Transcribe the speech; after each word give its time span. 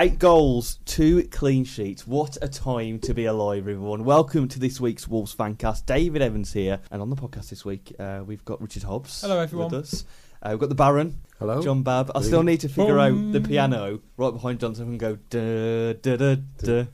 Eight 0.00 0.20
goals, 0.20 0.78
two 0.84 1.24
clean 1.24 1.64
sheets. 1.64 2.06
What 2.06 2.38
a 2.40 2.46
time 2.46 3.00
to 3.00 3.12
be 3.12 3.24
alive, 3.24 3.66
everyone. 3.66 4.04
Welcome 4.04 4.46
to 4.46 4.60
this 4.60 4.80
week's 4.80 5.08
Wolves 5.08 5.34
Fancast. 5.34 5.86
David 5.86 6.22
Evans 6.22 6.52
here. 6.52 6.78
And 6.92 7.02
on 7.02 7.10
the 7.10 7.16
podcast 7.16 7.48
this 7.50 7.64
week, 7.64 7.96
uh, 7.98 8.22
we've 8.24 8.44
got 8.44 8.62
Richard 8.62 8.84
Hobbs. 8.84 9.22
Hello, 9.22 9.40
everyone. 9.40 9.72
With 9.72 9.80
us. 9.80 10.04
Uh, 10.40 10.50
we've 10.50 10.60
got 10.60 10.68
the 10.68 10.76
Baron, 10.76 11.18
Hello. 11.40 11.60
John 11.60 11.82
Babb. 11.82 12.12
I 12.14 12.22
still 12.22 12.44
need 12.44 12.60
to 12.60 12.68
figure 12.68 12.96
out 12.96 13.32
the 13.32 13.40
piano 13.40 13.98
right 14.16 14.30
behind 14.30 14.60
Johnson 14.60 14.86
and 14.86 15.00
go 15.00 15.18
da 15.30 15.94
da 15.94 16.16
da 16.16 16.36
da. 16.58 16.84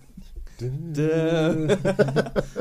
Da. 0.69 1.75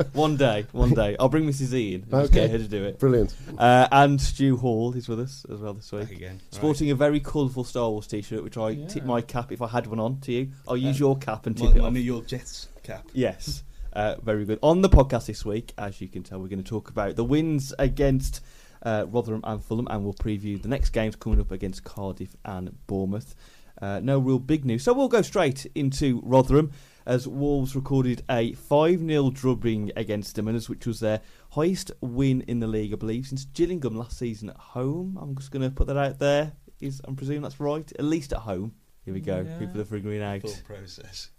one 0.12 0.36
day, 0.36 0.66
one 0.72 0.90
day. 0.94 1.16
I'll 1.18 1.28
bring 1.28 1.44
Mrs. 1.46 1.72
Ian. 1.74 2.02
and 2.02 2.10
Just 2.10 2.32
get 2.32 2.44
Okay. 2.44 2.52
her 2.52 2.58
to 2.58 2.68
do 2.68 2.84
it. 2.84 2.98
Brilliant. 2.98 3.34
Uh, 3.58 3.88
and 3.92 4.20
Stu 4.20 4.56
Hall 4.56 4.92
is 4.94 5.08
with 5.08 5.20
us 5.20 5.44
as 5.52 5.60
well 5.60 5.74
this 5.74 5.90
week. 5.92 6.02
Back 6.08 6.12
again. 6.12 6.40
Sporting 6.50 6.90
a 6.90 6.94
very 6.94 7.20
colourful 7.20 7.64
Star 7.64 7.90
Wars 7.90 8.06
t-shirt, 8.06 8.42
which 8.44 8.56
I 8.56 8.70
Yeah. 8.70 8.86
tip 8.86 9.04
my 9.04 9.20
cap 9.20 9.52
if 9.52 9.60
I 9.62 9.68
had 9.68 9.86
one 9.86 10.00
on 10.00 10.20
to 10.20 10.32
you. 10.32 10.48
I'll 10.68 10.76
use 10.76 10.96
Uh, 10.96 11.04
your 11.06 11.18
cap 11.18 11.46
and 11.46 11.56
tip 11.56 11.70
My, 11.70 11.76
it 11.76 11.78
my 11.80 11.86
off. 11.88 11.92
New 11.92 12.00
York 12.00 12.26
Jets 12.26 12.68
cap. 12.82 13.06
Yes, 13.12 13.62
uh, 13.92 14.16
very 14.22 14.44
good. 14.44 14.58
On 14.62 14.82
the 14.82 14.88
podcast 14.88 15.26
this 15.26 15.44
week, 15.44 15.72
as 15.78 16.00
you 16.00 16.08
can 16.08 16.22
tell, 16.22 16.38
we're 16.40 16.48
going 16.48 16.62
to 16.62 16.68
talk 16.68 16.90
about 16.90 17.16
the 17.16 17.24
wins 17.24 17.72
against 17.78 18.40
uh, 18.82 19.06
Rotherham 19.10 19.40
and 19.44 19.64
Fulham, 19.64 19.86
and 19.90 20.04
we'll 20.04 20.12
preview 20.12 20.60
the 20.60 20.68
next 20.68 20.90
games 20.90 21.16
coming 21.16 21.40
up 21.40 21.50
against 21.50 21.84
Cardiff 21.84 22.36
and 22.44 22.74
Bournemouth. 22.86 23.34
Uh, 23.80 23.98
no 24.02 24.18
real 24.18 24.38
big 24.38 24.64
news, 24.64 24.82
so 24.84 24.92
we'll 24.92 25.08
go 25.08 25.22
straight 25.22 25.66
into 25.74 26.20
Rotherham 26.22 26.70
as 27.06 27.28
Wolves 27.28 27.74
recorded 27.76 28.22
a 28.30 28.52
5 28.54 29.00
0 29.00 29.30
drubbing 29.30 29.92
against 29.96 30.36
them, 30.36 30.46
which 30.46 30.86
was 30.86 31.00
their 31.00 31.20
highest 31.50 31.90
win 32.00 32.42
in 32.42 32.60
the 32.60 32.66
league, 32.66 32.92
I 32.92 32.96
believe, 32.96 33.26
since 33.26 33.44
Gillingham 33.44 33.94
last 33.96 34.18
season 34.18 34.50
at 34.50 34.56
home. 34.56 35.18
I'm 35.20 35.36
just 35.36 35.50
going 35.50 35.62
to 35.68 35.70
put 35.74 35.86
that 35.88 35.96
out 35.96 36.18
there. 36.18 36.52
Is 36.80 37.00
I'm 37.04 37.16
presuming 37.16 37.42
that's 37.42 37.60
right, 37.60 37.90
at 37.98 38.04
least 38.04 38.32
at 38.32 38.40
home. 38.40 38.74
Here 39.04 39.14
we 39.14 39.20
go. 39.20 39.44
Yeah. 39.46 39.58
People 39.58 39.80
are 39.80 39.84
figuring 39.84 40.22
out. 40.22 40.42
Full 40.42 40.54
process. 40.64 41.30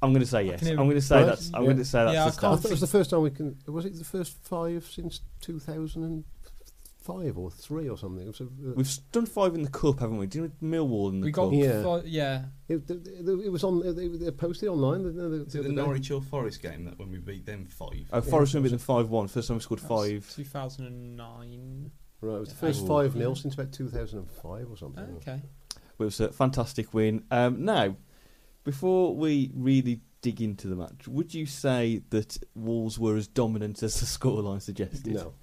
I'm 0.00 0.12
going 0.12 0.20
to 0.22 0.26
say 0.30 0.44
yes. 0.44 0.64
I'm 0.66 0.76
going 0.76 0.90
to 0.90 1.00
say 1.00 1.16
Right. 1.16 1.26
that's. 1.26 1.48
I'm 1.52 1.62
Yeah. 1.62 1.66
going 1.66 1.76
to 1.78 1.84
say 1.84 2.04
that's 2.04 2.14
Yeah, 2.14 2.30
the 2.30 2.46
I. 2.46 2.52
I 2.52 2.56
thought 2.56 2.64
it 2.66 2.70
was 2.70 2.80
the 2.80 2.86
first 2.86 3.10
time 3.10 3.22
we 3.22 3.30
can. 3.30 3.56
Was 3.66 3.84
it 3.84 3.96
the 3.98 4.04
first 4.04 4.32
five 4.44 4.84
since 4.84 5.20
2005 7.08 7.38
or 7.38 7.50
three 7.50 7.88
or 7.88 7.96
something? 7.98 8.24
It 8.24 8.28
was 8.28 8.40
a, 8.40 8.44
uh, 8.44 8.74
We've 8.76 8.98
done 9.12 9.26
five 9.26 9.54
in 9.54 9.62
the 9.62 9.70
cup, 9.70 10.00
haven't 10.00 10.18
we? 10.18 10.26
Did 10.26 10.42
we 10.60 10.68
Millwall 10.68 11.10
in 11.10 11.20
the 11.20 11.26
We 11.26 11.32
cup? 11.32 11.44
got 11.50 11.52
Yeah. 11.54 11.82
fi- 11.82 12.02
yeah. 12.06 12.44
it, 12.68 12.90
it, 12.90 13.28
it 13.46 13.50
was 13.52 13.64
on. 13.64 13.80
They, 13.96 14.08
they 14.08 14.30
posted 14.30 14.68
online. 14.68 15.02
The, 15.04 15.10
the, 15.10 15.28
Was 15.44 15.54
it 15.54 15.62
the 15.62 15.68
other. 15.70 15.72
Norwich 15.72 16.10
or 16.10 16.20
Forest 16.22 16.62
game 16.62 16.84
that 16.84 16.98
when 16.98 17.10
we 17.10 17.18
beat 17.18 17.46
them 17.46 17.66
five? 17.66 18.06
Oh, 18.12 18.20
Forest 18.20 18.54
yeah. 18.54 18.60
beat 18.60 18.70
them 18.70 18.78
five 18.78 19.08
one. 19.08 19.28
First 19.28 19.48
time 19.48 19.56
we 19.56 19.62
scored 19.62 19.80
five. 19.80 20.30
2009. 20.34 21.90
Right, 22.20 22.34
it 22.36 22.40
was 22.40 22.48
the 22.48 22.54
first 22.56 22.82
Oh. 22.84 22.86
five 22.86 23.12
0 23.12 23.34
since 23.34 23.54
about 23.54 23.72
2005 23.72 24.70
or 24.70 24.76
something. 24.76 25.04
Okay. 25.18 25.40
It 25.76 26.02
was 26.02 26.20
a 26.20 26.32
fantastic 26.32 26.92
win. 26.92 27.24
Um, 27.30 27.64
now, 27.64 27.96
before 28.64 29.14
we 29.14 29.50
really 29.54 30.00
dig 30.20 30.40
into 30.42 30.66
the 30.66 30.74
match, 30.74 31.06
would 31.06 31.32
you 31.32 31.46
say 31.46 32.02
that 32.10 32.36
Wolves 32.56 32.98
were 32.98 33.16
as 33.16 33.28
dominant 33.28 33.82
as 33.84 34.00
the 34.00 34.06
scoreline 34.06 34.60
suggested? 34.60 35.14
No, 35.14 35.34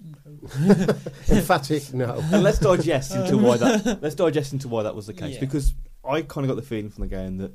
emphatic 1.28 1.92
no. 1.92 2.22
And 2.32 2.42
let's 2.42 2.58
digest 2.58 3.14
into 3.14 3.36
why 3.38 3.56
that. 3.56 3.98
Let's 4.02 4.14
digest 4.14 4.52
into 4.52 4.68
why 4.68 4.82
that 4.84 4.94
was 4.94 5.06
the 5.06 5.12
case 5.12 5.34
Yeah. 5.34 5.40
because 5.40 5.74
I 6.04 6.22
kind 6.22 6.44
of 6.44 6.48
got 6.48 6.56
the 6.56 6.66
feeling 6.66 6.90
from 6.90 7.02
the 7.02 7.08
game 7.08 7.38
that 7.38 7.52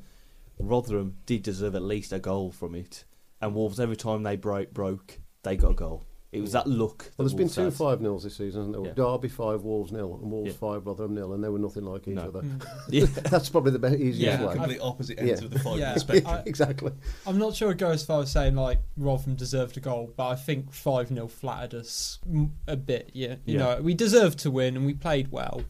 Rotherham 0.59 1.17
did 1.25 1.43
deserve 1.43 1.75
at 1.75 1.81
least 1.83 2.13
a 2.13 2.19
goal 2.19 2.51
from 2.51 2.75
it, 2.75 3.05
and 3.41 3.55
Wolves 3.55 3.79
every 3.79 3.95
time 3.95 4.23
they 4.23 4.35
broke, 4.35 4.71
broke 4.73 5.19
they 5.43 5.55
got 5.55 5.71
a 5.71 5.75
goal. 5.75 6.03
It 6.33 6.41
was 6.41 6.51
that 6.53 6.66
look. 6.67 7.11
Well, 7.17 7.25
there's 7.27 7.31
that 7.33 7.38
been 7.38 7.49
two 7.49 7.61
had. 7.66 7.73
five 7.73 8.01
nils 8.01 8.23
this 8.23 8.35
season, 8.35 8.61
hasn't 8.61 8.75
there? 8.75 8.88
Yeah. 8.88 8.94
Derby 9.11 9.27
five, 9.29 9.61
Wolves 9.61 9.91
nil, 9.91 10.19
and 10.21 10.31
Wolves 10.31 10.47
Yeah. 10.51 10.57
five, 10.57 10.85
Rotherham 10.88 11.13
nil, 11.13 11.33
and 11.33 11.44
they 11.44 11.47
were 11.49 11.59
nothing 11.59 11.83
like 11.85 12.07
each 12.07 12.16
No. 12.16 12.23
other. 12.23 12.41
Mm. 12.41 12.66
Yeah. 12.89 13.05
That's 13.05 13.49
probably 13.49 13.71
the 13.71 13.79
be- 13.79 13.95
easiest 14.03 14.19
Yeah, 14.19 14.47
way. 14.47 14.55
Complete 14.55 14.79
opposite 14.81 15.19
ends 15.19 15.41
Yeah. 15.41 15.45
of 15.45 15.51
the 15.51 15.59
five 15.59 15.77
Yeah. 15.79 15.95
spectrum. 15.97 16.33
I- 16.33 16.44
exactly. 16.45 16.91
I'm 17.27 17.38
not 17.38 17.53
sure 17.55 17.69
I'd 17.69 17.77
go 17.77 17.91
as 17.91 18.03
far 18.03 18.21
as 18.23 18.31
saying 18.31 18.55
like 18.55 18.79
Rotherham 18.97 19.35
deserved 19.35 19.77
a 19.77 19.79
goal, 19.79 20.11
but 20.17 20.27
I 20.27 20.35
think 20.35 20.73
5 20.73 21.09
0 21.09 21.27
flattered 21.27 21.75
us 21.75 22.19
a 22.67 22.75
bit. 22.75 23.11
Yeah, 23.13 23.35
you 23.45 23.53
Yeah. 23.53 23.75
know, 23.75 23.81
we 23.81 23.94
deserved 23.94 24.39
to 24.39 24.50
win 24.51 24.75
and 24.75 24.85
we 24.88 24.95
played 24.95 25.31
well, 25.31 25.61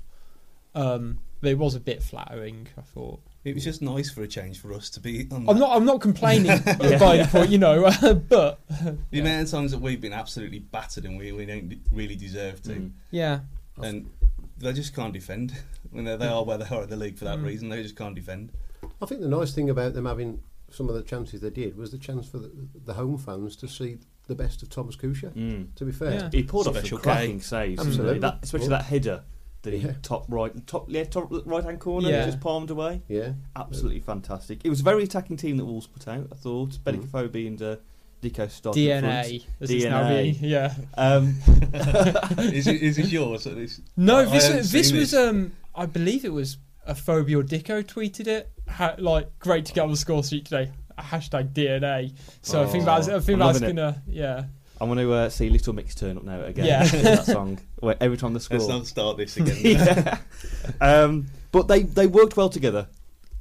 um, 0.75 1.19
but 1.41 1.51
it 1.51 1.57
was 1.57 1.75
a 1.75 1.79
bit 1.79 2.01
flattering. 2.01 2.67
I 2.77 2.81
thought. 2.81 3.19
It 3.43 3.55
was 3.55 3.63
just 3.63 3.81
nice 3.81 4.09
for 4.09 4.23
a 4.23 4.27
change 4.27 4.59
for 4.59 4.73
us 4.73 4.89
to 4.91 4.99
be 5.01 5.27
on 5.31 5.39
I'm 5.39 5.45
that. 5.45 5.55
not. 5.59 5.75
I'm 5.75 5.85
not 5.85 5.99
complaining 6.01 6.45
Yeah. 6.45 6.97
by 6.99 7.17
the 7.17 7.27
point, 7.29 7.49
you 7.49 7.57
know, 7.57 7.81
but 8.29 8.59
The 8.69 8.97
yeah. 9.11 9.21
amount 9.21 9.43
of 9.45 9.51
times 9.51 9.71
that 9.71 9.79
we've 9.81 9.99
been 9.99 10.13
absolutely 10.13 10.59
battered 10.59 11.03
and 11.05 11.17
we, 11.17 11.31
we 11.33 11.45
don't 11.45 11.73
really 11.91 12.15
deserve 12.15 12.61
to. 12.63 12.69
Mm. 12.71 12.91
yeah, 13.11 13.39
And 13.77 14.09
they 14.59 14.71
just 14.73 14.95
can't 14.95 15.13
defend. 15.13 15.53
When 15.91 16.05
they, 16.05 16.15
they 16.15 16.27
are 16.27 16.43
where 16.43 16.57
they 16.57 16.65
are 16.75 16.83
in 16.83 16.89
the 16.89 16.95
league 16.95 17.17
for 17.19 17.25
that 17.25 17.37
Mm. 17.37 17.45
reason. 17.45 17.69
They 17.69 17.83
just 17.83 17.95
can't 17.95 18.15
defend. 18.15 18.51
I 18.99 19.05
think 19.05 19.21
the 19.21 19.27
nice 19.27 19.53
thing 19.53 19.69
about 19.69 19.93
them 19.93 20.05
having 20.07 20.41
some 20.71 20.89
of 20.89 20.95
the 20.95 21.03
chances 21.03 21.41
they 21.41 21.51
did 21.51 21.77
was 21.77 21.91
the 21.91 21.99
chance 21.99 22.27
for 22.27 22.39
the, 22.39 22.49
the 22.85 22.93
home 22.95 23.17
fans 23.19 23.55
to 23.57 23.67
see 23.67 23.97
the 24.27 24.33
best 24.33 24.63
of 24.63 24.69
Thomas 24.71 24.95
Kuszczak. 24.95 25.33
Mm. 25.35 25.67
To 25.75 25.85
be 25.85 25.91
fair, 25.91 26.13
Yeah. 26.13 26.29
He 26.31 26.41
pulled 26.43 26.67
off 26.67 26.77
Special 26.77 26.97
some 26.97 27.03
cracking 27.03 27.41
saves. 27.41 27.79
Absolutely. 27.85 28.19
That, 28.19 28.39
especially 28.41 28.69
that 28.69 28.85
header 28.85 29.21
that 29.63 29.73
he 29.73 29.79
Yeah. 29.79 29.93
top 30.01 30.25
right, 30.29 30.65
top 30.67 30.85
yeah, 30.89 31.03
top 31.05 31.27
right 31.45 31.63
hand 31.63 31.79
corner, 31.79 32.09
Yeah. 32.09 32.25
just 32.25 32.39
palmed 32.39 32.69
away. 32.69 33.01
yeah, 33.07 33.33
Absolutely 33.55 33.99
fantastic. 34.01 34.59
It 34.63 34.69
was 34.69 34.79
a 34.81 34.83
very 34.83 35.03
attacking 35.03 35.37
team 35.37 35.57
that 35.57 35.65
Wolves 35.65 35.87
put 35.87 36.07
out. 36.07 36.27
I 36.31 36.35
thought 36.35 36.69
Mm. 36.71 36.79
Benik 36.83 37.07
Afobe 37.09 37.47
and 37.47 37.61
uh, 37.61 37.75
Dicko 38.21 38.49
started 38.49 38.91
up 38.91 39.01
front. 39.01 39.25
DNA 39.27 39.45
as 39.59 39.71
it's 39.71 39.83
now 39.85 40.03
DNA. 40.03 40.23
being. 40.23 40.37
Yeah. 40.41 40.73
Um, 40.95 41.35
is, 42.53 42.67
it, 42.67 42.81
is 42.81 42.97
it 42.97 43.07
yours? 43.07 43.47
At 43.47 43.55
least? 43.55 43.81
No, 43.97 44.17
I 44.19 44.25
this 44.25 44.43
haven't 44.43 44.57
was, 44.59 44.71
this 44.71 44.91
was 44.93 45.13
it. 45.13 45.27
um 45.29 45.51
I 45.75 45.85
believe 45.87 46.23
it 46.23 46.31
was 46.33 46.57
Afobe 46.87 47.33
or 47.35 47.43
Dicko 47.43 47.83
tweeted 47.83 48.27
it. 48.27 48.49
Ha- 48.69 48.95
like 48.99 49.27
great 49.39 49.65
to 49.65 49.73
get 49.73 49.81
on 49.81 49.91
the 49.91 49.97
score 49.97 50.23
sheet 50.23 50.45
today. 50.45 50.71
Hashtag 50.97 51.53
DNA. 51.53 52.13
So 52.41 52.63
I 52.63 52.67
think 52.67 52.85
that's 52.85 53.07
I 53.09 53.19
think 53.19 53.41
I'm 53.41 53.47
that's 53.47 53.59
gonna 53.59 54.01
yeah 54.07 54.43
I 54.81 54.85
want 54.85 54.99
to 54.99 55.13
uh, 55.13 55.29
see 55.29 55.49
Little 55.49 55.73
Mix 55.73 55.95
turn 55.95 56.17
up 56.17 56.23
now 56.23 56.41
again. 56.41 56.65
Yeah. 56.65 56.85
that 56.85 57.25
song 57.25 57.59
where 57.79 57.95
every 58.01 58.17
time 58.17 58.33
the 58.33 58.39
score. 58.39 58.57
Let's 58.57 58.69
not 58.69 58.87
start 58.87 59.17
this 59.17 59.37
again. 59.37 59.57
yeah. 59.63 60.17
um, 60.81 61.27
but 61.51 61.67
they, 61.67 61.83
they 61.83 62.07
worked 62.07 62.35
well 62.35 62.49
together. 62.49 62.87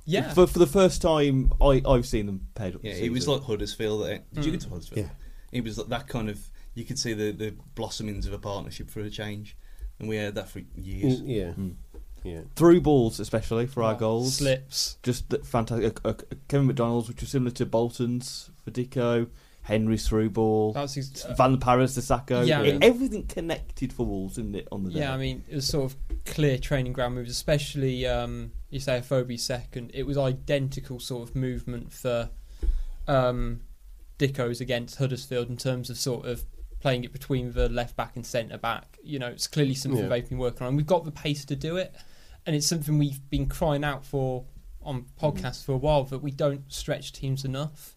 yeah 0.05 0.33
For, 0.33 0.47
for 0.47 0.59
the 0.59 0.67
first 0.67 1.03
time, 1.03 1.53
I, 1.61 1.83
I've 1.87 2.07
seen 2.07 2.27
them 2.27 2.47
paired 2.55 2.75
up. 2.77 2.85
Yeah, 2.85 2.93
this 2.93 3.01
he 3.01 3.11
was 3.11 3.27
like 3.27 3.43
Huddersfield. 3.43 4.07
eh? 4.09 4.19
Did 4.33 4.45
you 4.45 4.51
Mm. 4.51 4.55
get 4.55 4.61
to 4.63 4.69
Huddersfield? 4.69 5.07
Yeah. 5.07 5.13
He 5.51 5.61
was 5.61 5.79
like 5.79 5.89
that 5.89 6.07
kind 6.09 6.29
of. 6.31 6.39
You 6.75 6.85
could 6.85 6.99
see 6.99 7.13
the, 7.13 7.33
the 7.33 7.55
blossomings 7.75 8.27
of 8.27 8.33
a 8.33 8.39
partnership 8.39 8.89
for 8.89 9.01
a 9.01 9.11
change, 9.11 9.57
and 9.99 10.09
we 10.09 10.17
had 10.17 10.35
that 10.37 10.49
for 10.49 10.61
years. 10.77 11.21
Mm, 11.21 11.29
yeah, 11.29 11.53
Mm. 11.53 11.75
yeah. 12.25 12.41
through 12.57 12.81
balls, 12.81 13.21
especially 13.21 13.67
for 13.67 13.83
our 13.83 13.95
Oh, 13.95 13.99
goals. 13.99 14.37
slips. 14.37 14.97
Just 15.03 15.33
fantastic. 15.45 15.99
Uh, 16.05 16.11
uh, 16.11 16.15
Kevin 16.49 16.67
McDonald's, 16.69 17.09
which 17.09 17.21
was 17.21 17.29
similar 17.31 17.51
to 17.53 17.67
Bolton's 17.67 18.49
for 18.65 18.71
Dicko. 18.71 19.29
Henry's 19.63 20.07
through 20.09 20.31
ball. 20.31 20.73
That's 20.73 20.97
ex- 20.97 21.25
uh, 21.25 21.35
Van 21.35 21.59
Paris 21.59 21.95
to 21.95 22.03
Sako. 22.03 22.43
Yeah, 22.43 22.61
I 22.61 22.65
It- 22.65 22.73
mean- 22.73 22.83
everything 22.85 23.27
connected 23.27 23.93
for 23.93 24.05
Wolves, 24.05 24.33
isn't 24.39 24.57
it? 24.57 24.67
On 24.73 24.83
the 24.85 24.91
day. 24.91 25.01
yeah. 25.01 25.15
I 25.15 25.17
mean 25.17 25.45
it 25.49 25.55
was 25.55 25.67
sort 25.67 25.85
of 25.93 25.97
clear 26.25 26.59
training 26.59 26.93
ground 26.93 27.15
moves, 27.15 27.31
especially 27.31 28.07
um 28.07 28.53
you 28.71 28.81
say 28.81 28.99
Afobe 28.99 29.39
second. 29.39 29.91
It 29.95 30.05
was 30.05 30.19
identical 30.19 30.99
sort 30.99 31.29
of 31.29 31.37
movement 31.37 31.93
for 31.93 32.31
um 33.07 33.61
Dicko's 34.19 34.61
against 34.61 34.97
Huddersfield 34.97 35.49
in 35.49 35.57
terms 35.57 35.91
of 35.91 35.97
sort 35.99 36.27
of 36.27 36.45
playing 36.81 37.05
it 37.05 37.13
between 37.13 37.53
the 37.53 37.69
left 37.69 37.97
back 37.97 38.17
and 38.17 38.27
centre 38.27 38.59
back. 38.59 38.99
You 39.03 39.19
know, 39.19 39.29
it's 39.29 39.47
clearly 39.47 39.75
something 39.75 40.03
Yeah. 40.03 40.09
they've 40.09 40.29
been 40.29 40.39
working 40.39 40.67
on. 40.67 40.77
We've 40.77 40.87
got 40.87 41.05
the 41.05 41.11
pace 41.13 41.45
to 41.47 41.57
do 41.57 41.77
it, 41.77 41.95
and 42.47 42.55
it's 42.57 42.67
something 42.67 42.99
we've 42.99 43.29
been 43.31 43.47
crying 43.47 43.85
out 43.85 44.05
for 44.05 44.45
on 44.83 45.07
podcasts 45.21 45.65
for 45.65 45.73
a 45.73 45.77
while 45.77 46.03
that 46.05 46.19
we 46.19 46.33
don't 46.33 46.65
stretch 46.73 47.13
teams 47.13 47.45
enough. 47.45 47.97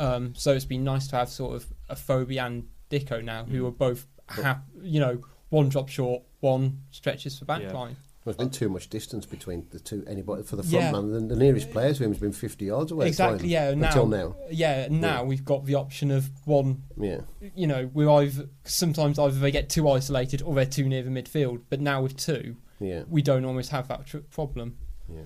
Um, 0.00 0.34
so 0.34 0.52
it's 0.52 0.64
been 0.64 0.82
nice 0.84 1.06
to 1.08 1.16
have 1.16 1.28
sort 1.28 1.54
of 1.56 1.66
Afobe 1.90 2.38
and 2.44 2.68
Dicko 2.90 3.22
now, 3.22 3.44
who 3.44 3.62
Mm. 3.64 3.68
are 3.68 3.70
both, 3.72 4.06
ha- 4.28 4.62
you 4.82 4.98
know, 4.98 5.20
one 5.50 5.68
drop 5.68 5.88
short, 5.88 6.22
one 6.40 6.80
stretches 6.90 7.38
for 7.38 7.44
back 7.44 7.62
Yeah. 7.62 7.72
line. 7.72 7.96
There's 8.24 8.36
been 8.36 8.50
too 8.50 8.68
much 8.68 8.90
distance 8.90 9.24
between 9.26 9.66
the 9.70 9.80
two. 9.80 10.04
Anybody 10.06 10.42
for 10.42 10.56
the 10.56 10.62
front 10.62 10.84
Yeah. 10.84 10.92
man, 10.92 11.10
the, 11.10 11.34
the 11.34 11.36
nearest 11.36 11.70
player 11.70 11.94
to 11.94 12.04
him 12.04 12.10
has 12.12 12.20
been 12.20 12.32
50 12.32 12.66
yards 12.66 12.92
away. 12.92 13.06
exactly. 13.08 13.38
fine. 13.40 13.48
Yeah. 13.48 13.74
Now, 13.74 13.86
Until 13.88 14.06
now. 14.06 14.36
Yeah. 14.50 14.88
Now 14.90 15.24
we've 15.24 15.44
got 15.44 15.64
the 15.64 15.74
option 15.76 16.10
of 16.10 16.30
one. 16.46 16.82
Yeah, 16.98 17.20
You 17.54 17.66
know, 17.66 17.90
we 17.94 18.06
either 18.06 18.48
sometimes 18.64 19.18
either 19.18 19.38
they 19.38 19.50
get 19.50 19.68
too 19.70 19.88
isolated 19.88 20.42
or 20.42 20.54
they're 20.54 20.66
too 20.66 20.86
near 20.88 21.02
the 21.02 21.10
midfield. 21.10 21.62
But 21.70 21.80
now 21.80 22.02
with 22.02 22.16
two, 22.16 22.56
yeah, 22.78 23.04
we 23.08 23.22
don't 23.22 23.44
always 23.46 23.68
have 23.70 23.88
that 23.88 24.06
tr- 24.06 24.18
problem. 24.18 24.76
yeah. 25.12 25.22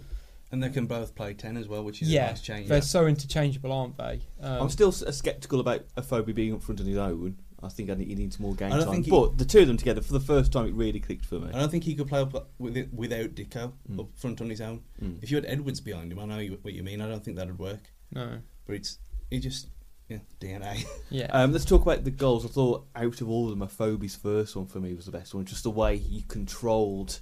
And 0.54 0.62
they 0.62 0.70
can 0.70 0.86
both 0.86 1.16
play 1.16 1.34
ten 1.34 1.56
as 1.56 1.66
well, 1.66 1.82
which 1.82 2.00
is 2.00 2.08
Yeah, 2.08 2.26
a 2.26 2.30
nice 2.30 2.40
change. 2.40 2.68
They're 2.68 2.80
so 2.80 3.08
interchangeable, 3.08 3.72
aren't 3.72 3.98
they? 3.98 4.20
Um, 4.40 4.62
I'm 4.62 4.70
still 4.70 4.90
s- 4.90 5.02
sceptical 5.16 5.58
about 5.58 5.82
Afobe 5.96 6.32
being 6.32 6.54
up 6.54 6.62
front 6.62 6.80
on 6.80 6.86
his 6.86 6.96
own. 6.96 7.38
I 7.60 7.68
think 7.70 7.90
I 7.90 7.94
need, 7.94 8.06
he 8.06 8.14
needs 8.14 8.38
more 8.38 8.54
game 8.54 8.72
I 8.72 8.76
don't 8.76 8.84
time. 8.84 8.92
think 8.94 9.06
he- 9.06 9.10
but 9.10 9.36
the 9.36 9.44
two 9.44 9.60
of 9.60 9.66
them 9.66 9.76
together, 9.78 10.00
for 10.00 10.12
the 10.12 10.20
first 10.20 10.52
time, 10.52 10.66
it 10.66 10.74
really 10.74 11.00
clicked 11.00 11.24
for 11.24 11.40
me. 11.40 11.48
I 11.52 11.58
don't 11.58 11.70
think 11.70 11.82
he 11.82 11.96
could 11.96 12.06
play 12.06 12.20
up 12.20 12.50
with 12.58 12.76
it 12.76 12.94
without 12.94 13.34
Dicko 13.34 13.72
Mm. 13.90 13.98
up 14.00 14.08
front 14.14 14.40
on 14.40 14.48
his 14.48 14.60
own. 14.60 14.82
Mm. 15.02 15.20
If 15.22 15.30
you 15.32 15.36
had 15.38 15.46
Edwards 15.46 15.80
behind 15.80 16.12
him, 16.12 16.20
I 16.20 16.24
know 16.26 16.38
you- 16.38 16.58
what 16.62 16.72
you 16.72 16.84
mean. 16.84 17.00
I 17.00 17.08
don't 17.08 17.24
think 17.24 17.36
that'd 17.36 17.58
work. 17.58 17.90
no. 18.12 18.38
But 18.66 18.76
it's 18.76 18.98
he 19.30 19.40
just 19.40 19.66
yeah 20.08 20.18
DNA. 20.40 20.84
Yeah. 21.10 21.26
Um, 21.32 21.52
let's 21.52 21.64
talk 21.64 21.82
about 21.82 22.04
the 22.04 22.10
goals. 22.12 22.44
I 22.44 22.48
thought 22.48 22.86
out 22.94 23.20
of 23.20 23.28
all 23.28 23.50
of 23.50 23.58
them, 23.58 23.66
Afobe's 23.68 24.14
first 24.14 24.54
one 24.54 24.66
for 24.66 24.78
me 24.78 24.94
was 24.94 25.06
the 25.06 25.10
best 25.12 25.34
one. 25.34 25.44
Just 25.44 25.64
the 25.64 25.70
way 25.70 25.96
he 25.98 26.22
controlled 26.28 27.20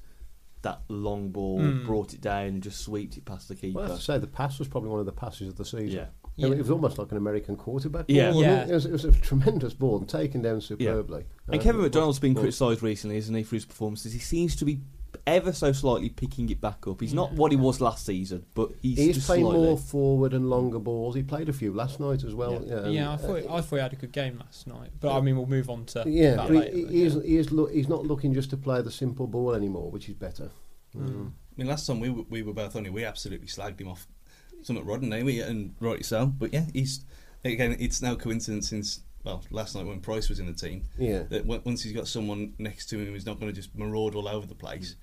that 0.62 0.80
long 0.88 1.30
ball, 1.30 1.60
Mm. 1.60 1.84
brought 1.86 2.14
it 2.14 2.20
down, 2.20 2.46
and 2.46 2.62
just 2.62 2.80
sweeped 2.80 3.16
it 3.16 3.24
past 3.24 3.48
the 3.48 3.54
keeper. 3.56 3.76
Well, 3.80 3.84
I 3.86 3.88
have 3.90 3.98
to 3.98 4.04
say 4.04 4.18
the 4.18 4.26
pass 4.26 4.58
was 4.58 4.68
probably 4.68 4.90
one 4.90 5.00
of 5.00 5.06
the 5.06 5.12
passes 5.12 5.48
of 5.48 5.56
the 5.56 5.64
season. 5.64 5.88
yeah, 5.88 6.06
Yeah. 6.36 6.48
It 6.48 6.58
was 6.58 6.70
almost 6.70 6.98
like 6.98 7.10
an 7.10 7.16
American 7.18 7.56
quarterback. 7.56 8.04
Yeah. 8.08 8.30
ball, 8.30 8.36
wasn't 8.42 8.52
Yeah. 8.52 8.62
It? 8.64 8.70
It, 8.70 8.74
was, 8.74 8.86
it 8.86 8.92
was 8.92 9.04
a 9.04 9.12
tremendous 9.12 9.74
ball 9.74 9.98
and 9.98 10.08
taken 10.08 10.40
down 10.40 10.60
superbly. 10.60 11.24
and 11.48 11.60
Uh, 11.60 11.62
Kevin 11.62 11.82
McDonald's 11.82 12.18
been 12.20 12.34
but- 12.34 12.40
criticised 12.40 12.82
recently, 12.82 13.16
isn't 13.16 13.34
he, 13.34 13.42
for 13.42 13.56
his 13.56 13.64
performances? 13.64 14.12
He 14.12 14.18
seems 14.20 14.54
to 14.56 14.64
be 14.64 14.80
ever 15.26 15.52
so 15.52 15.72
slightly 15.72 16.08
picking 16.08 16.48
it 16.50 16.60
back 16.60 16.86
up. 16.86 17.00
He's 17.00 17.14
not 17.14 17.32
Yeah. 17.32 17.38
what 17.38 17.52
he 17.52 17.56
was 17.56 17.80
last 17.80 18.06
season, 18.06 18.44
but 18.54 18.70
he's, 18.80 18.98
He's 18.98 19.14
just 19.16 19.26
playing 19.26 19.44
slightly. 19.44 19.60
more 19.62 19.78
forward 19.78 20.34
and 20.34 20.48
longer 20.48 20.78
balls. 20.78 21.14
He 21.14 21.22
played 21.22 21.48
a 21.48 21.52
few 21.52 21.72
last 21.72 22.00
night 22.00 22.24
as 22.24 22.34
well. 22.34 22.62
Yeah. 22.66 22.74
um, 22.76 22.90
yeah, 22.92 23.10
I 23.10 23.14
uh, 23.14 23.16
thought 23.18 23.36
I 23.50 23.60
thought 23.60 23.76
he 23.76 23.82
had 23.82 23.92
a 23.92 23.96
good 23.96 24.12
game 24.12 24.38
last 24.38 24.66
night. 24.66 24.90
But 25.00 25.16
I 25.16 25.20
mean, 25.20 25.36
we'll 25.36 25.46
move 25.46 25.70
on 25.70 25.84
to 25.86 26.04
yeah, 26.06 26.36
that 26.36 26.48
but 26.48 26.56
later. 26.56 26.76
he, 26.76 26.86
he, 26.86 27.02
is, 27.04 27.14
yeah. 27.14 27.22
he 27.22 27.36
is 27.36 27.52
look, 27.52 27.72
he's 27.72 27.88
not 27.88 28.06
looking 28.06 28.34
just 28.34 28.50
to 28.50 28.56
play 28.56 28.80
the 28.82 28.90
simple 28.90 29.26
ball 29.26 29.54
anymore, 29.54 29.90
which 29.90 30.08
is 30.08 30.14
better. 30.14 30.50
Mm. 30.96 31.06
Um, 31.06 31.34
I 31.56 31.60
mean, 31.60 31.68
last 31.68 31.86
time 31.86 32.00
we 32.00 32.10
were, 32.10 32.24
we 32.28 32.42
were 32.42 32.54
both 32.54 32.76
on 32.76 32.86
it, 32.86 32.92
we 32.92 33.04
absolutely 33.04 33.48
slagged 33.48 33.80
him 33.80 33.88
off. 33.88 34.06
Somewhat 34.62 34.86
Rod 34.86 35.02
and 35.02 35.12
Amy, 35.12 35.40
and 35.40 35.74
rightly 35.80 36.04
so. 36.04 36.26
But 36.26 36.52
yeah, 36.52 36.66
he's 36.72 37.04
again. 37.44 37.76
It's 37.80 38.00
no 38.00 38.16
coincidence 38.16 38.68
since 38.68 39.00
well 39.24 39.42
last 39.50 39.74
night 39.76 39.86
when 39.86 40.00
Price 40.00 40.28
was 40.28 40.40
in 40.40 40.46
the 40.46 40.52
team 40.52 40.84
yeah, 40.98 41.22
that 41.30 41.48
on- 41.48 41.62
once 41.64 41.82
he's 41.82 41.92
got 41.92 42.08
someone 42.08 42.54
next 42.58 42.86
to 42.90 42.98
him 42.98 43.06
who's 43.06 43.26
not 43.26 43.38
going 43.40 43.50
to 43.52 43.54
just 43.54 43.74
maraud 43.76 44.14
all 44.14 44.28
over 44.28 44.46
the 44.46 44.54
place. 44.54 44.96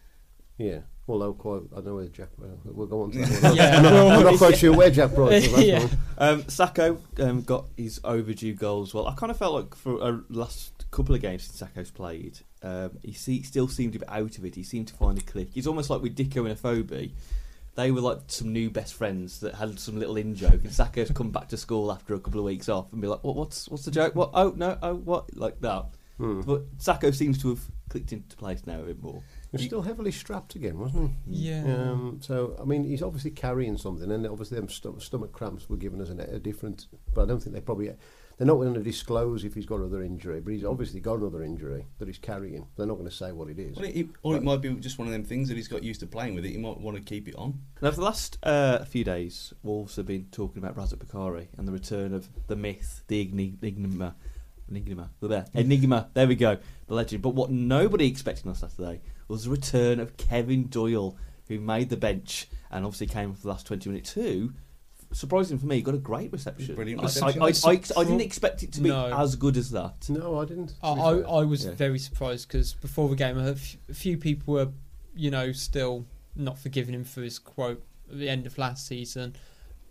yeah. 0.58 0.80
Although 1.08 1.34
quite, 1.34 1.62
I 1.72 1.76
don't 1.78 1.86
know 1.88 1.96
where 1.96 2.06
Jack. 2.08 2.28
Well, 2.38 2.60
we'll 2.66 2.86
go 2.86 3.02
on 3.02 3.10
to 3.14 3.18
that. 3.26 3.42
one. 3.44 3.56
Yeah. 3.56 3.78
I'm, 3.78 3.82
not, 3.84 3.94
I'm 4.20 4.24
not 4.26 4.38
quite 4.38 4.56
sure 4.60 4.78
where 4.78 4.92
Jack 4.92 5.16
Price 5.16 5.48
was. 5.50 5.52
That's 5.54 5.66
Yeah. 5.66 5.88
Um, 6.20 6.48
Sako 6.48 7.00
um, 7.20 7.42
got 7.42 7.66
his 7.78 8.00
overdue 8.04 8.54
goals. 8.54 8.94
Well, 8.94 9.08
I 9.08 9.16
kind 9.16 9.32
of 9.32 9.38
felt 9.40 9.56
like 9.56 9.74
for 9.74 10.00
uh, 10.04 10.18
last 10.30 10.86
couple 10.92 11.16
of 11.16 11.22
games 11.22 11.46
since 11.46 11.58
Sako's 11.58 11.90
played, 11.90 12.38
um, 12.62 12.92
he 13.02 13.14
see, 13.14 13.42
still 13.42 13.68
seemed 13.68 13.96
a 13.96 14.00
bit 14.00 14.10
out 14.10 14.38
of 14.38 14.46
it. 14.46 14.54
He 14.54 14.62
seemed 14.62 14.88
to 14.90 14.94
find 14.94 15.18
a 15.18 15.22
click. 15.22 15.48
He's 15.52 15.66
almost 15.66 15.90
like 15.90 16.04
with 16.04 16.16
Dicko 16.16 16.46
in 16.46 16.52
a 16.52 16.56
Afobe. 16.56 17.12
They 17.80 17.92
were 17.92 18.02
like 18.02 18.20
some 18.28 18.52
new 18.52 18.70
best 18.70 18.94
friends 18.94 19.40
that 19.40 19.56
had 19.56 19.80
some 19.80 19.98
little 19.98 20.18
in 20.18 20.36
joke, 20.36 20.66
and 20.66 20.74
Sako's 20.74 21.12
come 21.12 21.32
back 21.32 21.48
to 21.48 21.56
school 21.58 21.94
after 21.94 22.14
a 22.14 22.20
couple 22.20 22.42
of 22.42 22.46
weeks 22.46 22.68
off 22.68 22.92
and 22.92 23.02
be 23.02 23.08
like, 23.08 23.24
"What? 23.24 23.38
What's 23.38 23.70
what's 23.70 23.86
the 23.86 23.92
joke? 23.92 24.16
What? 24.16 24.32
Oh 24.34 24.54
no! 24.54 24.78
Oh 24.82 24.96
what? 24.96 25.34
Like 25.38 25.62
that." 25.62 25.86
Hmm. 26.18 26.42
But 26.42 26.64
Sako 26.78 27.12
seems 27.12 27.42
to 27.42 27.48
have 27.48 27.62
clicked 27.88 28.12
into 28.12 28.36
place 28.36 28.68
now 28.68 28.82
a 28.82 28.84
bit 28.84 29.02
more. 29.02 29.24
He 29.52 29.56
was 29.56 29.64
still 29.64 29.82
heavily 29.82 30.12
strapped 30.12 30.56
again, 30.56 30.78
wasn't 30.78 31.12
he? 31.26 31.50
yeah. 31.50 31.64
Um, 31.64 32.20
so 32.22 32.58
I 32.62 32.66
mean, 32.66 32.84
he's 32.84 33.02
obviously 33.02 33.32
carrying 33.32 33.78
something, 33.78 34.12
and 34.12 34.28
obviously 34.28 34.58
them 34.58 34.68
sto- 34.68 34.98
stomach 34.98 35.32
cramps 35.32 35.70
were 35.70 35.78
giving 35.78 36.02
us 36.02 36.10
an, 36.10 36.20
a 36.20 36.38
different. 36.38 36.88
But 37.14 37.22
I 37.22 37.26
don't 37.28 37.42
think 37.42 37.56
they 37.56 37.62
probably 37.62 37.94
they're 38.40 38.48
not 38.48 38.56
going 38.56 38.74
to 38.74 38.82
disclose 38.82 39.44
if 39.44 39.54
he's 39.54 39.66
got 39.66 39.82
another 39.82 40.02
injury. 40.02 40.40
But 40.40 40.54
he's 40.54 40.64
obviously 40.64 41.02
got 41.02 41.20
another 41.20 41.44
injury 41.44 41.86
that 42.00 42.08
he's 42.08 42.18
carrying. 42.18 42.66
They're 42.78 42.88
not 42.88 42.94
going 42.94 43.10
to 43.10 43.16
say 43.16 43.34
what 43.34 43.50
it 43.50 43.60
is. 43.60 43.76
Well, 43.76 43.92
it, 43.94 44.08
or 44.24 44.38
it 44.38 44.44
might 44.44 44.62
be 44.62 44.74
just 44.76 44.98
one 44.98 45.10
of 45.10 45.12
them 45.12 45.26
things 45.26 45.50
that 45.50 45.58
he's 45.58 45.68
got 45.68 45.84
used 45.84 46.00
to 46.00 46.08
playing 46.08 46.36
with 46.36 46.46
it. 46.46 46.52
He 46.52 46.58
might 46.58 46.80
want 46.80 46.96
to 46.96 47.04
keep 47.04 47.28
it 47.28 47.36
on. 47.36 47.60
Now, 47.82 47.90
for 47.90 47.98
the 47.98 48.04
last 48.04 48.40
uh, 48.42 48.86
few 48.86 49.04
days, 49.04 49.54
Wolves 49.62 49.98
have 49.98 50.06
been 50.06 50.28
talking 50.32 50.64
about 50.64 50.78
Razak 50.78 51.00
Boukari 51.00 51.48
and 51.58 51.68
the 51.68 51.74
return 51.74 52.14
of 52.14 52.30
the 52.48 52.56
myth, 52.56 53.04
the 53.08 53.26
igni- 53.26 53.62
enigma, 53.62 54.16
enigma, 54.70 55.10
there, 55.22 55.46
enigma. 55.54 56.10
There 56.14 56.28
we 56.28 56.36
go, 56.36 56.60
the 56.88 56.94
legend. 56.94 57.22
But 57.22 57.36
what 57.36 57.52
nobody 57.52 58.08
expected 58.08 58.48
on 58.48 58.56
Saturday 58.56 59.02
was 59.28 59.44
the 59.44 59.50
return 59.50 60.00
of 60.00 60.16
Kevin 60.16 60.68
Doyle, 60.68 61.18
who 61.50 61.60
made 61.60 61.90
the 61.90 61.98
bench 61.98 62.48
and 62.72 62.86
obviously 62.86 63.08
came 63.08 63.34
for 63.34 63.42
the 63.42 63.50
last 63.50 63.68
twenty 63.68 63.90
minutes. 63.90 64.14
Who, 64.14 64.54
surprising 65.12 65.58
for 65.58 65.66
me, 65.66 65.82
got 65.82 65.96
a 65.96 66.00
great 66.00 66.32
reception. 66.32 66.76
Brilliant 66.76 67.02
I- 67.02 67.06
reception. 67.06 67.42
I, 67.42 67.46
I, 67.46 67.72
I, 67.72 68.02
I 68.02 68.04
didn't 68.04 68.22
expect 68.22 68.64
it 68.64 68.72
to 68.74 68.82
be 68.82 68.90
No. 68.90 69.08
as 69.18 69.36
good 69.36 69.58
as 69.58 69.72
that. 69.72 70.08
No, 70.10 70.40
I 70.40 70.46
didn't. 70.46 70.74
I, 70.84 70.90
I. 70.92 71.12
I 71.20 71.44
was 71.44 71.66
Yeah. 71.66 71.72
very 71.72 72.00
surprised 72.00 72.48
because 72.48 72.74
before 72.74 73.10
the 73.10 73.16
game, 73.16 73.38
a 73.38 73.52
f- 73.52 73.78
a 73.90 73.94
few 73.94 74.18
people 74.18 74.54
were, 74.56 74.70
you 75.16 75.32
know, 75.32 75.52
still 75.52 76.06
not 76.36 76.58
forgiving 76.60 76.94
him 76.96 77.04
for 77.04 77.22
his 77.22 77.40
quote 77.40 77.84
at 78.12 78.18
the 78.20 78.30
end 78.30 78.46
of 78.46 78.58
last 78.58 78.88
season, 78.88 79.36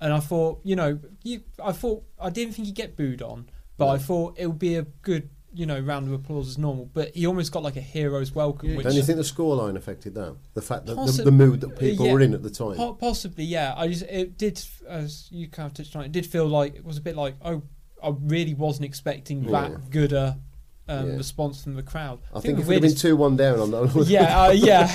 and 0.00 0.12
I 0.12 0.20
thought, 0.20 0.60
you 0.64 0.76
know, 0.76 0.98
you, 1.22 1.42
I 1.62 1.72
thought 1.72 2.04
I 2.20 2.30
didn't 2.30 2.54
think 2.54 2.66
he'd 2.66 2.74
get 2.74 2.96
booed 2.96 3.20
on, 3.22 3.48
but 3.76 3.86
No. 3.86 3.92
I 3.92 3.98
thought 3.98 4.34
it 4.38 4.46
would 4.46 4.58
be 4.58 4.76
a 4.76 4.82
good, 5.02 5.28
you 5.54 5.66
know, 5.66 5.80
round 5.80 6.06
of 6.06 6.12
applause 6.12 6.48
as 6.48 6.58
normal. 6.58 6.90
But 6.92 7.14
he 7.14 7.26
almost 7.26 7.52
got 7.52 7.62
like 7.62 7.76
a 7.76 7.80
hero's 7.80 8.34
welcome, 8.34 8.74
which 8.74 8.84
Don't 8.84 8.94
you 8.94 9.02
think 9.02 9.16
the 9.16 9.22
scoreline 9.24 9.76
affected 9.76 10.14
that? 10.14 10.36
The 10.54 10.62
fact 10.62 10.86
that 10.86 10.94
the, 10.94 11.02
Possi- 11.02 11.24
the 11.24 11.30
mood 11.32 11.60
that 11.62 11.78
people 11.78 12.06
yeah. 12.06 12.12
were 12.12 12.20
in 12.20 12.34
at 12.34 12.42
the 12.42 12.50
time. 12.50 12.76
Po- 12.76 12.94
possibly, 12.94 13.44
yeah. 13.44 13.74
I 13.76 13.88
just 13.88 14.02
it 14.02 14.36
did, 14.36 14.62
as 14.88 15.28
you 15.30 15.48
kind 15.48 15.66
of 15.66 15.74
touched 15.74 15.96
on, 15.96 16.04
it 16.04 16.12
did 16.12 16.26
feel 16.26 16.46
like 16.46 16.74
it 16.74 16.84
was 16.84 16.98
a 16.98 17.00
bit 17.00 17.16
like, 17.16 17.34
oh, 17.42 17.62
I 18.02 18.12
really 18.20 18.54
wasn't 18.54 18.84
expecting 18.84 19.44
Yeah. 19.44 19.50
that 19.68 19.90
good 19.90 20.12
a 20.12 20.38
um, 20.88 21.10
Yeah. 21.10 21.16
response 21.16 21.62
from 21.62 21.74
the 21.74 21.82
crowd. 21.82 22.20
I 22.34 22.40
think 22.40 22.56
the 22.56 22.62
if 22.62 22.70
it 22.70 22.72
had 22.74 22.82
been 22.82 22.94
two 22.94 23.16
one 23.16 23.36
down 23.36 23.58
on 23.58 23.70
that, 23.70 24.04
yeah, 24.08 24.42
uh, 24.46 24.50
yeah. 24.50 24.86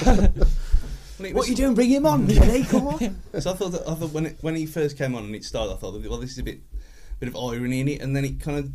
What 1.18 1.34
was- 1.34 1.48
are 1.48 1.50
you 1.50 1.56
doing? 1.56 1.74
Bring 1.76 1.90
him 1.90 2.06
on, 2.06 2.28
Kenny. 2.34 2.64
Come 2.64 2.88
on. 2.88 3.00
So 3.40 3.52
I 3.52 3.54
thought 3.56 3.72
that 3.72 3.88
I 3.88 3.96
thought 3.96 4.12
when 4.12 4.28
it, 4.28 4.38
when 4.42 4.56
he 4.56 4.66
first 4.66 4.98
came 4.98 5.16
on 5.16 5.24
and 5.24 5.36
it 5.36 5.44
started, 5.44 5.74
I 5.74 5.78
thought, 5.78 6.00
well, 6.08 6.20
this 6.20 6.32
is 6.32 6.38
a 6.40 6.44
bit 6.44 6.60
bit 7.20 7.30
of 7.30 7.36
irony 7.36 7.80
in 7.80 7.88
it, 7.88 8.02
and 8.02 8.16
then 8.16 8.26
it 8.26 8.40
kind 8.40 8.58
of 8.60 8.72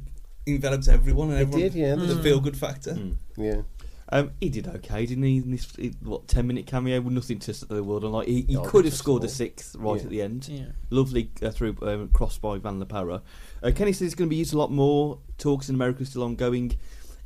enveloped 0.57 0.89
everyone, 0.89 1.31
and 1.31 1.39
It 1.39 1.43
everyone, 1.43 1.61
did, 1.63 1.75
yeah. 1.75 1.95
The 1.95 2.15
Mm. 2.15 2.23
feel 2.23 2.41
good 2.41 2.57
factor. 2.57 2.95
Mm. 2.95 3.15
yeah. 3.37 3.63
Um, 4.11 4.31
he 4.41 4.49
did 4.49 4.67
okay, 4.67 5.05
didn't 5.05 5.25
he? 5.25 5.37
In 5.37 5.51
this 5.51 5.67
what 6.03 6.27
ten 6.29 6.47
minute 6.47 6.67
cameo 6.67 6.99
with 7.03 7.13
nothing 7.13 7.39
to 7.41 7.53
set 7.53 7.69
the 7.69 7.85
world 7.85 8.05
on. 8.05 8.13
Like 8.13 8.27
he, 8.27 8.41
he 8.43 8.55
No, 8.55 8.63
could 8.63 8.87
have 8.87 8.95
scored 8.95 9.23
a 9.25 9.29
sixth 9.29 9.77
right 9.77 9.97
Yeah. 9.99 10.03
at 10.05 10.09
the 10.09 10.23
end. 10.23 10.49
yeah. 10.49 10.65
Lovely 10.89 11.31
uh, 11.43 11.51
through 11.51 11.77
um, 11.83 12.09
cross 12.09 12.39
by 12.39 12.57
Van 12.57 12.79
La 12.79 12.87
Parra. 12.87 13.21
Uh, 13.63 13.71
Kenny 13.75 13.93
says 13.93 14.07
it's 14.07 14.15
going 14.15 14.29
to 14.29 14.31
be 14.31 14.37
used 14.37 14.55
a 14.55 14.59
lot 14.59 14.73
more. 14.73 15.19
Talks 15.37 15.69
in 15.69 15.75
America 15.75 16.03
are 16.03 16.07
still 16.07 16.23
ongoing. 16.23 16.79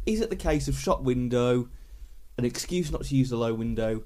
Is 0.06 0.20
it 0.20 0.30
the 0.30 0.34
case 0.36 0.66
of 0.66 0.76
shot 0.76 1.04
window, 1.04 1.68
an 2.36 2.44
excuse 2.44 2.90
not 2.90 3.04
to 3.04 3.14
use 3.14 3.30
the 3.30 3.36
low 3.36 3.54
window, 3.54 4.02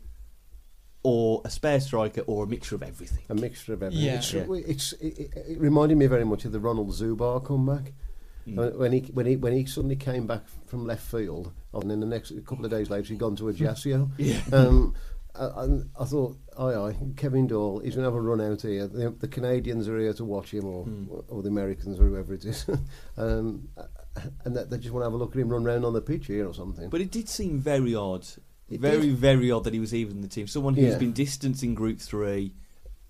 or 1.02 1.40
a 1.46 1.50
spare 1.50 1.80
striker, 1.80 2.20
or 2.26 2.44
a 2.44 2.46
mixture 2.46 2.74
of 2.74 2.82
everything? 2.82 3.24
A 3.30 3.34
mixture 3.34 3.72
of 3.72 3.82
everything. 3.82 4.04
Yeah. 4.04 4.16
It's, 4.16 4.32
Yeah. 4.34 4.44
it's, 4.50 4.92
it, 4.94 5.18
it- 5.18 5.44
it 5.52 5.58
reminded 5.60 5.96
me 5.96 6.06
very 6.08 6.24
much 6.26 6.44
of 6.44 6.52
the 6.52 6.60
Ronald 6.60 6.90
Zubar 6.90 7.42
comeback. 7.42 7.94
Mm. 8.46 8.54
When- 8.56 8.78
When 8.78 8.92
he 8.92 9.00
when 9.12 9.26
he 9.26 9.36
when 9.36 9.52
he 9.52 9.66
suddenly 9.66 9.96
came 9.96 10.26
back 10.26 10.42
from 10.66 10.86
left 10.86 11.02
field, 11.10 11.52
and 11.74 11.90
then 11.90 12.00
the 12.00 12.06
next 12.06 12.30
a 12.30 12.40
couple 12.40 12.64
of 12.64 12.70
days 12.70 12.90
later 12.90 13.08
he'd 13.12 13.18
gone 13.18 13.36
to 13.36 13.48
Ajaccio. 13.48 14.10
Yeah. 14.18 14.40
um, 14.52 14.94
I, 15.38 15.64
and 15.64 15.90
I 16.00 16.04
thought, 16.06 16.38
aye, 16.56 16.74
aye, 16.74 16.96
Kevin 17.16 17.46
Doyle, 17.46 17.80
he's 17.80 17.94
going 17.94 18.04
to 18.04 18.10
have 18.10 18.14
a 18.14 18.20
run 18.22 18.40
out 18.40 18.62
here. 18.62 18.86
The, 18.86 19.10
the 19.10 19.28
Canadians 19.28 19.86
are 19.86 19.98
here 19.98 20.14
to 20.14 20.24
watch 20.24 20.54
him, 20.54 20.64
or, 20.64 20.84
Hmm. 20.84 21.04
or 21.28 21.42
the 21.42 21.50
Americans, 21.50 22.00
or 22.00 22.04
whoever 22.06 22.32
it 22.32 22.44
is. 22.46 22.64
um, 23.18 23.68
and 24.44 24.56
that 24.56 24.70
they 24.70 24.78
just 24.78 24.92
want 24.94 25.02
to 25.02 25.06
have 25.06 25.12
a 25.12 25.16
look 25.16 25.32
at 25.36 25.38
him 25.42 25.50
run 25.50 25.64
round 25.64 25.84
on 25.84 25.92
the 25.92 26.00
pitch 26.00 26.28
here 26.28 26.48
or 26.48 26.54
something. 26.54 26.88
But 26.88 27.02
it 27.02 27.10
did 27.10 27.28
seem 27.28 27.58
very 27.58 27.94
odd. 27.94 28.26
It 28.70 28.80
very, 28.80 29.08
did. 29.08 29.16
very 29.18 29.50
odd 29.50 29.64
that 29.64 29.74
he 29.74 29.80
was 29.80 29.92
even 29.94 30.16
in 30.16 30.22
the 30.22 30.28
team. 30.28 30.46
Someone 30.46 30.72
who's 30.74 30.92
Yeah. 30.92 30.98
been 30.98 31.12
distanced 31.12 31.62
in 31.62 31.74
Group 31.74 32.00
Three, 32.00 32.54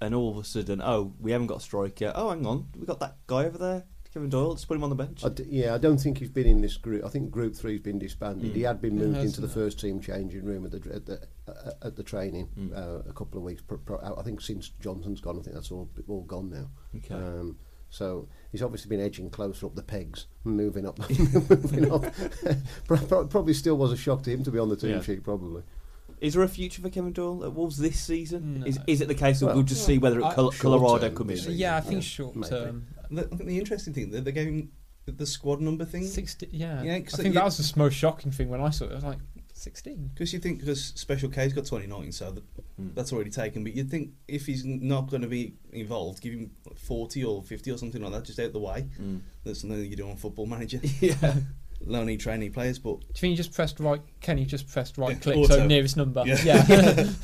and 0.01 0.13
all 0.13 0.31
of 0.33 0.37
a 0.39 0.45
sudden, 0.45 0.83
oh, 0.83 1.13
we 1.21 1.31
haven't 1.31 1.47
got 1.47 1.59
a 1.59 1.61
striker. 1.63 2.13
Oh, 2.15 2.31
hang 2.31 2.45
on, 2.45 2.67
we 2.77 2.87
got 2.87 2.99
that 3.01 3.19
guy 3.29 3.45
over 3.45 3.57
there, 3.57 3.85
Kevin 4.17 4.31
Doyle. 4.31 4.49
Let's 4.49 4.65
put 4.65 4.75
him 4.79 4.83
on 4.83 4.89
the 4.89 4.97
bench. 4.97 5.23
I 5.27 5.29
d- 5.29 5.45
yeah, 5.51 5.75
I 5.75 5.79
don't 5.79 5.99
think 5.99 6.17
he's 6.17 6.31
been 6.31 6.47
in 6.47 6.63
this 6.63 6.79
group. 6.79 7.05
I 7.05 7.09
think 7.11 7.31
Group 7.31 7.55
Three's 7.55 7.81
been 7.81 7.99
disbanded. 7.99 8.51
Mm. 8.53 8.55
He 8.55 8.63
had 8.63 8.81
been 8.81 8.97
moved 8.97 9.17
has, 9.17 9.27
into 9.27 9.43
the 9.43 9.47
yeah. 9.47 9.53
first 9.53 9.79
team 9.79 10.01
changing 10.01 10.43
room 10.43 10.65
at 10.65 10.71
the 10.71 10.95
at 10.95 11.05
the, 11.05 11.21
uh, 11.47 11.73
at 11.83 11.97
the 11.97 12.03
training 12.03 12.49
Mm. 12.59 12.75
uh, 12.75 13.03
a 13.07 13.13
couple 13.13 13.37
of 13.37 13.45
weeks. 13.45 13.61
Pro, 13.61 13.77
pro, 13.77 13.99
I 14.19 14.23
think 14.23 14.41
since 14.41 14.71
Johnson's 14.81 15.21
gone, 15.21 15.39
I 15.39 15.43
think 15.43 15.53
that's 15.55 15.71
all 15.71 15.91
all 16.09 16.23
gone 16.23 16.49
now. 16.49 16.71
okay. 16.97 17.15
Um, 17.15 17.59
so 17.91 18.27
he's 18.53 18.63
obviously 18.63 18.89
been 18.89 19.05
edging 19.05 19.29
closer 19.29 19.67
up 19.67 19.75
the 19.75 19.83
pegs, 19.83 20.29
moving 20.45 20.87
up, 20.87 20.99
moving 21.51 21.93
up. 21.93 22.07
Pro- 22.87 22.97
pro- 22.97 23.27
probably 23.27 23.53
still 23.53 23.77
was 23.77 23.93
a 23.93 23.99
shock 23.99 24.23
to 24.23 24.31
him 24.31 24.43
to 24.45 24.51
be 24.51 24.59
on 24.59 24.71
the 24.71 24.77
team 24.77 24.93
Yeah. 24.93 25.03
sheet. 25.03 25.23
Probably. 25.25 25.63
Is 26.19 26.33
there 26.33 26.43
a 26.43 26.49
future 26.49 26.81
for 26.81 26.89
Kevin 26.89 27.13
Doyle 27.13 27.45
at 27.45 27.53
Wolves 27.53 27.77
this 27.77 28.01
season? 28.01 28.61
No. 28.61 28.67
Is, 28.67 28.79
is 28.87 29.03
it 29.03 29.09
the 29.09 29.15
case 29.15 29.41
that 29.41 29.47
Well, 29.47 29.57
we'll 29.57 29.65
just 29.65 29.85
see 29.85 29.99
whether 29.99 30.25
I- 30.25 30.33
Col- 30.35 30.51
Colorado 30.53 31.09
term 31.09 31.15
come 31.15 31.29
in? 31.31 31.39
yeah, 31.51 31.77
I 31.77 31.81
think 31.83 31.97
Yeah, 31.97 32.01
short 32.01 32.35
maybe. 32.37 32.49
term. 32.49 32.87
The, 33.11 33.23
I 33.25 33.37
think 33.37 33.47
the 33.47 33.59
interesting 33.59 33.93
thing 33.95 34.11
that 34.11 34.25
they're 34.25 34.33
going 34.33 34.71
the 35.07 35.27
squad 35.27 35.61
number 35.61 35.85
thing 35.85 36.05
60, 36.05 36.49
yeah. 36.51 36.83
Yeah, 36.83 36.95
I 36.95 37.01
think 37.03 37.27
you- 37.29 37.33
that 37.35 37.45
was 37.45 37.59
the 37.73 37.79
most 37.79 37.95
shocking 37.95 38.33
thing 38.33 38.49
when 38.49 38.61
I 38.61 38.71
saw 38.71 38.87
it. 38.87 38.93
I 38.93 38.95
was 38.97 39.05
like, 39.05 39.19
16? 39.53 40.11
because 40.13 40.33
you 40.33 40.39
think 40.41 40.59
because 40.59 40.85
Special 40.97 41.29
K's 41.31 41.53
got 41.53 41.65
29, 41.65 42.11
so 42.13 42.31
that, 42.33 42.45
Mm. 42.81 42.95
that's 42.95 43.13
already 43.13 43.31
taken. 43.31 43.63
But 43.65 43.75
you'd 43.75 43.89
think 43.91 44.11
if 44.29 44.47
he's 44.47 44.65
not 44.65 45.09
going 45.09 45.23
to 45.23 45.29
be 45.29 45.55
involved, 45.73 46.21
give 46.21 46.35
him 46.35 46.51
40 46.77 47.25
or 47.25 47.43
50 47.43 47.71
or 47.71 47.79
something 47.79 48.03
like 48.03 48.13
that, 48.13 48.25
just 48.25 48.39
out 48.41 48.47
of 48.47 48.53
the 48.53 48.59
way. 48.59 48.87
Mm. 49.01 49.21
That's 49.45 49.61
something 49.61 49.79
that 49.79 49.87
you 49.87 49.97
do 49.97 50.11
on 50.11 50.17
Football 50.17 50.47
Manager. 50.47 50.81
yeah. 51.01 51.37
Lonely 51.85 52.17
trainee 52.17 52.51
players, 52.51 52.79
but 52.79 53.01
Do 53.01 53.07
you 53.09 53.15
think 53.15 53.31
you 53.33 53.37
just 53.37 53.53
pressed 53.53 53.79
right? 53.81 54.01
Kenny 54.21 54.45
just 54.45 54.67
pressed 54.69 54.99
right 54.99 55.13
Yeah, 55.15 55.19
click, 55.21 55.37
auto. 55.37 55.55
so 55.57 55.67
nearest 55.67 55.97
number. 55.97 56.25
Yeah. 56.27 56.43
yeah. 56.67 57.09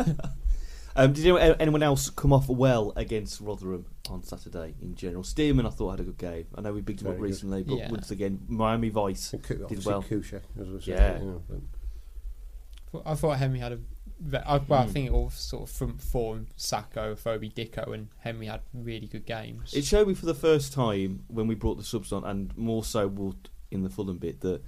Um, 0.94 1.14
did 1.14 1.24
anyone, 1.24 1.40
anyone 1.58 1.82
else 1.82 2.10
come 2.10 2.34
off 2.34 2.48
well 2.50 2.92
against 2.96 3.40
Rotherham 3.40 3.86
on 4.10 4.22
Saturday 4.22 4.74
in 4.80 4.94
general? 4.94 5.22
Stearman, 5.22 5.66
I 5.66 5.70
thought 5.70 5.90
had 5.92 6.00
a 6.00 6.04
good 6.04 6.18
game. 6.18 6.46
I 6.54 6.60
know 6.60 6.72
we 6.72 6.80
bigged 6.80 7.02
him 7.02 7.08
up 7.08 7.12
Very 7.14 7.20
good. 7.28 7.34
recently, 7.34 7.62
but 7.62 7.76
Yeah. 7.78 7.90
once 7.90 8.10
again, 8.10 8.40
Miami 8.48 8.88
Vice. 8.88 9.32
And 9.32 9.42
Did 9.42 9.62
obviously 9.62 9.92
well. 9.92 10.02
Kuszczak, 10.02 10.42
as 10.60 10.68
I 10.68 10.72
said, 10.72 10.86
Yeah. 10.86 11.18
you 11.20 11.24
know, 11.26 11.42
but- 11.48 13.02
I 13.06 13.14
thought 13.14 13.38
Henry 13.38 13.58
had 13.60 13.72
a. 13.72 13.78
ve- 14.20 14.36
I, 14.38 14.58
well, 14.58 14.82
I 14.82 14.86
Mm. 14.86 14.90
think 14.90 15.06
it 15.08 15.12
all 15.12 15.30
sort 15.30 15.62
of 15.62 15.70
front 15.70 16.00
four: 16.00 16.40
Sako, 16.56 17.14
Phoebe, 17.16 17.48
Dicko, 17.50 17.94
and 17.94 18.08
Henry 18.18 18.46
had 18.46 18.60
really 18.74 19.06
good 19.06 19.24
games. 19.24 19.72
It 19.74 19.84
showed 19.84 20.06
me 20.08 20.14
for 20.14 20.26
the 20.26 20.34
first 20.34 20.72
time 20.72 21.24
when 21.28 21.46
we 21.46 21.54
brought 21.54 21.76
the 21.78 21.84
subs 21.84 22.12
on, 22.12 22.22
and 22.24 22.56
more 22.56 22.84
so 22.84 23.08
Wool- 23.08 23.36
in 23.70 23.82
the 23.82 23.88
Fulham 23.88 24.18
bit, 24.18 24.40
that 24.42 24.62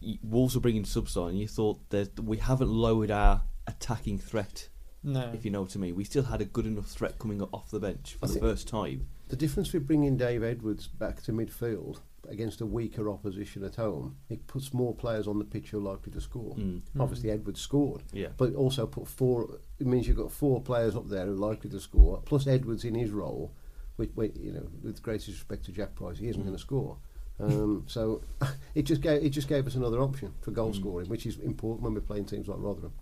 y- 0.00 0.18
Wolves 0.22 0.54
were 0.54 0.60
bringing 0.60 0.84
subs 0.84 1.16
on, 1.16 1.30
and 1.30 1.38
you 1.40 1.48
thought 1.48 1.90
that 1.90 2.20
we 2.22 2.36
haven't 2.36 2.70
lowered 2.70 3.10
our 3.10 3.42
attacking 3.66 4.18
threat 4.18 4.68
No. 5.02 5.30
if 5.32 5.44
you 5.44 5.50
know 5.50 5.62
what 5.62 5.74
I 5.74 5.78
mean. 5.78 5.94
We 5.96 6.04
still 6.04 6.24
had 6.24 6.40
a 6.40 6.44
good 6.44 6.66
enough 6.66 6.86
threat 6.86 7.18
coming 7.18 7.40
up 7.42 7.52
off 7.54 7.70
the 7.70 7.80
bench 7.80 8.16
for 8.18 8.26
I 8.26 8.32
the 8.32 8.40
first 8.40 8.68
time. 8.68 9.06
The 9.28 9.36
difference 9.36 9.72
with 9.72 9.86
bringing 9.86 10.16
Dave 10.16 10.42
Edwards 10.42 10.88
back 10.88 11.22
to 11.22 11.32
midfield 11.32 12.00
against 12.28 12.60
a 12.60 12.66
weaker 12.66 13.08
opposition 13.08 13.64
at 13.64 13.76
home, 13.76 14.16
it 14.28 14.46
puts 14.46 14.74
more 14.74 14.94
players 14.94 15.26
on 15.26 15.38
the 15.38 15.44
pitch 15.44 15.70
who 15.70 15.78
are 15.78 15.92
likely 15.92 16.12
to 16.12 16.20
score. 16.20 16.54
Mm. 16.56 16.82
Obviously, 16.98 17.30
Edwards 17.30 17.60
scored, 17.60 18.02
Yeah. 18.12 18.28
but 18.36 18.50
it 18.50 18.54
also 18.56 18.86
put 18.86 19.08
four. 19.08 19.58
It 19.78 19.86
means 19.86 20.06
you've 20.06 20.16
got 20.18 20.30
four 20.32 20.60
players 20.60 20.94
up 20.94 21.08
there 21.08 21.24
who 21.26 21.32
are 21.32 21.48
likely 21.48 21.70
to 21.70 21.80
score, 21.80 22.20
plus 22.26 22.46
Edwards 22.46 22.84
in 22.84 22.94
his 22.94 23.10
role, 23.10 23.52
which, 23.96 24.10
which 24.14 24.36
you 24.36 24.52
know, 24.52 24.66
with 24.82 25.02
greatest 25.02 25.28
respect 25.28 25.64
to 25.64 25.72
Jack 25.72 25.94
Price, 25.94 26.18
he 26.18 26.28
isn't 26.28 26.42
Mm. 26.42 26.46
going 26.46 26.56
to 26.56 26.60
score. 26.62 26.98
Um, 27.38 27.84
so 27.88 28.20
it 28.74 28.82
just 28.82 29.00
gave 29.00 29.24
it 29.24 29.30
just 29.30 29.48
gave 29.48 29.66
us 29.66 29.74
another 29.76 30.00
option 30.00 30.34
for 30.42 30.50
goal 30.50 30.72
Mm. 30.72 30.76
scoring, 30.76 31.08
which 31.08 31.24
is 31.24 31.38
important 31.38 31.82
when 31.84 31.94
we're 31.94 32.00
playing 32.00 32.26
teams 32.26 32.48
like 32.48 32.58
Rotherham, 32.60 32.92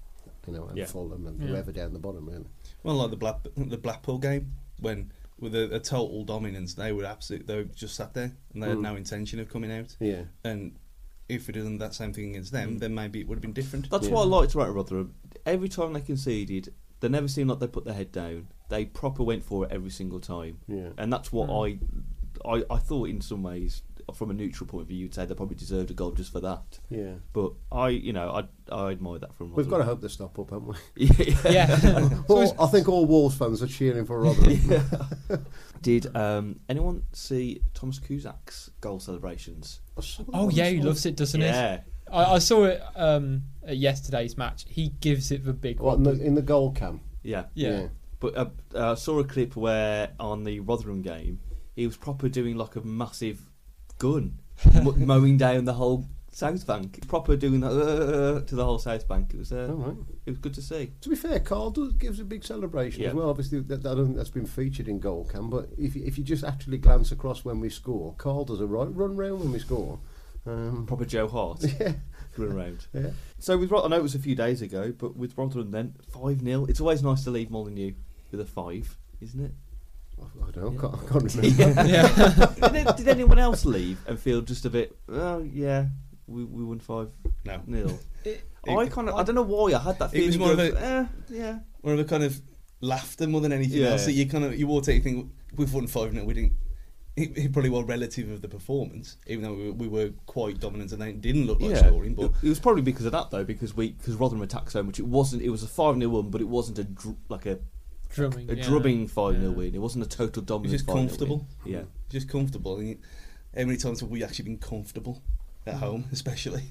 you 0.49 0.59
know, 0.59 0.67
and 0.67 0.76
Yeah. 0.78 0.87
Fulham 0.87 1.26
and 1.26 1.40
Yeah. 1.40 1.49
whoever 1.49 1.73
down 1.73 1.93
the 1.93 1.99
bottom. 1.99 2.26
Really, 2.28 2.45
Well, 2.83 2.97
like 2.97 3.11
the 3.11 3.17
Black 3.17 3.43
the 3.57 3.76
Blackpool 3.78 4.19
game 4.19 4.55
when 4.81 5.12
with 5.40 5.55
a, 5.55 5.75
a 5.76 5.78
total 5.81 6.25
dominance, 6.25 6.75
they 6.75 6.90
were 6.93 7.05
absolute. 7.05 7.47
They 7.47 7.57
were 7.57 7.64
just 7.64 7.95
sat 7.95 8.14
there 8.14 8.33
and 8.52 8.62
they 8.62 8.69
had 8.69 8.78
Mm. 8.78 8.83
no 8.83 8.97
intention 8.97 9.38
of 9.38 9.49
coming 9.49 9.71
out. 9.71 9.97
yeah. 10.00 10.25
And 10.45 10.76
if 11.28 11.47
we 11.47 11.55
had 11.55 11.62
done 11.62 11.78
that 11.78 11.95
same 11.95 12.12
thing 12.12 12.31
against 12.31 12.52
them, 12.52 12.76
Mm. 12.76 12.78
then 12.81 12.95
maybe 12.95 13.21
it 13.21 13.28
would 13.28 13.37
have 13.37 13.43
been 13.43 13.52
different. 13.52 13.90
That's 13.90 14.09
Yeah. 14.09 14.14
what 14.14 14.23
I 14.23 14.26
liked 14.26 14.55
about 14.55 14.75
Rotherham. 14.75 15.14
Every 15.47 15.69
time 15.69 15.93
they 15.93 16.00
conceded, 16.00 16.73
they 17.00 17.09
never 17.09 17.28
seemed 17.28 17.50
like 17.50 17.61
they 17.61 17.67
put 17.69 17.85
their 17.85 17.95
head 17.95 18.11
down. 18.11 18.49
They 18.71 18.85
proper 18.87 19.23
went 19.23 19.45
for 19.45 19.64
it 19.67 19.71
every 19.71 19.90
single 19.90 20.19
time, 20.21 20.59
Yeah. 20.67 20.90
and 20.99 21.12
that's 21.12 21.31
what 21.33 21.49
Mm. 21.50 21.78
I, 22.45 22.49
I, 22.49 22.64
I 22.71 22.78
thought 22.78 23.09
in 23.09 23.21
some 23.21 23.43
ways, 23.43 23.83
from 24.17 24.31
a 24.31 24.35
neutral 24.35 24.67
point 24.67 24.83
of 24.83 24.88
view, 24.88 24.99
you'd 24.99 25.15
say 25.15 25.27
they 25.27 25.35
probably 25.35 25.57
deserved 25.57 25.91
a 25.91 25.95
goal 25.95 26.12
just 26.12 26.33
for 26.33 26.41
that. 26.41 26.79
Yeah. 26.91 27.15
But 27.33 27.53
I, 27.71 27.88
you 27.88 28.12
know, 28.12 28.31
I, 28.31 28.75
I 28.75 28.91
admire 28.91 29.19
that 29.19 29.35
from. 29.35 29.53
We've 29.55 29.67
got 29.69 29.79
to 29.79 29.81
Rotherham. 29.81 29.88
hope 29.88 30.00
they 30.03 30.09
stop 30.09 30.38
up, 30.38 30.50
haven't 30.50 30.77
we? 30.97 31.07
yeah. 31.50 31.79
Yeah. 31.83 32.19
All, 32.29 32.57
I 32.62 32.67
think 32.69 32.88
all 32.88 33.07
Wolves 33.07 33.37
fans 33.37 33.62
are 33.62 33.67
cheering 33.67 34.05
for 34.05 34.21
Rotherham. 34.21 35.47
Did 35.83 36.15
um, 36.17 36.61
anyone 36.69 37.05
see 37.12 37.62
Thomas 37.75 37.99
Kuszczak's 38.00 38.71
goal 38.81 38.99
celebrations? 39.00 39.81
I 39.97 40.00
saw 40.00 40.23
that 40.25 40.31
oh 40.35 40.49
yeah, 40.49 40.69
he 40.69 40.81
loves 40.81 41.07
it, 41.07 41.17
doesn't 41.17 41.41
he? 41.41 41.47
yeah. 41.47 41.81
I, 42.11 42.35
I 42.35 42.38
saw 42.38 42.65
it 42.65 42.83
um, 42.97 43.43
at 43.67 43.77
yesterday's 43.77 44.37
match. 44.37 44.65
He 44.69 44.88
gives 45.00 45.31
it 45.31 45.45
the 45.45 45.53
big 45.53 45.81
What, 45.81 45.99
in, 45.99 46.05
one. 46.05 46.19
the, 46.19 46.25
in 46.25 46.35
the 46.35 46.43
goal 46.43 46.73
cam. 46.73 47.00
Yeah. 47.23 47.45
yeah. 47.55 47.88
But 48.21 48.37
uh, 48.37 48.47
uh, 48.75 48.93
I 48.93 48.95
saw 48.95 49.19
a 49.21 49.25
clip 49.25 49.55
where 49.57 50.11
on 50.19 50.45
the 50.45 50.61
Rotherham 50.61 51.03
game, 51.03 51.41
he 51.77 51.87
was 51.87 51.97
proper 51.97 52.29
doing 52.29 52.57
like 52.57 52.75
a 52.77 52.81
massive 52.81 53.48
gun, 53.99 54.38
m- 54.75 55.07
mowing 55.07 55.37
down 55.37 55.64
the 55.64 55.75
whole 55.75 56.07
South 56.31 56.67
Bank, 56.67 57.07
proper 57.09 57.35
doing 57.37 57.61
that 57.61 57.71
uh, 57.73 58.40
to 58.47 58.55
the 58.55 58.64
whole 58.64 58.78
South 58.78 59.09
Bank. 59.09 59.33
It 59.35 59.38
was 59.38 59.52
uh, 59.52 59.69
All 59.71 59.76
right. 59.76 59.97
it 60.26 60.31
was 60.31 60.38
good 60.38 60.55
to 60.55 60.62
see. 60.62 60.93
To 61.00 61.09
be 61.09 61.17
fair, 61.17 61.40
Carl 61.40 61.71
does, 61.71 61.93
gives 61.95 62.21
a 62.21 62.25
big 62.25 62.45
celebration 62.45 63.02
Yeah. 63.02 63.09
as 63.09 63.14
well. 63.14 63.28
Obviously, 63.31 63.61
that, 63.61 63.83
that 63.83 63.97
has 64.17 64.31
been 64.31 64.47
featured 64.47 64.87
in 64.88 65.00
goal 65.00 65.25
cam. 65.25 65.50
But 65.50 65.71
if 65.76 65.97
you, 65.97 66.05
if 66.05 66.17
you 66.17 66.23
just 66.25 66.45
actually 66.45 66.78
glance 66.78 67.11
across 67.11 67.45
when 67.45 67.59
we 67.61 67.71
score, 67.71 68.14
Carl 68.19 68.45
does 68.45 68.61
a 68.61 68.67
right 68.67 68.88
run 68.95 69.17
round 69.17 69.40
when 69.40 69.52
we 69.52 69.59
score. 69.59 69.99
Um, 70.47 70.87
Proper 70.87 71.05
Joe 71.05 71.26
Hart 71.28 71.62
yeah, 71.81 71.93
run 72.37 72.52
around. 72.52 72.87
yeah. 72.95 73.11
So 73.38 73.59
with 73.59 73.71
Rot- 73.71 73.85
I 73.85 73.88
know 73.88 73.97
it 73.97 74.02
was 74.02 74.14
a 74.14 74.19
few 74.21 74.35
days 74.37 74.62
ago, 74.62 74.95
but 74.97 75.17
with 75.17 75.37
Rotherham 75.37 75.73
then 75.73 75.95
five 76.11 76.40
0 76.40 76.67
It's 76.67 76.81
always 76.81 77.02
nice 77.02 77.25
to 77.25 77.31
leave 77.31 77.50
Molineux 77.50 77.93
with 78.31 78.40
a 78.40 78.47
five, 78.47 78.97
isn't 79.21 79.45
it? 79.45 79.52
I 80.20 80.50
don't 80.50 80.64
know. 80.64 80.72
Yeah. 80.72 80.80
Can't, 80.80 80.94
I 80.94 81.12
can't 81.12 81.34
remember. 81.66 81.87
Yeah. 81.88 82.68
did, 82.84 82.96
did 82.96 83.08
anyone 83.08 83.38
else 83.38 83.64
leave 83.64 83.98
and 84.06 84.18
feel 84.18 84.40
just 84.40 84.64
a 84.64 84.70
bit? 84.70 84.96
Oh 85.08 85.42
yeah, 85.42 85.87
we 86.26 86.44
we 86.44 86.64
won 86.64 86.80
five 86.80 87.08
No, 87.44 87.60
0 87.70 87.98
It- 88.25 88.44
I 88.68 88.87
kind 88.88 89.08
of 89.08 89.14
I 89.14 89.22
don't 89.22 89.34
know 89.34 89.42
why 89.42 89.72
I 89.72 89.78
had 89.78 89.98
that 90.00 90.10
feeling. 90.10 90.28
It 90.28 90.32
feeling. 90.32 90.48
was 90.48 90.56
more 90.58 90.66
of 90.66 90.72
of, 90.75 90.82
a- 90.82 90.84
eh, 90.87 91.06
yeah. 91.30 91.58
one 91.80 91.92
of 91.92 91.98
the 91.98 92.04
kind 92.04 92.22
of 92.25 92.40
laughter 92.80 93.26
more 93.26 93.40
than 93.40 93.52
anything 93.52 93.80
Yeah. 93.80 93.90
else. 93.90 94.04
That 94.04 94.12
you 94.12 94.26
kind 94.26 94.44
of 94.44 94.58
you 94.58 94.66
walk 94.66 94.88
out, 94.88 94.94
you 94.94 95.00
think 95.00 95.30
we've 95.56 95.72
won 95.72 95.87
five 95.87 96.12
0 96.12 96.25
We 96.25 96.34
didn't. 96.34 96.52
It, 97.16 97.37
it 97.37 97.52
probably 97.52 97.70
was 97.70 97.84
relative 97.84 98.30
of 98.30 98.42
the 98.42 98.48
performance, 98.48 99.16
even 99.26 99.42
though 99.42 99.54
we, 99.54 99.66
were- 99.66 99.72
we 99.72 99.88
were 99.88 100.10
quite 100.26 100.60
dominant 100.60 100.92
and 100.92 101.02
they 101.02 101.10
didn't 101.12 101.46
look 101.46 101.60
like 101.60 101.76
scoring. 101.76 102.14
But 102.14 102.26
it, 102.26 102.32
it 102.44 102.48
was 102.48 102.60
probably 102.60 102.82
because 102.82 103.06
of 103.06 103.12
that 103.12 103.30
though, 103.30 103.42
because 103.44 103.75
we 103.75 103.92
because 103.92 104.14
Rotherham 104.16 104.42
attacked 104.42 104.70
so 104.72 104.82
much. 104.82 104.98
It 104.98 105.06
wasn't. 105.06 105.42
It 105.42 105.50
was 105.50 105.62
a 105.62 105.68
five 105.68 105.96
0 105.96 106.08
one, 106.10 106.30
but 106.30 106.40
it 106.40 106.48
wasn't 106.48 106.78
a 106.78 106.84
dr- 106.84 107.16
like 107.28 107.46
a, 107.46 107.58
drumming. 108.11 108.50
a 108.50 108.55
yeah. 108.55 108.62
drubbing 108.65 109.07
five 109.07 109.35
0 109.37 109.50
Yeah. 109.50 109.57
win. 109.57 109.75
It 109.75 109.81
wasn't 109.81 110.05
a 110.05 110.09
total 110.09 110.43
it 110.43 110.47
dominant. 110.47 110.73
was 110.73 110.83
just 110.83 110.87
comfortable. 110.87 111.47
Win. 111.65 111.73
Yeah. 111.75 111.83
just 112.11 112.29
comfortable. 112.29 112.77
And 112.79 112.88
you- 112.91 112.99
how 113.57 113.65
many 113.65 113.77
times 113.77 114.00
have 114.00 114.11
we 114.11 114.23
actually 114.23 114.45
been 114.47 114.59
comfortable 114.59 115.23
at 115.67 115.75
Mm. 115.75 115.79
home, 115.79 116.05
especially? 116.12 116.65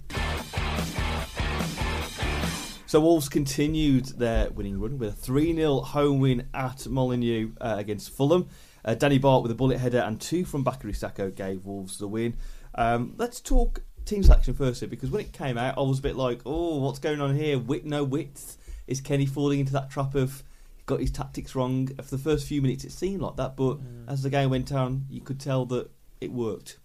So 2.86 3.01
Wolves 3.01 3.27
continued 3.27 4.06
their 4.17 4.50
winning 4.50 4.79
run 4.79 4.98
with 4.98 5.10
a 5.10 5.12
3 5.13 5.53
0 5.53 5.82
home 5.82 6.20
win 6.22 6.48
at 6.53 6.88
Molineux 6.88 7.51
uh, 7.60 7.75
against 7.77 8.12
Fulham. 8.12 8.48
Uh, 8.86 8.94
Danny 8.96 9.20
Batth 9.20 9.44
with 9.44 9.51
a 9.51 9.56
bullet 9.56 9.77
header 9.79 10.00
and 10.00 10.22
two 10.22 10.46
from 10.46 10.63
Bakary 10.63 10.96
Sako 10.96 11.29
gave 11.29 11.65
Wolves 11.65 11.98
the 11.98 12.08
win. 12.08 12.36
Um, 12.75 13.13
let's 13.17 13.41
talk 13.41 13.82
team 14.06 14.24
selection 14.24 14.53
firstly, 14.53 14.88
because 14.88 15.10
when 15.10 15.20
it 15.25 15.34
came 15.34 15.58
out, 15.58 15.77
I 15.77 15.82
was 15.82 16.00
a 16.00 16.01
bit 16.01 16.15
like, 16.15 16.39
oh, 16.46 16.77
what's 16.77 17.00
going 17.00 17.20
on 17.20 17.36
here? 17.36 17.60
Wit, 17.60 17.86
no 17.86 18.06
width. 18.06 18.58
Is 18.88 19.01
Kenny 19.01 19.25
falling 19.25 19.60
into 19.60 19.74
that 19.74 19.89
trap 19.91 20.15
of 20.15 20.32
he 20.36 20.44
got 20.88 21.00
his 21.00 21.12
tactics 21.12 21.53
wrong? 21.53 21.88
For 21.88 22.15
the 22.15 22.17
first 22.17 22.48
few 22.48 22.62
minutes, 22.63 22.84
it 22.84 22.91
seemed 22.91 23.22
like 23.22 23.36
that, 23.36 23.56
but 23.56 23.77
Mm. 23.77 24.06
as 24.10 24.24
the 24.24 24.29
game 24.32 24.50
went 24.50 24.72
on, 24.72 25.06
you 25.10 25.22
could 25.22 25.39
tell 25.39 25.65
that 25.67 25.89
it 26.20 26.32
worked. 26.32 26.79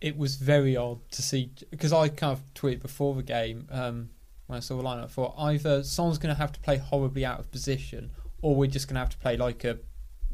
it 0.00 0.16
was 0.16 0.36
very 0.36 0.76
odd 0.76 1.00
to 1.10 1.22
see 1.22 1.50
because 1.72 1.92
I 1.92 2.08
kind 2.08 2.32
of 2.32 2.40
tweeted 2.54 2.80
before 2.82 3.16
the 3.16 3.22
game 3.24 3.66
um, 3.72 4.10
when 4.46 4.56
I 4.58 4.60
saw 4.60 4.76
the 4.76 4.82
lineup. 4.84 5.02
I 5.04 5.06
thought 5.08 5.34
either 5.38 5.82
someone's 5.82 6.18
going 6.18 6.32
to 6.32 6.40
have 6.40 6.52
to 6.52 6.60
play 6.60 6.76
horribly 6.76 7.24
out 7.24 7.40
of 7.40 7.50
position, 7.50 8.10
or 8.40 8.54
we're 8.54 8.70
just 8.70 8.86
going 8.86 8.94
to 8.94 9.00
have 9.00 9.08
to 9.10 9.18
play 9.18 9.36
like 9.36 9.64
a 9.64 9.78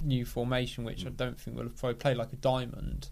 new 0.02 0.26
formation, 0.26 0.84
which 0.84 1.06
I 1.06 1.08
don't 1.08 1.40
think 1.40 1.56
we'll 1.56 1.70
probably 1.70 1.94
play 1.94 2.14
like 2.14 2.30
a 2.34 2.36
diamond. 2.36 3.08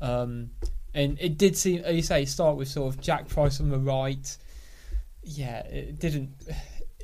Um, 0.00 0.50
and 0.94 1.18
it 1.20 1.36
did 1.36 1.56
seem, 1.56 1.80
as 1.82 1.96
you 1.96 2.02
say, 2.02 2.26
start 2.26 2.56
with 2.56 2.68
sort 2.68 2.94
of 2.94 3.00
Jack 3.00 3.26
Price 3.28 3.60
on 3.60 3.70
the 3.70 3.78
right. 3.80 4.36
Yeah, 5.24 5.66
it 5.66 5.98
didn't. 5.98 6.34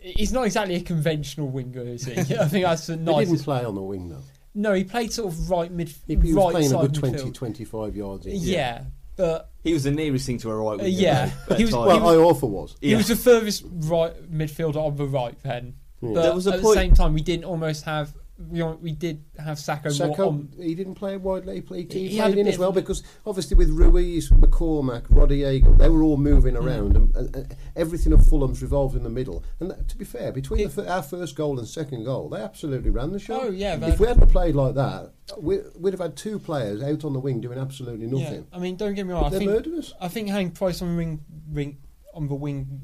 He's 0.03 0.33
not 0.33 0.47
exactly 0.47 0.75
a 0.77 0.81
conventional 0.81 1.49
winger, 1.49 1.83
is 1.83 2.05
he? 2.05 2.13
I 2.19 2.25
think 2.47 2.65
that's 2.65 2.87
the 2.87 2.97
He 2.97 3.25
didn't 3.25 3.39
play 3.45 3.65
on 3.65 3.75
the 3.75 3.83
wing 3.83 4.09
though. 4.09 4.23
No, 4.55 4.73
he 4.73 4.85
played 4.85 5.13
sort 5.13 5.33
of 5.33 5.51
right 5.51 5.71
mid, 5.71 5.89
He, 6.07 6.17
he 6.17 6.33
was 6.35 6.53
playing 6.53 6.73
a 6.75 6.79
good 6.79 6.95
20, 6.95 7.31
25 7.31 7.97
yards 7.97 8.27
in. 8.27 8.35
Yeah, 8.37 8.85
but 9.17 9.51
He 9.63 9.73
was 9.73 9.85
the 9.85 9.91
nearest 9.91 10.27
thing 10.27 10.39
to 10.39 10.51
a 10.51 10.57
right 10.57 10.75
Uh, 10.75 10.77
winger. 10.85 10.89
yeah. 10.89 11.31
He 11.57 11.65
was- 11.65 11.73
Well, 11.75 11.91
He 11.91 12.01
was- 12.01 12.17
I 12.17 12.21
offer 12.21 12.47
was. 12.47 12.77
He 12.81 12.91
Yeah. 12.91 12.97
was 12.97 13.09
the 13.09 13.17
furthest 13.17 13.65
right 13.67 14.15
midfielder 14.33 14.77
on 14.77 14.97
the 14.97 15.07
right 15.07 15.37
then. 15.43 15.75
Yeah. 16.01 16.11
But 16.15 16.23
There 16.23 16.35
was 16.35 16.47
a 16.47 16.55
at 16.55 16.61
point- 16.63 16.75
the 16.77 16.81
same 16.81 16.95
time, 16.95 17.15
we 17.15 17.21
didn't 17.23 17.45
almost 17.45 17.85
have. 17.85 18.15
We, 18.39 18.63
we 18.63 18.93
did 18.93 19.25
have 19.37 19.59
Sako, 19.59 19.89
Sako, 19.91 20.29
on. 20.29 20.53
he 20.61 20.77
didn't 20.77 20.95
play 20.95 21.17
widely. 21.17 21.57
He 21.57 21.61
played, 21.61 21.93
he 21.93 22.07
He 22.07 22.19
played 22.21 22.39
in 22.39 22.47
as 22.47 22.57
well 22.57 22.71
because 22.71 23.03
obviously 23.27 23.57
with 23.57 23.69
Ruiz, 23.71 24.31
McCormack, 24.31 25.09
Rodallega, 25.09 25.77
they 25.77 25.89
were 25.89 26.05
all 26.05 26.17
moving 26.17 26.55
Mm. 26.55 26.65
around, 26.65 26.97
and, 26.97 27.17
and, 27.17 27.35
and 27.35 27.57
everything 27.75 28.13
of 28.13 28.25
Fulham's 28.25 28.63
revolved 28.63 28.95
in 28.95 29.03
the 29.03 29.11
middle. 29.11 29.43
And 29.59 29.71
that, 29.73 29.89
to 29.89 29.97
be 29.97 30.05
fair, 30.05 30.31
between 30.31 30.61
It- 30.61 30.77
the, 30.77 30.89
our 30.89 31.03
first 31.03 31.35
goal 31.35 31.59
and 31.59 31.67
second 31.67 32.05
goal, 32.05 32.29
they 32.29 32.41
absolutely 32.41 32.91
ran 32.91 33.11
the 33.11 33.19
show. 33.19 33.41
Oh 33.43 33.51
yeah, 33.51 33.75
if 33.87 33.99
we 33.99 34.07
hadn't 34.07 34.29
played 34.31 34.55
like 34.55 34.77
that, 34.77 35.13
we, 35.37 35.59
we'd 35.77 35.93
have 35.95 36.01
had 36.01 36.17
two 36.17 36.39
players 36.39 36.81
out 36.81 37.05
on 37.05 37.13
the 37.15 37.19
wing 37.21 37.41
doing 37.41 37.59
absolutely 37.59 38.07
yeah. 38.07 38.23
nothing. 38.25 38.47
I 38.53 38.59
mean, 38.61 38.77
don't 38.77 38.95
get 38.95 39.05
me 39.05 39.15
wrong. 39.15 39.25
I 39.25 39.29
They're 39.31 39.39
think 39.41 39.51
murdering 39.51 39.79
us. 39.81 39.95
I 40.01 40.07
think 40.07 40.29
having 40.29 40.53
Price 40.53 40.81
on 40.81 40.91
the 40.93 40.97
wing, 40.97 41.25
wing 41.51 41.79
on 42.15 42.29
the 42.29 42.35
wing, 42.37 42.83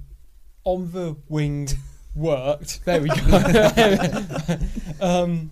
on 0.64 0.90
the 0.90 1.16
wing 1.28 1.68
worked. 2.14 2.84
There 2.84 3.00
we 3.00 3.08
go. 3.08 4.58
um, 5.00 5.50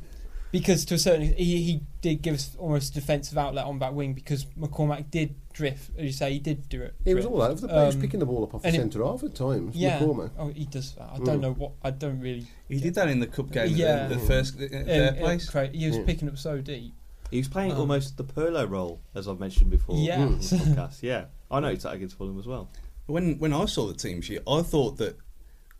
because 0.50 0.84
to 0.86 0.94
a 0.94 0.98
certain 0.98 1.22
extent, 1.22 1.40
he, 1.40 1.62
he 1.62 1.80
did 2.02 2.20
give 2.22 2.34
us 2.34 2.54
almost 2.58 2.92
a 2.92 2.94
defensive 3.00 3.38
outlet 3.38 3.64
on 3.64 3.78
that 3.78 3.94
wing 3.94 4.12
because 4.12 4.44
McCormack 4.58 5.10
did 5.10 5.34
drift, 5.54 5.90
as 5.96 6.04
you 6.04 6.12
say, 6.12 6.32
he 6.32 6.38
did 6.38 6.68
do 6.68 6.82
it. 6.82 6.94
He 7.04 7.14
was 7.14 7.24
all 7.24 7.40
over 7.42 7.60
the 7.60 7.68
place, 7.68 7.94
Um, 7.94 8.00
picking 8.00 8.20
the 8.20 8.26
ball 8.26 8.42
up 8.44 8.54
off 8.54 8.62
the 8.62 8.68
and 8.68 8.76
it- 8.76 8.80
centre 8.80 9.02
half 9.04 9.22
at 9.22 9.34
times. 9.34 9.74
Yeah. 9.74 9.98
McCormack. 10.00 10.30
Oh, 10.38 10.48
he 10.48 10.66
does 10.66 10.92
that. 10.92 11.08
I 11.14 11.18
don't 11.18 11.38
Mm. 11.38 11.40
know 11.40 11.52
what. 11.54 11.72
I 11.82 11.90
don't 11.90 12.20
really. 12.20 12.46
He 12.68 12.80
did 12.80 12.94
that 12.96 13.08
in 13.08 13.20
the 13.20 13.26
cup 13.26 13.50
game, 13.50 13.74
Yeah. 13.74 14.08
the, 14.08 14.16
the 14.16 14.20
first 14.20 14.58
uh, 14.60 14.64
in- 14.64 14.86
their 14.86 15.14
in 15.14 15.20
place. 15.20 15.48
cra- 15.48 15.68
he 15.68 15.86
was 15.86 15.96
Yeah. 15.96 16.04
picking 16.04 16.28
up 16.28 16.36
so 16.38 16.60
deep. 16.60 16.92
He 17.30 17.38
was 17.38 17.48
playing 17.48 17.72
Um, 17.72 17.78
almost 17.78 18.18
the 18.18 18.24
Pirlo 18.24 18.68
role, 18.68 19.00
as 19.14 19.26
I've 19.26 19.40
mentioned 19.40 19.70
before. 19.70 19.96
Yeah. 19.96 20.20
on 20.20 20.32
the 20.38 20.44
podcast. 20.44 20.98
Yeah, 21.02 21.24
I 21.50 21.60
noticed 21.60 21.84
that 21.84 21.94
against 21.94 22.16
Fulham 22.18 22.38
as 22.38 22.46
well. 22.46 22.68
When 23.06 23.38
when 23.38 23.54
I 23.54 23.64
saw 23.64 23.86
the 23.86 23.94
team 23.94 24.20
sheet, 24.20 24.40
I 24.46 24.60
thought 24.60 24.98
that 24.98 25.16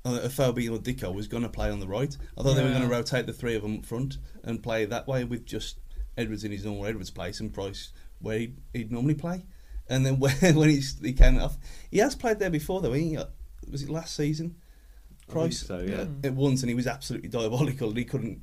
uh, 0.04 0.20
Afobe 0.24 0.70
or 0.70 0.78
Dicko 0.78 1.14
was 1.14 1.28
going 1.28 1.42
to 1.42 1.48
play 1.48 1.70
on 1.70 1.80
the 1.80 1.86
right. 1.86 2.16
I 2.36 2.42
thought 2.42 2.54
they 2.54 2.62
were 2.62 2.70
going 2.70 2.82
to 2.82 2.88
rotate 2.88 3.26
the 3.26 3.32
three 3.32 3.54
of 3.54 3.62
them 3.62 3.78
up 3.78 3.86
front 3.86 4.18
and 4.42 4.62
play 4.62 4.84
that 4.84 5.06
way 5.06 5.24
with 5.24 5.46
just 5.46 5.78
Edwards 6.16 6.44
in 6.44 6.52
his 6.52 6.64
normal 6.64 6.86
Edwards 6.86 7.10
place 7.10 7.40
and 7.40 7.52
Price 7.52 7.92
where 8.20 8.38
he'd, 8.38 8.56
he'd 8.72 8.92
normally 8.92 9.14
play. 9.14 9.44
And 9.88 10.04
then 10.06 10.18
when, 10.18 10.32
when 10.54 10.70
he, 10.70 10.80
he 11.02 11.12
came 11.12 11.38
off, 11.38 11.56
he 11.90 11.98
has 11.98 12.14
played 12.14 12.38
there 12.38 12.50
before 12.50 12.80
though. 12.80 12.92
He 12.92 13.16
uh, 13.16 13.26
was 13.70 13.82
it 13.82 13.90
last 13.90 14.16
season? 14.16 14.56
I 15.10 15.32
think 15.32 15.32
Price, 15.32 15.66
so, 15.66 15.78
yeah. 15.78 16.06
At 16.24 16.34
once, 16.34 16.62
and 16.62 16.68
he 16.68 16.74
was 16.74 16.86
absolutely 16.86 17.28
diabolical. 17.28 17.88
And 17.88 17.98
he 17.98 18.04
couldn't. 18.04 18.42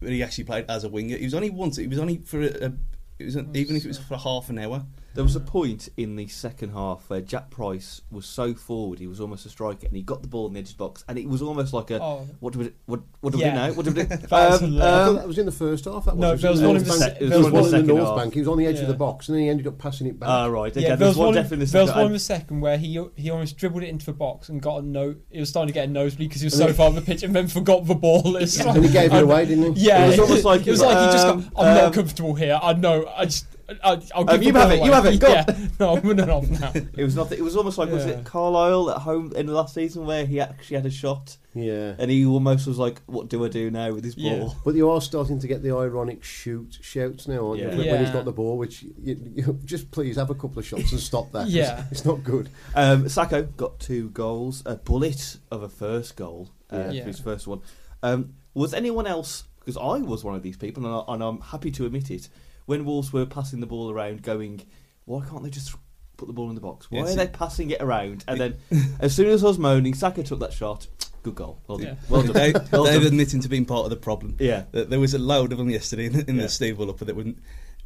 He 0.00 0.22
actually 0.22 0.44
played 0.44 0.66
as 0.68 0.84
a 0.84 0.88
winger. 0.88 1.16
He 1.16 1.24
was 1.24 1.34
only 1.34 1.50
once. 1.50 1.78
It 1.78 1.88
was 1.88 1.98
only 1.98 2.18
for 2.18 2.40
a, 2.40 2.46
a, 2.46 2.72
It 3.18 3.24
was 3.24 3.36
an, 3.36 3.50
even 3.54 3.76
if 3.76 3.84
it 3.84 3.88
was 3.88 3.98
for 3.98 4.16
half 4.16 4.50
an 4.50 4.58
hour. 4.58 4.84
There 5.16 5.24
was 5.24 5.34
a 5.34 5.40
point 5.40 5.88
in 5.96 6.14
the 6.16 6.28
second 6.28 6.70
half 6.70 7.08
where 7.10 7.20
Jack 7.20 7.50
Price 7.50 8.02
was 8.10 8.26
so 8.26 8.54
forward, 8.54 8.98
he 8.98 9.06
was 9.06 9.20
almost 9.20 9.44
a 9.46 9.48
striker, 9.48 9.86
and 9.86 9.96
he 9.96 10.02
got 10.02 10.22
the 10.22 10.28
ball 10.28 10.46
in 10.46 10.52
the 10.52 10.60
edge 10.60 10.70
of 10.70 10.76
the 10.76 10.84
box, 10.84 11.04
and 11.08 11.18
it 11.18 11.28
was 11.28 11.42
almost 11.42 11.72
like 11.72 11.90
a 11.90 12.00
Oh. 12.02 12.26
what 12.40 12.52
do 12.52 12.58
we 12.60 12.70
what 12.86 13.00
what 13.20 13.32
do 13.32 13.38
Yeah. 13.40 13.50
do 13.50 13.56
now? 13.56 13.72
What 13.72 13.84
do 13.86 13.90
we 13.92 14.02
do? 14.02 14.06
That 14.16 14.30
was 14.30 14.62
Um. 14.62 14.76
I 14.76 14.80
thought 14.80 15.08
um, 15.08 15.16
that 15.16 15.26
was 15.26 15.38
in 15.38 15.46
the 15.46 15.52
first 15.52 15.86
half. 15.86 16.04
That 16.04 16.16
No, 16.16 16.32
was, 16.32 16.42
there 16.42 16.50
was 16.52 16.60
in 16.60 16.66
one 16.66 16.76
in 16.76 16.82
the 16.82 16.88
North 16.88 16.98
sec- 17.00 17.08
Bank. 17.08 17.20
there 17.20 17.28
There 17.30 17.38
was 17.38 17.44
was 17.46 17.52
one 17.52 17.62
one 17.62 17.64
in 17.64 17.70
second 17.70 17.86
the 17.86 17.94
North 17.94 18.08
half. 18.08 18.16
Bank. 18.18 18.34
He 18.34 18.40
was 18.40 18.48
on 18.48 18.58
the 18.58 18.66
edge 18.66 18.78
of 18.80 18.88
the 18.88 18.94
box, 18.94 19.28
and 19.28 19.36
then 19.36 19.42
he 19.44 19.48
ended 19.48 19.66
up 19.66 19.78
passing 19.78 20.06
it 20.06 20.20
back. 20.20 20.28
Ah, 20.28 20.46
right. 20.46 20.70
Okay, 20.70 20.82
Yeah, 20.82 20.88
there 20.88 20.96
there 20.98 21.08
was 21.08 21.16
one 21.16 21.28
in- 21.36 21.44
in 21.44 21.48
the 21.48 21.56
there 21.64 21.82
was 21.82 21.88
second- 21.90 21.96
one 21.96 22.06
in 22.06 22.12
the 22.12 22.18
second 22.18 22.60
where 22.60 22.76
he 22.78 23.02
he 23.16 23.30
almost 23.30 23.56
dribbled 23.56 23.82
it 23.82 23.88
into 23.88 24.04
the 24.06 24.12
box 24.12 24.48
and 24.50 24.60
got 24.60 24.82
a 24.82 24.86
no. 24.86 25.14
He 25.30 25.40
was 25.40 25.48
starting 25.48 25.68
to 25.68 25.74
get 25.74 25.88
a 25.88 25.90
nosebleed 25.90 26.28
because 26.28 26.42
he 26.42 26.46
was 26.46 26.54
so 26.58 26.72
far 26.74 26.88
on 26.88 26.94
the 26.94 27.00
pitch 27.00 27.22
and 27.22 27.34
then 27.34 27.48
forgot 27.48 27.86
the 27.86 27.94
ball. 27.94 28.36
It's 28.46 28.62
like- 28.62 28.76
and 28.76 28.84
he 28.84 28.92
gave 28.92 29.14
it 29.14 29.22
away, 29.22 29.46
didn't 29.46 29.76
he? 29.76 29.86
Yeah, 29.86 30.04
It 30.04 30.08
was 30.10 30.18
almost 30.20 30.44
like 30.44 30.66
it 30.66 30.70
was 30.70 30.82
like 30.82 30.98
he 30.98 31.12
just 31.12 31.26
um, 31.26 31.40
got. 31.42 31.52
I'm 31.64 31.68
um, 31.78 31.84
not 31.84 31.92
comfortable 31.94 32.34
here. 32.34 32.58
I 32.62 32.74
know. 32.74 33.10
I 33.16 33.24
just. 33.24 33.46
I, 33.68 33.74
I'll 33.90 33.96
give 33.98 34.14
Um, 34.16 34.26
the 34.26 34.44
you 34.46 34.52
ball 34.52 34.62
have 34.62 34.70
it, 34.72 34.84
you 34.84 34.92
have 34.92 35.06
it, 35.06 35.18
go 35.20 35.26
on. 35.28 35.32
Yeah, 35.34 35.68
no, 35.80 35.96
I'm 35.96 36.02
running 36.08 36.30
off 36.30 36.48
now. 36.48 36.72
It 36.74 37.02
was 37.04 37.16
nothing. 37.16 37.38
It 37.38 37.42
was 37.42 37.56
almost 37.56 37.78
like 37.78 37.90
was 37.90 38.06
Yeah. 38.06 38.12
it 38.12 38.24
Carlisle 38.24 38.90
at 38.90 38.98
home 38.98 39.32
in 39.34 39.46
the 39.46 39.52
last 39.54 39.74
season 39.74 40.06
where 40.06 40.24
he 40.24 40.40
actually 40.40 40.76
had 40.76 40.86
a 40.86 40.90
shot 40.90 41.36
Yeah. 41.52 41.94
and 41.98 42.08
he 42.10 42.24
almost 42.24 42.66
was 42.68 42.78
like, 42.78 43.02
"What 43.06 43.28
do 43.28 43.44
I 43.44 43.48
do 43.48 43.70
now 43.72 43.92
with 43.92 44.04
this 44.04 44.16
Yeah. 44.16 44.38
ball?" 44.38 44.54
But 44.64 44.76
you 44.76 44.88
are 44.90 45.00
starting 45.00 45.40
to 45.40 45.48
get 45.48 45.64
the 45.64 45.72
ironic 45.76 46.22
shoot 46.22 46.78
shouts 46.80 47.26
now, 47.26 47.48
aren't 47.48 47.60
Yeah. 47.60 47.72
you? 47.72 47.78
When 47.78 47.86
when 47.90 47.98
he's 48.00 48.08
Yeah. 48.08 48.12
got 48.12 48.24
the 48.24 48.32
ball, 48.32 48.56
which 48.56 48.82
you, 49.02 49.16
you, 49.34 49.58
just 49.64 49.90
please 49.90 50.14
have 50.16 50.30
a 50.30 50.34
couple 50.34 50.60
of 50.60 50.66
shots 50.66 50.92
and 50.92 51.00
stop 51.00 51.32
that. 51.32 51.48
Yeah. 51.48 51.84
it's 51.90 52.04
not 52.04 52.22
good. 52.22 52.48
Um, 52.76 53.08
Sako 53.08 53.42
got 53.56 53.80
two 53.80 54.10
goals, 54.10 54.62
a 54.64 54.76
bullet 54.76 55.38
of 55.50 55.62
a 55.64 55.68
first 55.68 56.14
goal 56.14 56.50
uh, 56.72 56.90
Yeah. 56.92 57.02
for 57.02 57.08
his 57.08 57.18
first 57.20 57.48
one. 57.48 57.62
Um, 58.02 58.34
was 58.54 58.72
anyone 58.74 59.06
else? 59.08 59.42
Because 59.58 59.76
I 59.76 59.98
was 60.06 60.22
one 60.22 60.36
of 60.36 60.44
these 60.44 60.56
people, 60.56 60.86
and, 60.86 60.94
I, 60.94 61.14
and 61.14 61.22
I'm 61.24 61.40
happy 61.40 61.72
to 61.72 61.86
admit 61.86 62.12
it. 62.12 62.28
When 62.66 62.84
Wolves 62.84 63.12
were 63.12 63.26
passing 63.26 63.60
the 63.60 63.66
ball 63.66 63.90
around, 63.90 64.22
going, 64.22 64.62
"Why 65.04 65.24
can't 65.24 65.42
they 65.42 65.50
just 65.50 65.74
put 66.16 66.26
the 66.26 66.32
ball 66.34 66.48
in 66.48 66.54
the 66.54 66.60
box? 66.60 66.90
Why 66.90 67.00
are 67.00 67.14
they 67.14 67.26
passing 67.28 67.70
it 67.70 67.80
around?" 67.80 68.24
And 68.28 68.40
then, 68.40 68.56
as 69.00 69.14
soon 69.14 69.28
as 69.28 69.42
I 69.42 69.48
was 69.48 69.58
moaning, 69.58 69.94
Sako 69.94 70.22
took 70.22 70.40
that 70.40 70.52
shot. 70.52 70.86
Good 71.22 71.34
goal. 71.34 71.60
Well 71.66 71.78
done. 71.78 71.86
Yeah. 71.88 71.94
Well 72.08 72.22
done. 72.22 72.32
They, 72.34 72.52
Well 72.72 72.84
they're 72.84 72.98
done. 72.98 73.06
admitting 73.08 73.40
to 73.40 73.48
being 73.48 73.64
part 73.64 73.84
of 73.84 73.90
the 73.90 73.96
problem. 73.96 74.36
Yeah. 74.38 74.64
There 74.72 74.84
there 74.84 75.00
was 75.00 75.14
a 75.14 75.18
load 75.18 75.50
of 75.52 75.58
them 75.58 75.70
yesterday 75.70 76.06
in, 76.06 76.12
the- 76.12 76.28
in 76.30 76.36
Yeah. 76.36 76.42
the 76.42 76.48
Steve 76.48 76.80
Upper 76.80 77.04
that 77.04 77.16
wouldn't. 77.16 77.38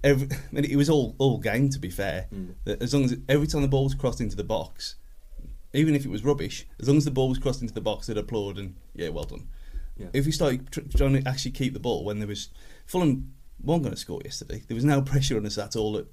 Every, 0.03 0.29
I 0.33 0.39
mean, 0.53 0.65
it 0.65 0.77
was 0.77 0.89
all 0.91 1.15
all 1.19 1.39
game 1.39 1.69
to 1.71 1.79
be 1.79 1.91
fair. 1.91 2.27
Mm. 2.35 2.55
That 2.65 2.83
as 2.83 2.95
long 2.95 3.05
as 3.05 3.17
every 3.29 3.47
time 3.47 3.63
the 3.63 3.69
ball 3.69 3.85
was 3.85 3.95
crossed 3.95 4.21
into 4.23 4.35
the 4.37 4.45
box, 4.45 4.97
even 5.75 5.95
if 5.95 6.05
it 6.07 6.11
was 6.11 6.25
rubbish, 6.25 6.67
as 6.81 6.89
long 6.89 6.97
as 6.97 7.05
the 7.05 7.11
ball 7.11 7.29
was 7.29 7.39
crossed 7.39 7.61
into 7.63 7.75
the 7.75 7.81
box, 7.83 8.07
they'd 8.07 8.17
applaud 8.17 8.59
and 8.59 8.77
yeah, 8.95 9.09
well 9.11 9.25
done. 9.25 9.47
Yeah. 9.99 10.07
If 10.15 10.25
you 10.25 10.33
started 10.33 10.71
tr- 10.71 10.81
trying 10.97 11.23
to 11.23 11.29
actually 11.29 11.51
keep 11.51 11.75
the 11.75 11.81
ball 11.81 12.05
when 12.05 12.19
there 12.19 12.29
was 12.29 12.49
Fulham 12.87 13.35
weren't 13.63 13.83
going 13.83 13.95
to 13.95 14.01
score 14.01 14.21
yesterday, 14.25 14.63
there 14.69 14.75
was 14.75 14.85
no 14.85 15.03
pressure 15.13 15.37
on 15.37 15.47
us 15.47 15.59
at 15.59 15.77
all 15.77 15.97
at 15.97 16.07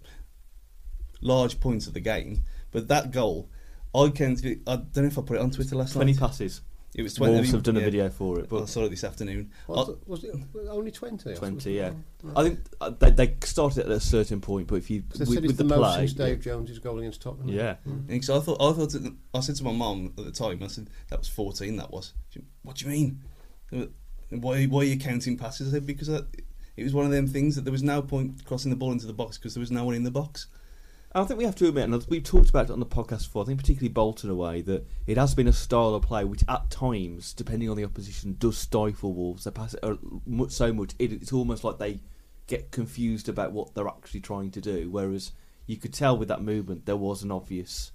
large 1.22 1.60
points 1.60 1.88
of 1.88 1.94
the 1.94 2.00
game. 2.00 2.44
But 2.72 2.88
that 2.90 3.12
goal, 3.12 3.50
I 3.96 4.10
counted 4.10 4.46
it. 4.46 4.60
I 4.68 4.76
don't 4.78 4.98
know 4.98 5.04
if 5.06 5.18
I 5.18 5.22
put 5.22 5.38
it 5.38 5.42
on 5.42 5.52
Twitter 5.52 5.76
last 5.76 5.94
Twenty 5.94 6.12
night. 6.14 6.20
passes. 6.20 6.62
It 6.96 7.04
was 7.04 7.14
twenty. 7.14 7.34
Wolves 7.34 7.52
have 7.52 7.62
done 7.64 7.78
a 7.78 7.82
video 7.82 8.10
for 8.10 8.40
it, 8.40 8.52
I 8.52 8.66
saw 8.66 8.86
it 8.86 8.90
this 8.90 9.04
afternoon. 9.04 9.52
Was, 9.68 9.90
I- 9.90 9.92
it, 9.92 9.98
was 10.08 10.24
it 10.24 10.36
only 10.70 10.90
20? 10.90 11.36
20, 11.36 11.72
yeah. 11.72 11.92
I 12.36 12.44
think 12.44 12.60
uh, 12.82 12.90
they, 12.90 13.12
they 13.12 13.36
started 13.44 13.86
at 13.86 13.92
a 13.92 14.00
certain 14.00 14.42
point, 14.42 14.68
but 14.68 14.76
if 14.76 14.90
you 14.90 15.02
They 15.02 15.20
with, 15.20 15.30
said 15.30 15.38
it's 15.44 15.48
with 15.48 15.58
the, 15.58 15.64
the 15.64 15.78
most 15.78 15.94
play, 15.96 16.08
since 16.08 16.14
Dave 16.14 16.42
Jones' 16.42 16.80
goal 16.80 16.98
against 16.98 17.22
Tottenham. 17.22 17.50
yeah, 17.50 17.76
And 17.86 18.24
so 18.26 18.38
I 18.38 18.40
thought, 18.40 18.60
I 18.62 18.72
thought, 18.74 18.92
that- 18.94 19.14
I 19.34 19.40
said 19.42 19.58
to 19.58 19.64
my 19.66 19.74
mum 19.74 20.14
at 20.18 20.26
the 20.26 20.32
time, 20.32 20.60
I 20.64 20.68
said 20.68 20.90
that 21.10 21.20
was 21.20 21.28
fourteen. 21.28 21.76
That 21.76 21.92
was. 21.92 22.14
She 22.30 22.42
What 22.64 22.78
do 22.78 22.86
you 22.86 22.92
mean? 22.92 23.22
Why, 24.30 24.66
why 24.66 24.82
are 24.82 24.86
you 24.86 24.98
counting 24.98 25.38
passes? 25.38 25.68
I 25.70 25.72
said 25.78 25.86
because 25.86 26.08
that, 26.08 26.26
it 26.78 26.84
was 26.84 26.94
one 26.94 27.06
of 27.06 27.12
them 27.12 27.28
things 27.28 27.56
that 27.56 27.66
there 27.66 27.72
was 27.72 27.84
no 27.84 28.02
point 28.02 28.46
crossing 28.46 28.70
the 28.70 28.78
ball 28.78 28.92
into 28.92 29.08
the 29.08 29.14
box 29.14 29.38
because 29.38 29.56
there 29.56 29.62
was 29.62 29.72
no 29.72 29.84
one 29.84 29.96
in 29.96 30.04
the 30.04 30.12
box. 30.12 30.48
I 31.16 31.24
think 31.24 31.40
we 31.40 31.46
have 31.46 31.56
to 31.56 31.68
admit, 31.68 31.86
and 31.86 32.06
we've 32.10 32.24
talked 32.24 32.50
about 32.50 32.70
it 32.70 32.74
on 32.74 32.80
the 32.80 32.86
podcast 32.86 33.24
before. 33.24 33.42
I 33.42 33.46
think 33.46 33.60
particularly 33.60 33.92
Bolton 33.92 34.30
away 34.30 34.62
that 34.62 34.86
it 35.08 35.18
has 35.18 35.34
been 35.34 35.48
a 35.48 35.54
style 35.54 35.96
of 35.96 36.04
play 36.04 36.24
which, 36.24 36.44
at 36.48 36.70
times, 36.70 37.34
depending 37.34 37.70
on 37.70 37.78
the 37.78 37.86
opposition, 37.86 38.36
does 38.38 38.58
stifle 38.58 39.14
Wolves. 39.14 39.46
They 39.46 39.52
pass 39.52 39.74
it 39.74 39.84
uh, 39.84 39.96
so 40.50 40.72
much 40.74 40.94
it, 41.00 41.14
it's 41.14 41.34
almost 41.34 41.64
like 41.64 41.80
they 41.80 42.02
get 42.46 42.72
confused 42.72 43.30
about 43.30 43.52
what 43.52 43.74
they're 43.74 43.88
actually 43.88 44.20
trying 44.20 44.52
to 44.52 44.62
do. 44.62 44.90
Whereas 44.92 45.32
you 45.66 45.78
could 45.78 45.94
tell 45.94 46.18
with 46.18 46.28
that 46.28 46.44
movement 46.44 46.86
there 46.86 46.96
was 46.96 47.24
an 47.24 47.32
obvious 47.32 47.92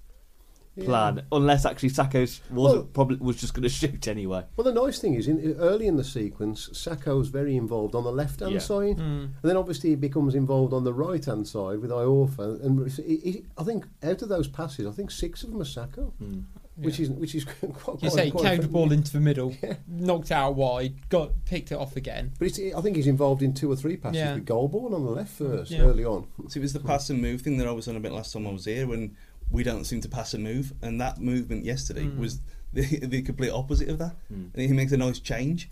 Yeah. 0.75 0.85
plan, 0.85 1.21
unless 1.31 1.65
actually 1.65 1.89
Sako's 1.89 2.41
wasn't 2.49 2.55
Well- 2.83 2.89
probably 2.93 3.17
was 3.17 3.35
just 3.37 3.53
going 3.53 3.61
to 3.63 3.69
shoot 3.69 4.07
anyway. 4.07 4.43
Well, 4.57 4.65
the 4.65 4.73
nice 4.73 4.97
thing 4.97 5.13
is, 5.13 5.27
in, 5.27 5.55
early 5.59 5.85
in 5.85 5.97
the 5.97 6.03
sequence, 6.03 6.69
Sako's 6.73 7.27
very 7.29 7.55
involved 7.55 7.93
on 7.93 8.03
the 8.03 8.11
left-hand 8.11 8.53
Yeah. 8.53 8.59
side, 8.59 8.97
Mm. 8.97 9.23
and 9.25 9.33
then 9.43 9.55
obviously 9.57 9.91
he 9.91 9.95
becomes 9.95 10.33
involved 10.33 10.73
on 10.73 10.83
the 10.83 10.93
right-hand 10.93 11.47
side 11.47 11.79
with 11.79 11.91
Iorfa. 11.91 12.63
And 12.65 12.89
he, 12.91 13.17
he, 13.17 13.43
I 13.57 13.63
think 13.63 13.85
out 14.01 14.23
of 14.23 14.29
those 14.29 14.47
passes, 14.47 14.87
I 14.87 14.91
think 14.91 15.11
six 15.11 15.43
of 15.43 15.51
them 15.51 15.61
are 15.61 15.65
Sako, 15.65 16.11
Mm. 16.21 16.43
which 16.77 16.99
is 16.99 17.11
which 17.11 17.35
is 17.35 17.45
quite. 17.61 17.61
You 17.61 17.69
quite- 17.73 18.11
say 18.11 18.25
he 18.25 18.31
quite 18.31 18.43
carried 18.43 18.61
the 18.63 18.67
ball 18.67 18.91
into 18.91 19.13
the 19.13 19.19
middle, 19.19 19.53
Yeah. 19.61 19.75
knocked 19.87 20.31
it 20.31 20.33
out 20.33 20.55
wide, 20.55 20.95
got 21.09 21.45
picked 21.45 21.71
it 21.71 21.75
off 21.77 21.95
again. 21.95 22.31
But 22.39 22.47
it's, 22.47 22.59
I 22.75 22.81
think 22.81 22.95
he's 22.95 23.05
involved 23.05 23.43
in 23.43 23.53
two 23.53 23.71
or 23.71 23.75
three 23.75 23.95
passes 23.95 24.17
Yeah. 24.17 24.33
with 24.33 24.45
goal 24.47 24.69
ball 24.69 24.95
on 24.95 25.03
the 25.05 25.11
left 25.11 25.33
first 25.33 25.69
Yeah. 25.69 25.81
early 25.81 26.03
on. 26.03 26.25
So 26.47 26.59
it 26.59 26.63
was 26.63 26.73
the 26.73 26.79
pass 26.79 27.11
and 27.11 27.21
move 27.21 27.41
thing 27.43 27.57
that 27.57 27.67
I 27.67 27.71
was 27.71 27.87
on 27.87 27.95
a 27.95 27.99
bit 27.99 28.11
last 28.11 28.33
time 28.33 28.47
I 28.47 28.51
was 28.51 28.65
here 28.65 28.87
when 28.87 29.15
we 29.53 29.63
don't 29.63 29.85
seem 29.85 30.01
to 30.01 30.09
pass 30.09 30.33
and 30.33 30.43
move, 30.43 30.73
and 30.81 30.99
that 30.99 31.21
movement 31.21 31.63
yesterday 31.63 32.03
Mm. 32.03 32.17
was 32.17 32.39
the, 32.73 32.83
the 33.05 33.21
complete 33.21 33.51
opposite 33.51 33.87
of 33.87 33.99
that. 33.99 34.15
Mm. 34.33 34.49
And 34.53 34.61
he 34.63 34.73
makes 34.73 34.91
a 34.91 34.97
nice 34.97 35.19
change. 35.19 35.69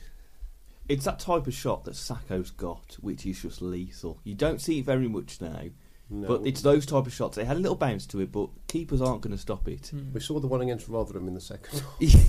It's 0.87 1.05
that 1.05 1.19
type 1.19 1.47
of 1.47 1.53
shot 1.53 1.83
that 1.85 1.95
Sako's 1.95 2.51
got, 2.51 2.97
which 3.01 3.25
is 3.25 3.41
just 3.41 3.61
lethal. 3.61 4.19
You 4.23 4.35
don't 4.35 4.61
see 4.61 4.79
it 4.79 4.85
very 4.85 5.07
much 5.07 5.41
now, 5.41 5.63
No. 6.09 6.27
but 6.27 6.45
it's 6.47 6.61
those 6.61 6.85
type 6.85 7.07
of 7.07 7.13
shots. 7.13 7.37
They 7.37 7.45
had 7.45 7.57
a 7.57 7.59
little 7.59 7.75
bounce 7.77 8.05
to 8.07 8.19
it, 8.19 8.31
but 8.31 8.49
keepers 8.67 9.01
aren't 9.01 9.21
going 9.21 9.31
to 9.35 9.41
stop 9.41 9.67
it. 9.67 9.91
Mm. 9.95 10.13
we 10.13 10.19
saw 10.19 10.39
the 10.39 10.47
one 10.47 10.61
against 10.61 10.87
Rotherham 10.87 11.27
in 11.27 11.33
the 11.33 11.41
second. 11.41 11.83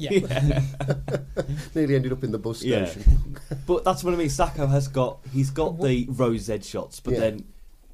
Yeah. 0.00 0.10
Nearly 1.74 1.96
ended 1.96 2.12
up 2.12 2.22
in 2.22 2.30
the 2.30 2.38
bus 2.38 2.62
Yeah. 2.62 2.84
station. 2.86 3.36
But 3.66 3.82
that's 3.82 4.04
what 4.04 4.14
I 4.14 4.16
mean. 4.16 4.28
Sako 4.30 4.66
has 4.68 4.86
got 4.86 5.18
he's 5.32 5.50
got 5.50 5.80
the 5.80 6.06
rose 6.10 6.48
edge 6.48 6.64
shots, 6.66 7.00
but 7.00 7.14
Yeah. 7.14 7.20
then 7.20 7.44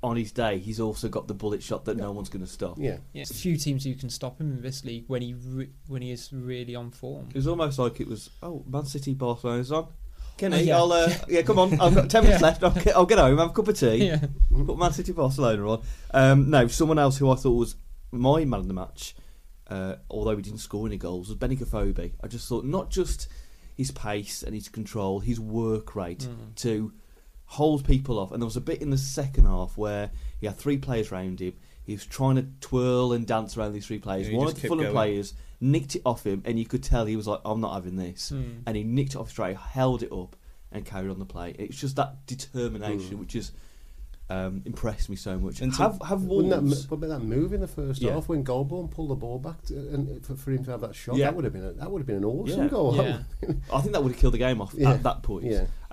on 0.05 0.17
his 0.17 0.31
day 0.33 0.59
he's 0.59 0.79
also 0.79 1.09
got 1.09 1.27
the 1.27 1.35
bullet 1.35 1.63
shot 1.63 1.85
that 1.87 1.97
no 1.97 2.13
one's 2.13 2.29
going 2.29 2.45
to 2.45 2.51
stop. 2.51 2.77
Yeah. 2.79 2.93
Yeah, 2.93 3.25
There's 3.25 3.31
a 3.31 3.35
few 3.35 3.57
teams 3.57 3.85
who 3.85 3.95
can 3.95 4.11
stop 4.11 4.41
him 4.41 4.53
in 4.53 4.63
this 4.63 4.85
league 4.85 5.05
when 5.09 5.23
he 5.23 5.35
re- 5.35 5.71
when 5.89 6.03
he 6.03 6.11
is 6.13 6.31
really 6.33 6.75
on 6.77 6.91
form. 6.91 7.29
It 7.31 7.37
was 7.37 7.47
almost 7.47 7.79
like 7.79 8.01
it 8.01 8.07
was 8.07 8.31
oh 8.43 8.63
Man 8.69 8.85
City 8.85 9.15
Barcelona's 9.15 9.73
on. 9.73 9.89
Kenny, 10.37 10.63
yeah. 10.65 10.77
I'll 10.79 10.93
uh, 10.93 11.13
yeah 11.29 11.43
come 11.43 11.59
on. 11.59 11.81
I've 11.81 11.95
got 11.95 12.11
ten 12.11 12.25
minutes 12.25 12.41
Yeah. 12.43 12.47
left. 12.49 12.63
I'll 12.63 12.71
get, 12.71 12.97
I'll 12.97 13.07
get 13.07 13.19
home, 13.19 13.39
have 13.39 13.51
a 13.51 13.53
cup 13.53 13.69
of 13.69 13.79
tea. 13.79 14.07
Yeah. 14.07 14.19
We'll 14.51 14.67
put 14.67 14.79
Man 14.79 14.93
City 14.93 15.13
Barcelona 15.13 15.69
on. 15.71 15.83
Um, 16.13 16.51
no, 16.51 16.67
someone 16.69 16.99
else 16.99 17.17
who 17.19 17.31
I 17.31 17.37
thought 17.37 17.53
was 17.57 17.77
my 18.13 18.45
man 18.45 18.61
of 18.61 18.69
the 18.69 18.75
match, 18.75 19.15
uh, 19.69 19.95
although 20.11 20.37
he 20.37 20.43
didn't 20.43 20.59
score 20.59 20.87
any 20.87 20.97
goals, 20.99 21.29
was 21.29 21.39
Benik 21.39 21.61
Afobe. 21.63 22.13
I 22.23 22.27
just 22.29 22.49
thought 22.49 22.65
not 22.65 22.91
just 22.91 23.29
his 23.77 23.91
pace 23.91 24.43
and 24.43 24.55
his 24.55 24.69
control, 24.69 25.21
his 25.21 25.41
work 25.41 25.97
rate 25.97 26.29
Mm. 26.31 26.55
to 26.57 26.93
hold 27.55 27.85
people 27.87 28.19
off. 28.19 28.33
And 28.33 28.41
there 28.43 28.47
was 28.47 28.57
a 28.57 28.61
bit 28.61 28.83
in 28.83 28.91
the 28.91 28.99
second 28.99 29.47
half 29.47 29.77
where 29.77 30.11
he 30.41 30.47
had 30.47 30.57
three 30.59 30.79
players 30.79 31.11
around 31.13 31.41
him. 31.41 31.55
He 31.85 31.93
was 31.93 32.07
trying 32.07 32.37
to 32.37 32.47
twirl 32.61 33.13
and 33.13 33.27
dance 33.27 33.57
around 33.57 33.73
these 33.73 33.87
three 33.87 33.99
players. 33.99 34.29
Yeah, 34.29 34.39
One 34.39 34.47
of 34.49 34.55
the 34.55 34.61
kept 34.61 34.69
Fulham 34.69 34.85
going. 34.85 34.95
players 34.95 35.35
nicked 35.61 35.97
it 35.97 36.03
off 36.07 36.25
him, 36.27 36.43
and 36.45 36.59
you 36.59 36.65
could 36.67 36.83
tell 36.83 37.05
he 37.07 37.17
was 37.17 37.27
like, 37.27 37.41
"I'm 37.45 37.61
not 37.61 37.75
having 37.75 37.97
this." 37.97 38.31
Mm. 38.35 38.63
And 38.67 38.77
he 38.77 38.83
nicked 38.85 39.15
it 39.15 39.19
off 39.19 39.31
straight, 39.31 39.57
held 39.57 40.03
it 40.03 40.11
up, 40.13 40.35
and 40.73 40.85
carried 40.85 41.11
on 41.11 41.19
the 41.19 41.25
play. 41.27 41.55
It's 41.59 41.77
just 41.79 41.97
that 41.97 42.27
determination 42.27 43.17
Mm. 43.17 43.21
which 43.21 43.35
has 43.35 43.53
um, 44.31 44.63
impressed 44.65 45.11
me 45.11 45.17
so 45.17 45.39
much. 45.39 45.61
And 45.61 45.71
to- 45.75 45.83
have 45.83 46.01
have 46.09 46.23
Wouldn't 46.23 46.49
that, 46.51 46.63
Wolves? 46.63 46.91
what 46.91 46.97
about 46.97 47.09
that 47.11 47.19
move 47.21 47.53
in 47.53 47.61
the 47.61 47.69
first 47.69 48.01
Yeah. 48.01 48.13
half 48.15 48.27
when 48.27 48.43
Golbourne 48.43 48.89
pulled 48.89 49.11
the 49.11 49.15
ball 49.15 49.39
back 49.39 49.61
to, 49.67 49.75
and 49.77 50.25
for, 50.25 50.35
for 50.35 50.51
him 50.53 50.65
to 50.65 50.71
have 50.71 50.81
that 50.81 50.95
shot? 50.95 51.17
Yeah. 51.17 51.27
That 51.27 51.37
would 51.37 51.45
have 51.45 51.53
been 51.53 51.65
a, 51.67 51.73
that 51.73 51.91
would 51.91 51.99
have 52.01 52.07
been 52.07 52.17
an 52.17 52.25
awesome 52.25 52.63
Yeah. 52.63 52.69
goal. 52.69 52.97
Yeah. 52.97 53.19
I 53.73 53.81
think 53.83 53.93
that 53.93 54.03
would 54.03 54.13
have 54.13 54.21
killed 54.21 54.33
the 54.33 54.39
game 54.39 54.63
off 54.63 54.73
Yeah. 54.75 54.93
at 54.93 55.03
that 55.03 55.23
point. 55.23 55.45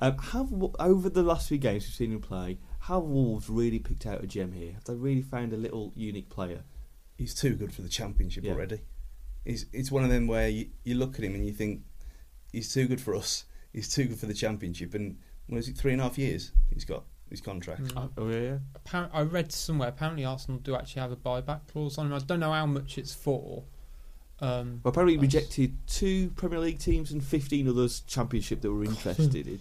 Yeah. 0.02 0.08
Um, 0.08 0.18
have 0.18 0.52
over 0.80 1.10
the 1.10 1.24
last 1.24 1.48
few 1.50 1.58
games 1.58 1.84
we've 1.86 1.94
seen 1.94 2.12
him 2.12 2.22
play, 2.22 2.60
have 2.82 3.04
Wolves 3.04 3.50
really 3.50 3.80
picked 3.80 4.06
out 4.06 4.24
a 4.24 4.28
gem 4.28 4.52
here? 4.54 4.74
Have 4.74 4.86
they 4.86 4.96
really 4.96 5.22
found 5.22 5.54
a 5.54 5.58
little 5.58 5.92
unique 5.96 6.30
player? 6.30 6.64
He's 7.18 7.36
too 7.36 7.56
good 7.56 7.74
for 7.74 7.82
the 7.84 7.90
championship 7.90 8.44
Yeah. 8.44 8.54
already. 8.54 8.82
He's, 9.46 9.66
it's 9.74 9.92
one 9.92 10.04
of 10.04 10.10
them 10.10 10.28
where 10.28 10.50
you, 10.50 10.70
you 10.84 10.96
look 10.96 11.16
at 11.18 11.24
him 11.24 11.36
and 11.36 11.46
you 11.46 11.54
think 11.54 11.82
he's 12.52 12.74
too 12.74 12.88
good 12.88 13.02
for 13.02 13.16
us. 13.16 13.46
He's 13.74 13.90
too 13.94 14.06
good 14.06 14.20
for 14.20 14.26
the 14.26 14.34
championship. 14.34 14.94
And 14.94 15.18
what 15.48 15.58
is 15.60 15.68
it, 15.68 15.78
three 15.78 15.92
and 15.94 16.02
a 16.02 16.04
half 16.06 16.18
years 16.18 16.52
he's 16.74 16.86
got 16.86 17.04
his 17.30 17.42
contract. 17.42 17.84
Mm. 17.84 18.10
Oh 18.18 18.28
yeah, 18.30 18.40
yeah. 18.40 18.58
Appar- 18.84 19.10
I 19.14 19.22
read 19.22 19.52
somewhere 19.52 19.90
apparently 19.90 20.26
Arsenal 20.26 20.60
do 20.60 20.76
actually 20.76 21.02
have 21.02 21.12
a 21.12 21.16
buyback 21.16 21.68
clause 21.72 21.98
on 21.98 22.08
him. 22.08 22.14
I 22.14 22.20
don't 22.20 22.40
know 22.40 22.52
how 22.52 22.66
much 22.66 22.98
it's 22.98 23.14
for. 23.14 23.64
Um, 24.40 24.82
Well, 24.84 24.90
apparently 24.92 25.14
he 25.14 25.20
rejected 25.22 25.78
two 25.88 26.32
Premier 26.32 26.60
League 26.60 26.80
teams 26.80 27.12
and 27.12 27.24
15 27.24 27.68
others 27.70 28.02
Championship 28.02 28.62
that 28.62 28.72
were 28.72 28.84
interested 28.84 29.48
in. 29.48 29.60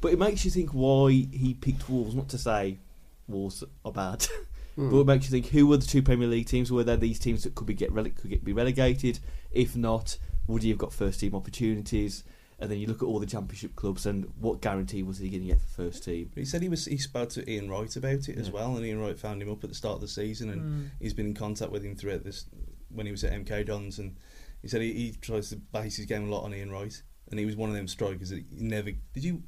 But 0.00 0.12
it 0.12 0.18
makes 0.18 0.44
you 0.44 0.50
think 0.50 0.70
why 0.70 1.10
he 1.10 1.54
picked 1.60 1.88
Wolves. 1.88 2.14
Not 2.14 2.28
to 2.30 2.38
say 2.38 2.78
Wolves 3.26 3.64
are 3.84 3.92
bad, 3.92 4.26
Hmm. 4.76 4.90
but 4.90 4.98
it 5.00 5.06
makes 5.06 5.24
you 5.26 5.30
think 5.32 5.46
who 5.48 5.66
were 5.66 5.76
the 5.78 5.86
two 5.86 6.02
Premier 6.02 6.28
League 6.28 6.46
teams? 6.46 6.70
Were 6.70 6.84
there 6.84 6.96
these 6.96 7.18
teams 7.18 7.42
that 7.42 7.54
could 7.56 7.66
be 7.66 7.74
get 7.74 7.92
rele- 7.92 8.14
could 8.14 8.30
get, 8.30 8.44
be 8.44 8.52
relegated? 8.52 9.18
If 9.50 9.74
not, 9.74 10.18
would 10.46 10.62
he 10.62 10.68
have 10.68 10.78
got 10.78 10.92
first 10.92 11.20
team 11.20 11.34
opportunities? 11.34 12.24
and 12.60 12.68
then 12.68 12.78
you 12.80 12.88
look 12.88 13.02
at 13.02 13.06
all 13.06 13.20
the 13.20 13.26
championship 13.26 13.76
clubs, 13.76 14.04
and 14.04 14.24
what 14.40 14.60
guarantee 14.60 15.04
was 15.04 15.18
he 15.18 15.28
going 15.28 15.42
to 15.42 15.46
get 15.46 15.60
for 15.60 15.84
first 15.84 16.02
team? 16.02 16.28
He 16.34 16.44
said 16.44 16.60
he 16.60 16.68
was 16.68 16.86
he 16.86 16.98
spoke 16.98 17.28
to 17.30 17.48
Ian 17.48 17.70
Wright 17.70 17.94
about 17.94 18.28
it 18.28 18.36
as 18.36 18.50
well, 18.50 18.76
and 18.76 18.84
Ian 18.84 18.98
Wright 19.00 19.16
found 19.16 19.40
him 19.40 19.48
up 19.48 19.62
at 19.62 19.70
the 19.70 19.76
start 19.76 19.94
of 19.94 20.00
the 20.00 20.08
season, 20.08 20.50
and 20.50 20.62
Mm. 20.62 20.90
he's 21.00 21.14
been 21.14 21.26
in 21.26 21.34
contact 21.34 21.70
with 21.70 21.84
him 21.84 21.94
throughout 21.94 22.24
this 22.24 22.46
when 22.88 23.06
he 23.06 23.12
was 23.12 23.22
at 23.22 23.32
MK 23.32 23.64
Dons, 23.66 24.00
and 24.00 24.16
he 24.60 24.66
said 24.66 24.82
he, 24.82 24.92
he 24.92 25.12
tries 25.20 25.50
to 25.50 25.56
base 25.56 25.96
his 25.98 26.06
game 26.06 26.24
a 26.28 26.30
lot 26.34 26.42
on 26.42 26.52
Ian 26.52 26.72
Wright, 26.72 27.00
and 27.30 27.38
he 27.38 27.46
was 27.46 27.54
one 27.54 27.68
of 27.70 27.76
them 27.76 27.86
strikers 27.86 28.30
that 28.30 28.38
he 28.50 28.64
never 28.64 28.90
did 29.14 29.22
you. 29.22 29.44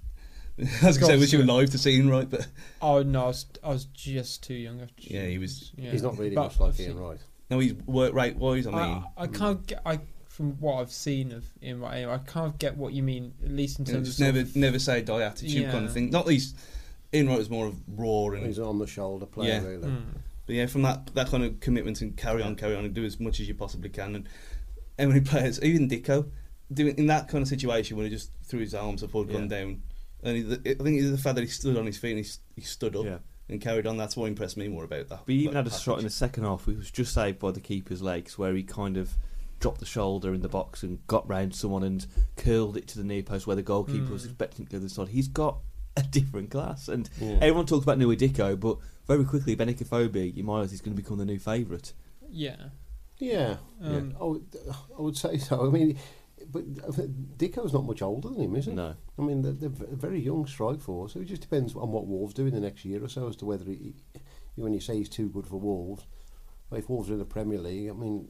I 0.83 0.87
was 0.87 0.99
going 0.99 1.11
to 1.13 1.17
say, 1.17 1.17
was 1.19 1.33
you 1.33 1.43
alive 1.43 1.71
to 1.71 1.79
see 1.79 1.97
Ian 1.97 2.11
Wright? 2.11 2.29
But 2.29 2.47
Oh 2.83 3.03
no, 3.03 3.25
I 3.25 3.27
was, 3.29 3.47
I 3.65 3.69
was 3.71 3.85
just 3.87 4.43
too 4.43 4.55
young. 4.55 4.81
I 4.81 4.87
just- 4.97 5.11
Yeah, 5.11 5.27
he 5.27 5.39
was- 5.39 5.73
yeah. 5.77 5.91
He's 5.91 6.03
not 6.03 6.19
really 6.19 6.35
But 6.35 6.43
much 6.45 6.61
like 6.61 6.69
I've 6.75 6.81
Ian 6.81 6.93
seen- 6.93 6.99
Wright. 7.01 7.19
no, 7.51 7.59
he's 7.59 7.75
work 7.75 8.13
rate 8.15 8.37
wise. 8.37 8.67
I 8.67 8.71
mean, 8.71 8.79
I, 9.17 9.23
I 9.23 9.27
can't 9.27 9.67
get. 9.67 9.81
I 9.87 10.01
from 10.29 10.53
what 10.61 10.81
I've 10.81 10.93
seen 10.93 11.33
of 11.33 11.45
Ian 11.63 11.81
Wright, 11.81 12.07
I 12.07 12.19
can't 12.19 12.59
get 12.59 12.77
what 12.77 12.93
you 12.93 13.03
mean. 13.03 13.33
At 13.45 13.51
least 13.53 13.79
in 13.79 13.87
you 13.87 13.93
know, 13.93 13.99
terms 13.99 14.09
just 14.09 14.21
of 14.21 14.27
never 14.27 14.39
sort 14.39 14.49
of- 14.51 14.57
never 14.57 14.79
say 14.79 15.03
die 15.03 15.23
attitude 15.23 15.71
kind 15.71 15.85
of 15.85 15.93
thing. 15.93 16.11
Not 16.11 16.27
least 16.27 16.57
Ian 17.13 17.29
Wright 17.29 17.39
was 17.39 17.51
more 17.51 17.67
of 17.67 17.75
raw 17.89 18.27
and 18.37 18.47
He's 18.47 18.59
on 18.59 18.79
the 18.79 18.87
shoulder 18.87 19.27
player, 19.27 19.55
Yeah. 19.55 19.67
really. 19.69 19.89
Mm. 19.89 20.03
But 20.47 20.55
yeah, 20.57 20.67
from 20.67 20.83
that 20.83 21.11
that 21.15 21.29
kind 21.29 21.45
of 21.45 21.61
commitment 21.61 22.01
and 22.01 22.17
carry 22.17 22.43
on, 22.43 22.57
carry 22.57 22.75
on, 22.77 22.85
and 22.85 22.95
do 22.95 23.05
as 23.05 23.19
much 23.21 23.41
as 23.41 23.49
you 23.49 23.55
possibly 23.55 23.89
can. 23.91 24.15
And 24.17 24.29
how 24.99 25.07
many 25.07 25.21
players, 25.33 25.63
even 25.63 25.89
Dicko, 25.89 26.29
doing 26.73 26.97
in 26.99 27.07
that 27.07 27.29
kind 27.29 27.43
of 27.43 27.49
situation 27.49 27.97
when 27.97 28.07
he 28.07 28.11
just 28.11 28.31
threw 28.45 28.61
his 28.61 28.75
arms 28.75 29.03
up 29.03 29.15
or 29.15 29.25
gone 29.25 29.43
Yeah. 29.51 29.59
down. 29.59 29.83
And 30.23 30.37
he, 30.37 30.53
I 30.53 30.75
think 30.75 31.03
the 31.03 31.19
fact 31.19 31.37
that 31.37 31.43
he 31.43 31.47
stood 31.49 31.77
on 31.77 31.87
his 31.87 31.97
feet 31.99 32.17
and 32.17 32.25
he, 32.25 32.31
he 32.57 32.61
stood 32.63 32.95
up 32.97 33.05
Yeah. 33.05 33.19
and 33.49 33.61
carried 33.61 33.87
on. 33.87 33.97
That's 33.97 34.17
what 34.17 34.27
impressed 34.27 34.57
me 34.57 34.69
more 34.69 34.85
about 34.85 35.09
that. 35.09 35.21
But 35.27 35.33
he 35.35 35.41
even 35.43 35.55
had 35.57 35.67
a 35.67 35.71
shot 35.71 35.99
in 35.99 36.05
the 36.05 36.11
second 36.11 36.45
half. 36.45 36.67
He 36.67 36.73
was 36.73 36.91
just 36.91 37.15
saved 37.15 37.39
by 37.39 37.51
the 37.53 37.61
keeper's 37.61 38.03
legs, 38.03 38.37
where 38.39 38.55
he 38.55 38.63
kind 38.63 38.97
of 38.97 39.17
dropped 39.61 39.81
the 39.81 39.87
shoulder 39.87 40.33
in 40.35 40.41
the 40.43 40.49
box 40.49 40.83
and 40.83 41.07
got 41.07 41.29
round 41.29 41.55
someone 41.55 41.83
and 41.83 42.07
curled 42.37 42.77
it 42.77 42.87
to 42.89 42.99
the 42.99 43.05
near 43.05 43.23
post 43.23 43.47
where 43.47 43.57
the 43.57 43.63
goalkeeper 43.63 44.13
was 44.13 44.23
Mm. 44.23 44.31
expecting 44.31 44.67
to 44.67 44.73
go 44.73 44.79
to 44.79 44.85
the 44.85 44.89
side. 44.91 45.09
He's 45.09 45.29
got 45.29 45.59
a 45.97 46.03
different 46.03 46.51
class, 46.51 46.89
and 46.89 47.11
Yeah. 47.21 47.39
everyone 47.43 47.67
talks 47.67 47.83
about 47.85 47.99
Nouha 47.99 48.17
Dicko, 48.17 48.59
but 48.59 48.79
very 49.07 49.25
quickly 49.25 49.57
Benik 49.57 49.79
Afobe, 49.83 50.37
in 50.37 50.45
my 50.47 50.61
eyes, 50.63 50.73
is 50.73 50.81
going 50.81 50.97
to 50.97 51.03
become 51.03 51.19
the 51.19 51.25
new 51.27 51.39
favourite. 51.39 51.93
Yeah. 52.31 52.57
Yeah, 53.19 53.57
Um, 53.83 54.15
I 54.19 54.25
would, 54.25 54.47
I 54.99 55.03
would 55.03 55.17
say 55.17 55.37
so. 55.37 55.67
I 55.67 55.71
mean, 55.71 55.99
but 56.53 56.65
Dicko's 57.39 57.73
not 57.73 57.85
much 57.85 58.03
older 58.03 58.29
than 58.29 58.41
him, 58.41 58.57
is 58.57 58.67
he? 58.67 58.73
No, 58.73 58.95
I 59.19 59.23
mean, 59.23 59.43
they're, 59.43 59.53
they're 59.53 59.69
a 59.93 59.97
very 59.97 60.21
young 60.21 60.47
strike 60.47 60.81
force. 60.81 61.13
So 61.15 61.21
it 61.21 61.27
just 61.27 61.43
depends 61.43 61.75
on 61.75 61.91
what 61.93 62.07
Wolves 62.07 62.35
do 62.35 62.47
in 62.47 62.55
the 62.55 62.61
next 62.61 62.85
year 62.85 63.03
or 63.03 63.09
so 63.09 63.29
as 63.29 63.37
to 63.37 63.45
whether 63.47 63.65
he, 63.65 63.95
when 64.57 64.73
you 64.73 64.81
say 64.81 64.97
he's 64.97 65.09
too 65.09 65.29
good 65.29 65.47
for 65.47 65.57
Wolves, 65.57 66.07
well, 66.71 66.79
if 66.79 66.89
Wolves 66.89 67.11
are 67.11 67.15
in 67.15 67.19
the 67.19 67.25
Premier 67.25 67.59
League, 67.59 67.91
I 67.91 67.93
mean, 67.93 68.29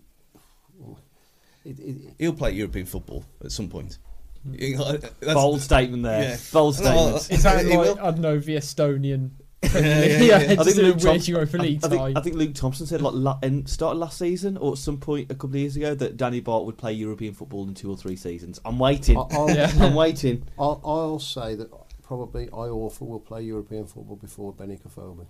it, 1.65 1.79
it, 1.79 2.15
He'll 2.19 2.33
play 2.33 2.53
European 2.53 2.87
football 2.87 3.25
at 3.45 3.53
some 3.53 3.69
point. 3.69 3.99
Hmm. 4.43 4.53
That's- 4.55 5.35
bold 5.35 5.61
statement 5.61 6.03
there. 6.03 6.23
yeah. 6.23 6.37
Bold 6.53 6.75
statement. 6.77 7.31
Is 7.31 7.43
that 7.43 7.67
like. 7.67 7.99
I 7.99 8.11
don't 8.11 8.21
know 8.21 8.39
the 8.39 8.57
Estonian? 8.57 9.31
Yeah, 9.75 9.79
yeah, 9.79 10.05
yeah, 10.07 10.23
yeah. 10.23 10.37
I 10.37 10.47
think 10.47 10.65
just 10.65 10.79
in 10.79 10.85
a 10.85 10.89
Luke 10.89 10.99
Thompson- 10.99 11.37
I, 11.37 11.41
I 11.43 11.89
think, 11.89 12.17
I 12.17 12.21
think 12.23 12.37
Luke 12.37 12.55
Thompson 12.55 12.87
said 12.87 13.03
like 13.03 13.13
la- 13.15 13.39
in 13.43 13.67
start 13.67 13.93
of 13.93 13.99
last 13.99 14.19
season 14.19 14.57
or 14.57 14.73
at 14.73 14.79
some 14.79 14.97
point 14.99 15.31
a 15.31 15.35
couple 15.35 15.51
of 15.51 15.57
years 15.57 15.77
ago 15.77 15.95
that 15.95 16.17
Danny 16.17 16.41
Batth 16.41 16.65
would 16.65 16.79
play 16.79 16.93
European 16.95 17.35
football 17.35 17.69
in 17.69 17.75
two 17.75 17.91
or 17.91 17.97
three 17.97 18.17
seasons. 18.17 18.59
I'm 18.65 18.79
waiting. 18.79 19.19
I- 19.19 19.27
I'll, 19.31 19.51
Yeah. 19.55 19.71
I'm 19.79 19.95
waiting. 19.95 20.45
I'll, 20.59 20.81
I'll 20.85 21.19
say 21.19 21.55
that 21.57 21.69
probably 22.03 22.47
Iorfa 22.49 23.03
will 23.07 23.21
play 23.21 23.43
European 23.43 23.87
football 23.87 24.17
before 24.17 24.53
Benny 24.53 24.77
Benik 24.77 24.87
Afobe. 24.87 25.27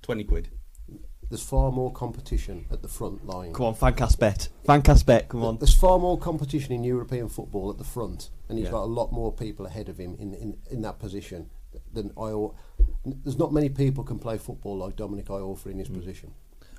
Twenty 0.00 0.24
quid. 0.24 0.48
There's 1.28 1.42
far 1.42 1.70
more 1.72 1.92
competition 1.92 2.66
at 2.70 2.82
the 2.82 2.88
front 2.88 3.26
line. 3.26 3.52
Come 3.54 3.66
on, 3.66 3.74
Fancast 3.74 4.18
bet. 4.18 4.48
Fancast 4.68 5.06
bet. 5.06 5.28
Come 5.30 5.44
on. 5.44 5.58
There's 5.58 5.74
far 5.74 5.98
more 5.98 6.18
competition 6.18 6.72
in 6.72 6.84
European 6.84 7.28
football 7.28 7.70
at 7.70 7.78
the 7.78 7.84
front, 7.84 8.28
and 8.48 8.58
he's 8.58 8.66
Yeah. 8.66 8.72
got 8.72 8.82
a 8.82 8.92
lot 8.92 9.12
more 9.12 9.32
people 9.32 9.64
ahead 9.64 9.88
of 9.88 9.98
him 9.98 10.14
in, 10.18 10.34
in, 10.34 10.58
in 10.70 10.82
that 10.82 10.98
position 10.98 11.48
than 11.92 12.10
Ior. 12.18 12.54
There's 13.04 13.38
not 13.38 13.52
many 13.52 13.68
people 13.68 14.04
can 14.04 14.18
play 14.18 14.38
football 14.38 14.78
like 14.78 14.96
Dominic 14.96 15.26
Iorfa 15.26 15.66
in 15.66 15.78
his 15.78 15.88
Mm. 15.88 15.94
position. 15.98 16.30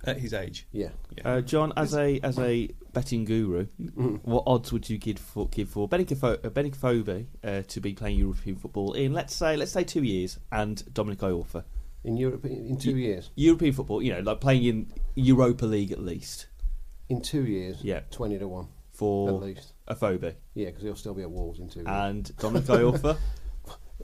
At 0.05 0.17
his 0.19 0.33
age. 0.33 0.67
Yeah. 0.73 0.89
Yeah. 1.17 1.35
Uh, 1.35 1.41
John, 1.41 1.71
as 1.77 1.93
a 1.95 2.19
as 2.21 2.37
a 2.37 2.69
betting 2.91 3.23
guru, 3.23 3.67
Mhm. 3.79 4.19
what 4.23 4.43
odds 4.45 4.73
would 4.73 4.89
you 4.89 4.97
give 4.97 5.17
for 5.17 5.47
give 5.47 5.69
for 5.69 5.87
Benicopho- 5.87 6.43
uh, 6.43 7.47
uh, 7.47 7.61
to 7.63 7.79
be 7.81 7.93
playing 7.93 8.17
European 8.19 8.57
football 8.57 8.91
in 8.93 9.13
let's 9.13 9.33
say 9.33 9.55
let's 9.55 9.71
say 9.71 9.83
two 9.85 10.03
years 10.03 10.39
and 10.51 10.83
Dominic 10.93 11.19
Iorfa 11.19 11.63
In 12.03 12.17
Europe, 12.17 12.43
in 12.45 12.75
two 12.75 12.97
Ye- 12.97 13.05
years, 13.05 13.29
European 13.35 13.71
football, 13.73 14.01
you 14.01 14.11
know, 14.11 14.19
like 14.19 14.41
playing 14.41 14.63
in 14.65 14.87
Europa 15.15 15.65
League 15.65 15.93
at 15.93 15.99
least 16.03 16.47
in 17.07 17.21
two 17.21 17.45
years, 17.45 17.77
Yeah. 17.81 18.01
twenty 18.11 18.37
to 18.37 18.47
one 18.47 18.67
for 18.91 19.29
at 19.29 19.47
least. 19.47 19.71
Afobe 19.87 20.35
Yeah, 20.53 20.65
because 20.65 20.83
he'll 20.83 20.95
still 20.95 21.13
be 21.13 21.21
at 21.21 21.31
Wolves 21.31 21.59
in 21.59 21.69
two 21.69 21.79
years. 21.79 21.87
and 21.89 22.35
Dominic 22.37 22.65
Iorfa. 22.67 23.17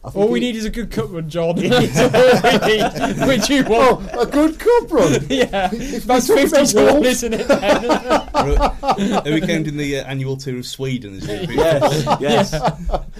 I 0.01 0.11
think 0.11 0.23
All 0.25 0.31
we 0.31 0.39
he- 0.39 0.45
need 0.45 0.55
is 0.55 0.63
a 0.63 0.69
good 0.69 0.91
cup 0.91 1.11
run, 1.11 1.29
John. 1.29 1.55
That's 1.57 1.99
all 1.99 2.61
we 2.61 3.17
need. 3.17 3.27
Which 3.27 3.49
you 3.49 3.63
want? 3.65 4.09
Oh, 4.13 4.21
a 4.21 4.25
good 4.25 4.57
cup 4.57 4.91
run. 4.91 5.25
Yeah, 5.29 5.69
If 5.73 6.05
that's 6.05 6.29
we 6.29 6.47
fifty 6.47 6.65
to 6.67 6.93
one, 6.93 7.03
isn't 7.05 7.33
it? 7.33 7.47
then? 7.47 7.91
Are 7.91 9.23
we 9.33 9.41
counting 9.41 9.75
the 9.75 9.99
uh, 9.99 10.03
annual 10.05 10.37
tour 10.37 10.57
of 10.59 10.65
Sweden 10.65 11.15
as 11.17 11.27
European 11.27 11.57
yes, 11.59 12.05
yes. 12.21 12.53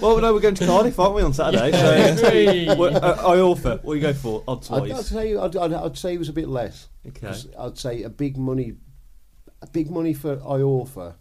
Well, 0.01 0.19
no, 0.21 0.33
we're 0.33 0.39
going 0.39 0.55
to 0.55 0.65
Cardiff, 0.65 0.97
aren't 0.99 1.15
we, 1.15 1.21
on 1.21 1.33
Saturday? 1.33 1.71
So, 1.73 2.29
Hey. 2.29 2.73
well, 2.75 2.95
uh, 2.95 3.17
Iorfa, 3.23 3.83
what 3.83 3.93
do 3.93 3.99
you 3.99 4.01
go 4.01 4.13
for 4.13 4.43
odds 4.47 4.71
I'd, 4.71 4.89
I'd 4.91 5.03
say 5.03 5.35
I'd, 5.35 5.55
I'd, 5.57 5.73
I'd 5.73 5.97
say 5.97 6.11
he 6.13 6.17
was 6.17 6.29
a 6.29 6.33
bit 6.33 6.47
less. 6.47 6.87
Okay. 7.05 7.27
'Cause 7.27 7.47
I'd 7.59 7.77
say 7.77 8.03
a 8.03 8.09
big 8.09 8.37
money, 8.37 8.75
a 9.61 9.67
big 9.67 9.89
money 9.91 10.13
for 10.13 10.37
Iorfa 10.37 11.15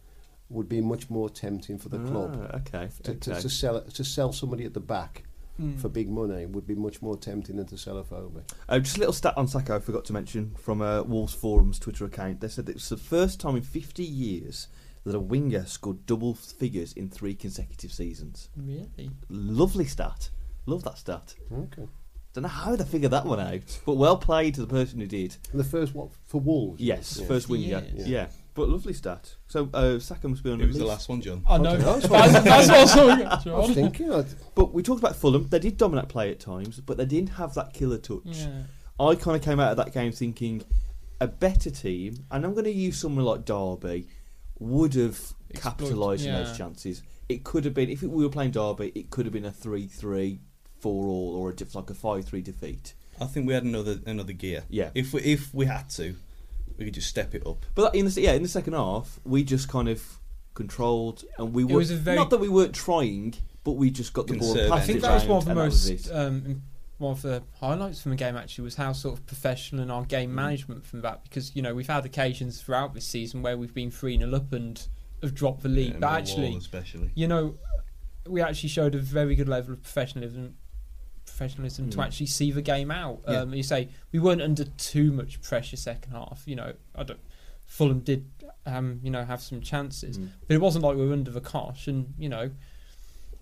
would 0.50 0.68
be 0.68 0.80
much 0.80 1.10
more 1.10 1.28
tempting 1.28 1.78
for 1.78 1.88
the 1.88 1.98
club. 1.98 2.48
Ah, 2.52 2.56
okay. 2.58 2.88
To, 3.02 3.14
to, 3.14 3.32
okay. 3.32 3.40
to 3.42 3.48
sell 3.50 3.80
to 3.82 4.04
sell 4.04 4.32
somebody 4.32 4.64
at 4.64 4.72
the 4.74 4.80
back 4.80 5.24
Mm. 5.60 5.80
for 5.80 5.88
big 5.88 6.08
money 6.08 6.46
would 6.46 6.66
be 6.68 6.76
much 6.76 7.02
more 7.02 7.16
tempting 7.16 7.56
than 7.56 7.66
to 7.66 7.76
sell 7.76 7.96
Afobe. 8.02 8.42
Uh, 8.68 8.78
just 8.78 8.96
a 8.96 9.00
little 9.00 9.12
stat 9.12 9.34
on 9.36 9.48
Sako 9.48 9.76
I 9.76 9.80
forgot 9.80 10.04
to 10.04 10.12
mention 10.12 10.54
from 10.56 10.80
uh, 10.80 11.02
Wolves 11.02 11.34
Forum's 11.34 11.78
Twitter 11.80 12.04
account. 12.04 12.40
They 12.40 12.46
said 12.48 12.66
that 12.66 12.72
it 12.72 12.76
was 12.76 12.88
the 12.88 12.96
first 12.96 13.40
time 13.40 13.56
in 13.56 13.62
50 13.62 14.04
years 14.04 14.68
that 15.04 15.16
a 15.16 15.20
winger 15.20 15.64
scored 15.66 16.06
double 16.06 16.34
figures 16.34 16.92
in 16.92 17.08
three 17.10 17.34
consecutive 17.34 17.92
seasons. 17.92 18.50
Really? 18.56 19.10
Lovely 19.28 19.84
stat. 19.86 20.30
Love 20.66 20.84
that 20.84 20.98
stat. 20.98 21.34
Okay. 21.52 21.88
Don't 22.34 22.42
know 22.42 22.48
how 22.48 22.76
they 22.76 22.84
figured 22.84 23.10
that 23.12 23.24
one 23.26 23.40
out, 23.40 23.80
but 23.86 23.94
well 23.94 24.16
played 24.18 24.54
to 24.54 24.60
the 24.60 24.66
person 24.66 25.00
who 25.00 25.06
did. 25.06 25.36
The 25.52 25.64
first 25.64 25.94
what 25.94 26.10
for 26.26 26.40
Wolves? 26.40 26.80
Yes, 26.80 27.18
Yeah. 27.20 27.26
first 27.26 27.48
winger. 27.48 27.66
Yes. 27.66 27.84
Yeah. 27.94 28.06
Yeah. 28.06 28.26
But 28.58 28.70
lovely 28.70 28.92
stat. 28.92 29.36
So 29.46 29.70
uh, 29.72 30.00
Sako 30.00 30.26
must 30.26 30.42
be 30.42 30.50
on 30.50 30.60
It 30.60 30.66
was 30.66 30.78
the 30.78 30.84
last 30.84 31.08
one, 31.08 31.20
John. 31.20 31.44
I 31.48 31.58
know. 31.58 31.76
That's, 31.76 32.08
that's 32.08 32.92
fine. 32.92 33.24
what 33.24 33.46
I 33.46 33.50
was 33.52 33.70
thinking. 33.72 34.12
I'd, 34.12 34.26
But 34.56 34.74
we 34.74 34.82
talked 34.82 34.98
about 34.98 35.14
Fulham. 35.14 35.46
They 35.46 35.60
did 35.60 35.76
dominate 35.76 36.08
play 36.08 36.32
at 36.32 36.40
times, 36.40 36.80
but 36.80 36.96
they 36.96 37.04
didn't 37.04 37.30
have 37.34 37.54
that 37.54 37.72
killer 37.72 37.98
touch. 37.98 38.20
Yeah. 38.24 38.64
I 38.98 39.14
kind 39.14 39.36
of 39.36 39.42
came 39.42 39.60
out 39.60 39.70
of 39.70 39.76
that 39.76 39.94
game 39.94 40.10
thinking 40.10 40.64
a 41.20 41.28
better 41.28 41.70
team, 41.70 42.24
and 42.32 42.44
I'm 42.44 42.52
going 42.52 42.64
to 42.64 42.72
use 42.72 42.98
someone 42.98 43.24
like 43.24 43.44
Derby, 43.44 44.08
would 44.58 44.94
have 44.94 45.12
Exploit- 45.50 45.62
capitalised 45.62 46.26
on 46.26 46.32
yeah. 46.32 46.42
those 46.42 46.58
chances. 46.58 47.04
It 47.28 47.44
could 47.44 47.64
have 47.64 47.74
been 47.74 47.90
if 47.90 48.02
we 48.02 48.24
were 48.24 48.28
playing 48.28 48.50
Derby, 48.50 48.90
it 48.96 49.10
could 49.10 49.24
have 49.24 49.32
been 49.32 49.44
a 49.44 49.52
three-three, 49.52 50.40
four-all, 50.80 51.36
or 51.36 51.50
a, 51.50 51.76
like 51.76 51.90
a 51.90 51.94
five-three 51.94 52.42
defeat. 52.42 52.94
I 53.20 53.26
think 53.26 53.46
we 53.46 53.54
had 53.54 53.62
another 53.62 54.00
another 54.04 54.32
gear. 54.32 54.64
Yeah. 54.68 54.90
If 54.96 55.12
we 55.12 55.20
if 55.20 55.54
we 55.54 55.66
had 55.66 55.90
to, 55.90 56.16
we 56.78 56.84
could 56.84 56.94
just 56.94 57.08
step 57.08 57.34
it 57.34 57.46
up. 57.46 57.66
But 57.74 57.94
in 57.94 58.06
the 58.06 58.20
yeah, 58.20 58.32
in 58.32 58.42
the 58.42 58.48
second 58.48 58.72
half, 58.74 59.20
we 59.24 59.42
just 59.44 59.68
kind 59.68 59.88
of 59.88 60.18
controlled, 60.54 61.24
and 61.38 61.52
we 61.52 61.64
were 61.64 61.82
very- 61.84 62.16
not 62.16 62.30
that 62.30 62.38
we 62.40 62.48
weren't 62.48 62.74
trying, 62.74 63.34
but 63.64 63.72
we 63.72 63.90
just 63.90 64.12
got 64.12 64.26
the 64.26 64.38
ball. 64.38 64.72
I 64.72 64.80
think 64.80 65.02
that 65.02 65.14
was 65.14 65.24
one 65.26 65.38
of 65.38 65.44
the 65.44 65.50
and 65.50 65.60
that 65.60 65.64
was 65.66 65.90
most 65.90 66.10
um, 66.12 66.62
one 66.98 67.12
of 67.12 67.22
the 67.22 67.42
highlights 67.60 68.00
from 68.00 68.10
the 68.10 68.16
game. 68.16 68.36
Actually, 68.36 68.64
was 68.64 68.76
how 68.76 68.92
sort 68.92 69.18
of 69.18 69.26
professional 69.26 69.82
and 69.82 69.92
our 69.92 70.04
game 70.04 70.30
Mm. 70.30 70.34
management 70.34 70.86
from 70.86 71.00
that. 71.02 71.22
Because 71.24 71.54
you 71.54 71.62
know 71.62 71.74
we've 71.74 71.86
had 71.88 72.04
occasions 72.04 72.60
throughout 72.62 72.94
this 72.94 73.06
season 73.06 73.42
where 73.42 73.56
we've 73.58 73.74
been 73.74 73.90
three 73.90 74.16
0 74.18 74.34
up 74.34 74.52
and 74.52 74.86
have 75.22 75.34
dropped 75.34 75.62
the 75.62 75.68
lead, 75.68 75.94
Yeah, 75.94 75.98
but 76.00 76.12
actually, 76.12 76.56
especially. 76.56 77.10
you 77.14 77.26
know, 77.26 77.56
we 78.26 78.40
actually 78.40 78.68
showed 78.68 78.94
a 78.94 78.98
very 78.98 79.34
good 79.34 79.48
level 79.48 79.72
of 79.74 79.82
professionalism. 79.82 80.56
Professionalism 81.28 81.90
to 81.90 81.98
Mm. 81.98 82.04
actually 82.04 82.26
see 82.26 82.50
the 82.50 82.62
game 82.62 82.90
out. 82.90 83.20
Yeah. 83.28 83.40
Um, 83.42 83.54
you 83.54 83.62
say 83.62 83.88
we 84.12 84.18
weren't 84.18 84.42
under 84.42 84.64
too 84.64 85.12
much 85.12 85.40
pressure 85.42 85.76
second 85.76 86.12
half. 86.12 86.42
You 86.46 86.56
know, 86.56 86.72
I 86.94 87.02
don't. 87.04 87.20
Fulham 87.66 88.00
did, 88.00 88.24
um, 88.66 88.98
you 89.02 89.10
know, 89.10 89.24
have 89.24 89.42
some 89.42 89.60
chances, 89.60 90.18
Mm. 90.18 90.30
but 90.46 90.54
it 90.54 90.60
wasn't 90.60 90.84
like 90.84 90.96
we 90.96 91.06
were 91.06 91.12
under 91.12 91.30
the 91.30 91.40
cosh. 91.40 91.86
And 91.86 92.14
you 92.18 92.28
know, 92.28 92.50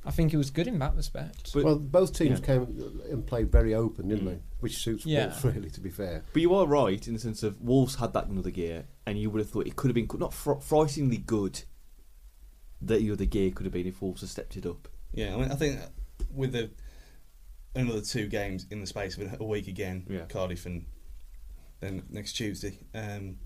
I 0.05 0.11
think 0.11 0.35
it 0.35 0.37
was 0.37 0.51
good 0.51 0.66
in 0.66 0.79
that 0.81 0.94
respect. 0.94 1.53
But- 1.55 1.64
well, 1.64 1.79
both 1.79 2.12
teams 2.12 2.40
yeah. 2.40 2.46
came 2.46 3.03
and 3.11 3.27
played 3.27 3.51
very 3.51 3.75
open, 3.75 4.09
didn't 4.09 4.25
Mm. 4.27 4.31
they? 4.31 4.38
Which 4.61 4.79
suits 4.79 5.07
Yeah. 5.07 5.29
Wolves, 5.29 5.44
really, 5.57 5.70
to 5.70 5.81
be 5.81 5.90
fair. 5.90 6.25
But 6.33 6.42
you 6.42 6.55
are 6.55 6.66
right 6.66 7.07
in 7.07 7.14
the 7.14 7.20
sense 7.20 7.42
of 7.42 7.61
Wolves 7.61 7.96
had 7.96 8.12
that 8.14 8.27
another 8.27 8.51
gear, 8.51 8.87
and 9.07 9.18
you 9.18 9.31
would 9.31 9.38
have 9.40 9.49
thought 9.51 9.66
it 9.66 9.77
could 9.77 9.88
have 9.88 9.94
been 9.94 10.09
not 10.20 10.35
fr- 10.35 10.55
frighteningly 10.61 11.18
good. 11.18 11.62
That 12.83 12.99
the 12.99 13.11
other 13.11 13.25
gear 13.25 13.51
could 13.53 13.64
have 13.64 13.72
been 13.72 13.87
if 13.87 14.03
Wolves 14.03 14.20
had 14.20 14.29
stepped 14.31 14.57
it 14.57 14.66
up. 14.66 14.88
Yeah, 15.14 15.35
I 15.35 15.38
mean, 15.38 15.51
I 15.51 15.55
think 15.55 15.81
with 16.35 16.53
the 16.53 16.70
another 17.77 18.01
two 18.01 18.27
games 18.27 18.67
in 18.71 18.81
the 18.81 18.87
space 18.87 19.17
of 19.17 19.41
a 19.41 19.45
week 19.45 19.69
again, 19.69 20.07
Yeah. 20.09 20.25
Cardiff 20.29 20.67
and 20.67 20.87
then 21.81 22.03
next 22.11 22.33
Tuesday, 22.33 22.79
um, 22.95 23.37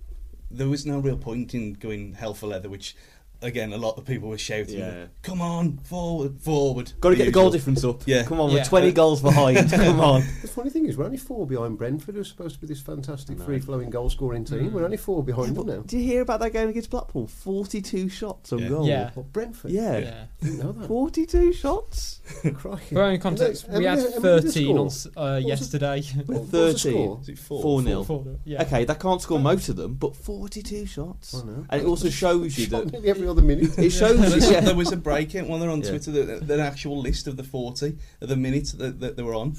there 0.50 0.68
was 0.68 0.86
no 0.86 0.98
real 0.98 1.16
point 1.16 1.54
in 1.54 1.74
going 1.74 2.14
hell 2.14 2.34
for 2.34 2.46
leather, 2.46 2.68
which 2.68 2.96
again, 3.42 3.72
a 3.72 3.76
lot 3.78 3.96
of 3.98 4.04
people 4.04 4.28
were 4.28 4.38
shouting, 4.38 4.78
Yeah. 4.78 5.06
"Come 5.22 5.40
on, 5.40 5.78
forward, 5.84 6.40
forward!" 6.40 6.92
Got 7.00 7.10
to 7.10 7.16
get 7.16 7.24
the 7.26 7.30
goal 7.32 7.44
Usual. 7.44 7.52
difference 7.58 7.84
up. 7.84 8.02
Yeah. 8.06 8.22
Come 8.24 8.40
on, 8.40 8.50
Yeah. 8.50 8.56
we're 8.58 8.64
20 8.64 8.92
goals 8.92 9.20
behind. 9.22 9.70
Come 9.70 10.00
on. 10.00 10.22
The 10.42 10.48
funny 10.48 10.70
thing 10.70 10.86
is, 10.86 10.96
we're 10.96 11.04
only 11.04 11.16
four 11.16 11.46
behind 11.46 11.78
Brentford, 11.78 12.14
who's 12.14 12.28
supposed 12.28 12.56
to 12.56 12.60
be 12.60 12.66
this 12.66 12.80
fantastic 12.80 13.38
free-flowing 13.40 13.90
goal-scoring 13.90 14.44
team. 14.44 14.70
Mm. 14.70 14.72
We're 14.72 14.84
only 14.84 14.96
four 14.96 15.22
behind 15.24 15.56
them 15.56 15.66
now. 15.66 15.80
Did 15.80 15.92
you 16.00 16.04
hear 16.06 16.22
about 16.22 16.40
that 16.40 16.52
game 16.52 16.68
against 16.68 16.90
Blackpool? 16.90 17.26
42 17.26 18.08
shots 18.08 18.52
on 18.52 18.58
Yeah. 18.60 18.68
goal. 18.68 18.86
Yeah. 18.86 19.10
What 19.14 19.32
Brentford? 19.32 19.70
Yeah. 19.70 19.98
Yeah. 19.98 20.24
didn't 20.42 20.58
know 20.58 20.72
that. 20.72 20.86
42 20.88 21.52
shots? 21.52 22.20
Crikey. 22.54 22.94
For 22.94 23.02
own 23.02 23.18
context, 23.18 23.66
And 23.68 23.78
we 23.78 23.84
had 23.84 23.98
and 23.98 24.06
then 24.06 24.22
the 24.22 24.42
13 24.42 24.78
on 24.78 24.90
score. 24.90 25.12
s- 25.12 25.16
uh, 25.16 25.40
yesterday. 25.44 26.02
What 26.26 26.40
was 26.42 26.50
the 26.50 26.72
13. 26.72 26.76
score? 26.92 27.18
Is 27.22 27.28
it 27.28 27.38
four? 27.38 27.62
4 27.62 27.82
0. 27.82 28.04
Four- 28.04 28.26
yeah. 28.44 28.62
Okay, 28.62 28.84
they 28.84 28.94
can't 28.94 29.20
score 29.22 29.38
most 29.38 29.68
of 29.68 29.76
them, 29.76 29.94
but 29.94 30.14
42 30.16 30.86
shots. 30.86 31.34
I 31.34 31.44
know. 31.44 31.66
And 31.70 31.82
it 31.82 31.86
also 31.86 32.08
shows 32.10 32.56
you 32.58 32.66
Shot 32.66 32.84
that. 32.84 32.92
nearly 32.92 33.08
every 33.10 33.26
other 33.30 33.42
minute. 33.42 33.78
It 33.78 33.90
shows 33.90 34.18
there, 34.20 34.30
was. 34.30 34.50
Yeah. 34.50 34.60
there 34.60 34.74
was 34.74 34.92
a 34.92 34.96
break 34.96 35.34
in 35.34 35.48
when 35.48 35.60
they're 35.60 35.70
on 35.70 35.82
Yeah. 35.82 35.90
Twitter, 35.90 36.10
the, 36.10 36.24
the 36.44 36.60
actual 36.60 36.98
list 37.00 37.26
of 37.26 37.36
the 37.36 37.44
40, 37.44 37.96
of 38.20 38.28
the 38.28 38.36
minutes 38.36 38.72
that, 38.72 39.00
that 39.00 39.16
they 39.16 39.22
were 39.22 39.34
on. 39.34 39.56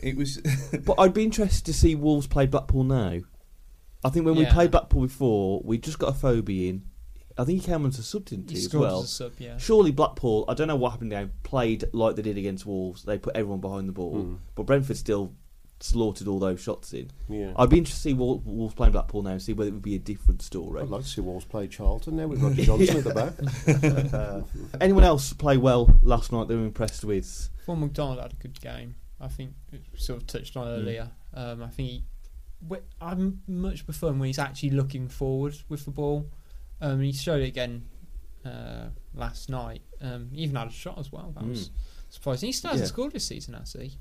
It 0.00 0.16
was. 0.16 0.40
But 0.84 0.98
I'd 0.98 1.14
be 1.14 1.24
interested 1.24 1.64
to 1.66 1.72
see 1.72 1.94
Wolves 1.94 2.26
play 2.26 2.46
Blackpool 2.46 2.84
now. 2.84 3.20
I 4.04 4.10
think 4.10 4.26
when 4.26 4.34
we 4.36 4.44
played 4.44 4.70
Blackpool 4.70 5.02
before, 5.02 5.62
we 5.64 5.78
just 5.78 5.98
got 5.98 6.14
Afobe 6.14 6.68
in. 6.68 6.82
I 7.36 7.44
think 7.44 7.62
he 7.62 7.66
came 7.66 7.82
on 7.82 7.88
as 7.88 7.98
a 7.98 8.02
sub, 8.02 8.26
didn't 8.26 8.50
He 8.50 8.58
he, 8.58 8.66
as 8.66 8.74
well? 8.74 9.00
as 9.00 9.06
a 9.06 9.08
sub, 9.08 9.32
yeah. 9.38 9.56
Surely 9.58 9.90
Blackpool, 9.90 10.44
I 10.46 10.54
don't 10.54 10.68
know 10.68 10.76
what 10.76 10.90
happened 10.90 11.10
now, 11.10 11.28
played 11.42 11.84
like 11.92 12.14
they 12.14 12.22
did 12.22 12.38
against 12.38 12.64
Wolves. 12.64 13.02
They 13.02 13.18
put 13.18 13.34
everyone 13.34 13.60
behind 13.60 13.88
the 13.88 13.92
ball. 13.92 14.14
Mm. 14.14 14.38
But 14.54 14.66
Brentford 14.66 14.96
still 14.98 15.32
slaughtered 15.84 16.26
all 16.28 16.38
those 16.38 16.60
shots 16.60 16.92
in. 16.94 17.10
Yeah. 17.28 17.52
I'd 17.56 17.68
be 17.68 17.78
interested 17.78 17.98
to 18.02 18.08
see 18.10 18.14
Wol- 18.14 18.42
Wolves 18.44 18.74
playing 18.74 18.92
Blackpool 18.92 19.22
now 19.22 19.30
and 19.32 19.42
see 19.42 19.52
whether 19.52 19.68
it 19.68 19.74
would 19.74 19.82
be 19.82 19.94
a 19.96 19.98
different 19.98 20.40
story. 20.42 20.80
I'd 20.80 20.88
like 20.88 21.02
to 21.02 21.08
see 21.08 21.20
Wolves 21.20 21.44
play 21.44 21.68
Charlton 21.68 22.16
now 22.16 22.26
with 22.26 22.40
Roger 22.42 22.62
Johnson 22.64 22.96
at 22.98 23.04
the 23.04 23.14
back. 23.14 24.14
Uh, 24.14 24.42
anyone 24.80 25.04
else 25.04 25.32
play 25.34 25.56
well 25.58 25.88
last 26.02 26.32
night 26.32 26.48
they 26.48 26.56
were 26.56 26.64
impressed 26.64 27.04
with? 27.04 27.50
Paul 27.66 27.76
McDonald 27.76 28.20
had 28.20 28.32
a 28.32 28.36
good 28.36 28.60
game. 28.60 28.94
I 29.20 29.28
think 29.28 29.52
it 29.72 29.82
sort 29.96 30.20
of 30.20 30.26
touched 30.26 30.56
on 30.56 30.66
Mm. 30.66 30.78
earlier. 30.80 31.10
Um, 31.34 31.62
I 31.62 31.68
think 31.68 31.88
he, 31.88 32.04
I'm 33.00 33.42
much 33.46 33.84
prefer 33.84 34.08
him 34.08 34.18
when 34.18 34.28
he's 34.28 34.38
actually 34.38 34.70
looking 34.70 35.08
forward 35.08 35.54
with 35.68 35.84
the 35.84 35.90
ball. 35.90 36.30
Um, 36.80 37.00
he 37.00 37.12
showed 37.12 37.42
it 37.42 37.48
again 37.48 37.84
uh, 38.44 38.88
last 39.14 39.48
night. 39.50 39.82
Um, 40.00 40.30
he 40.32 40.42
even 40.42 40.56
had 40.56 40.68
a 40.68 40.72
shot 40.72 40.98
as 40.98 41.10
well. 41.12 41.32
That 41.34 41.46
was 41.46 41.68
Mm. 41.68 41.72
surprising. 42.10 42.46
He 42.48 42.52
still 42.52 42.70
hasn't 42.70 42.86
Yeah. 42.88 42.92
scored 42.92 43.12
this 43.12 43.26
season, 43.26 43.54
has 43.54 43.72
he? 43.74 43.98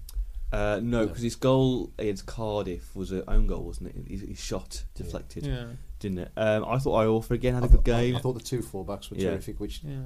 Uh, 0.54 0.80
no, 0.84 1.00
No. 1.02 1.08
because 1.08 1.24
his 1.24 1.36
goal 1.36 1.92
against 1.98 2.26
Cardiff 2.28 2.96
was 2.96 3.12
an 3.12 3.24
own 3.28 3.48
goal, 3.48 3.64
wasn't 3.64 3.90
it? 3.96 4.08
His, 4.08 4.22
his 4.22 4.40
shot 4.40 4.84
deflected, 4.94 5.46
Yeah. 5.48 5.66
didn't 6.00 6.20
it? 6.20 6.32
Um, 6.38 6.64
I 6.68 6.78
thought 6.78 7.04
Iorfa 7.06 7.32
again 7.32 7.56
had 7.56 7.64
a 7.64 7.66
I 7.66 7.70
good 7.70 7.84
thought- 7.86 7.94
I- 7.96 8.02
game. 8.04 8.16
I 8.16 8.20
thought 8.20 8.34
the 8.34 8.40
two 8.40 8.60
fullbacks 8.60 9.10
were 9.10 9.18
Yeah. 9.18 9.32
terrific, 9.32 9.60
which 9.60 9.84
Yeah. 9.84 10.04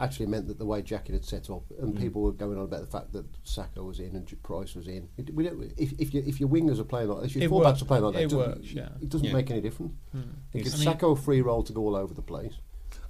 actually 0.00 0.26
meant 0.26 0.48
that 0.48 0.58
the 0.58 0.66
way 0.66 0.82
Jackett 0.82 1.12
had 1.12 1.24
set 1.24 1.48
up, 1.48 1.62
and 1.78 1.94
Mm. 1.94 1.98
people 2.00 2.22
were 2.22 2.32
going 2.32 2.58
on 2.58 2.64
about 2.64 2.80
the 2.80 2.86
fact 2.88 3.12
that 3.12 3.24
Sako 3.44 3.84
was 3.84 4.00
in 4.00 4.16
and 4.16 4.26
Price 4.42 4.74
was 4.74 4.88
in. 4.88 5.08
It, 5.16 5.32
we 5.32 5.44
don't, 5.44 5.62
if, 5.76 5.92
if, 5.98 6.12
you, 6.12 6.24
if 6.26 6.40
your 6.40 6.48
wingers 6.48 6.80
are 6.80 6.84
playing 6.84 7.08
like 7.10 7.24
if 7.26 7.36
your 7.36 7.44
It 7.44 7.50
fullbacks 7.50 7.64
works. 7.64 7.82
are 7.82 7.84
playing 7.84 8.04
like 8.04 8.14
that, 8.14 8.20
It 8.22 8.30
doesn't- 8.30 8.38
works, 8.38 8.72
yeah. 8.74 8.88
it 9.00 9.08
doesn't 9.08 9.26
Yeah. 9.28 9.32
make 9.32 9.50
any 9.50 9.60
difference. 9.60 9.92
Hmm. 10.10 10.18
It 10.52 10.62
gives 10.64 10.74
I 10.74 10.78
mean- 10.78 10.84
Sacco 10.86 11.12
a 11.12 11.16
free 11.16 11.40
roll 11.40 11.62
to 11.62 11.72
go 11.72 11.82
all 11.82 11.94
over 11.94 12.12
the 12.14 12.22
place. 12.22 12.54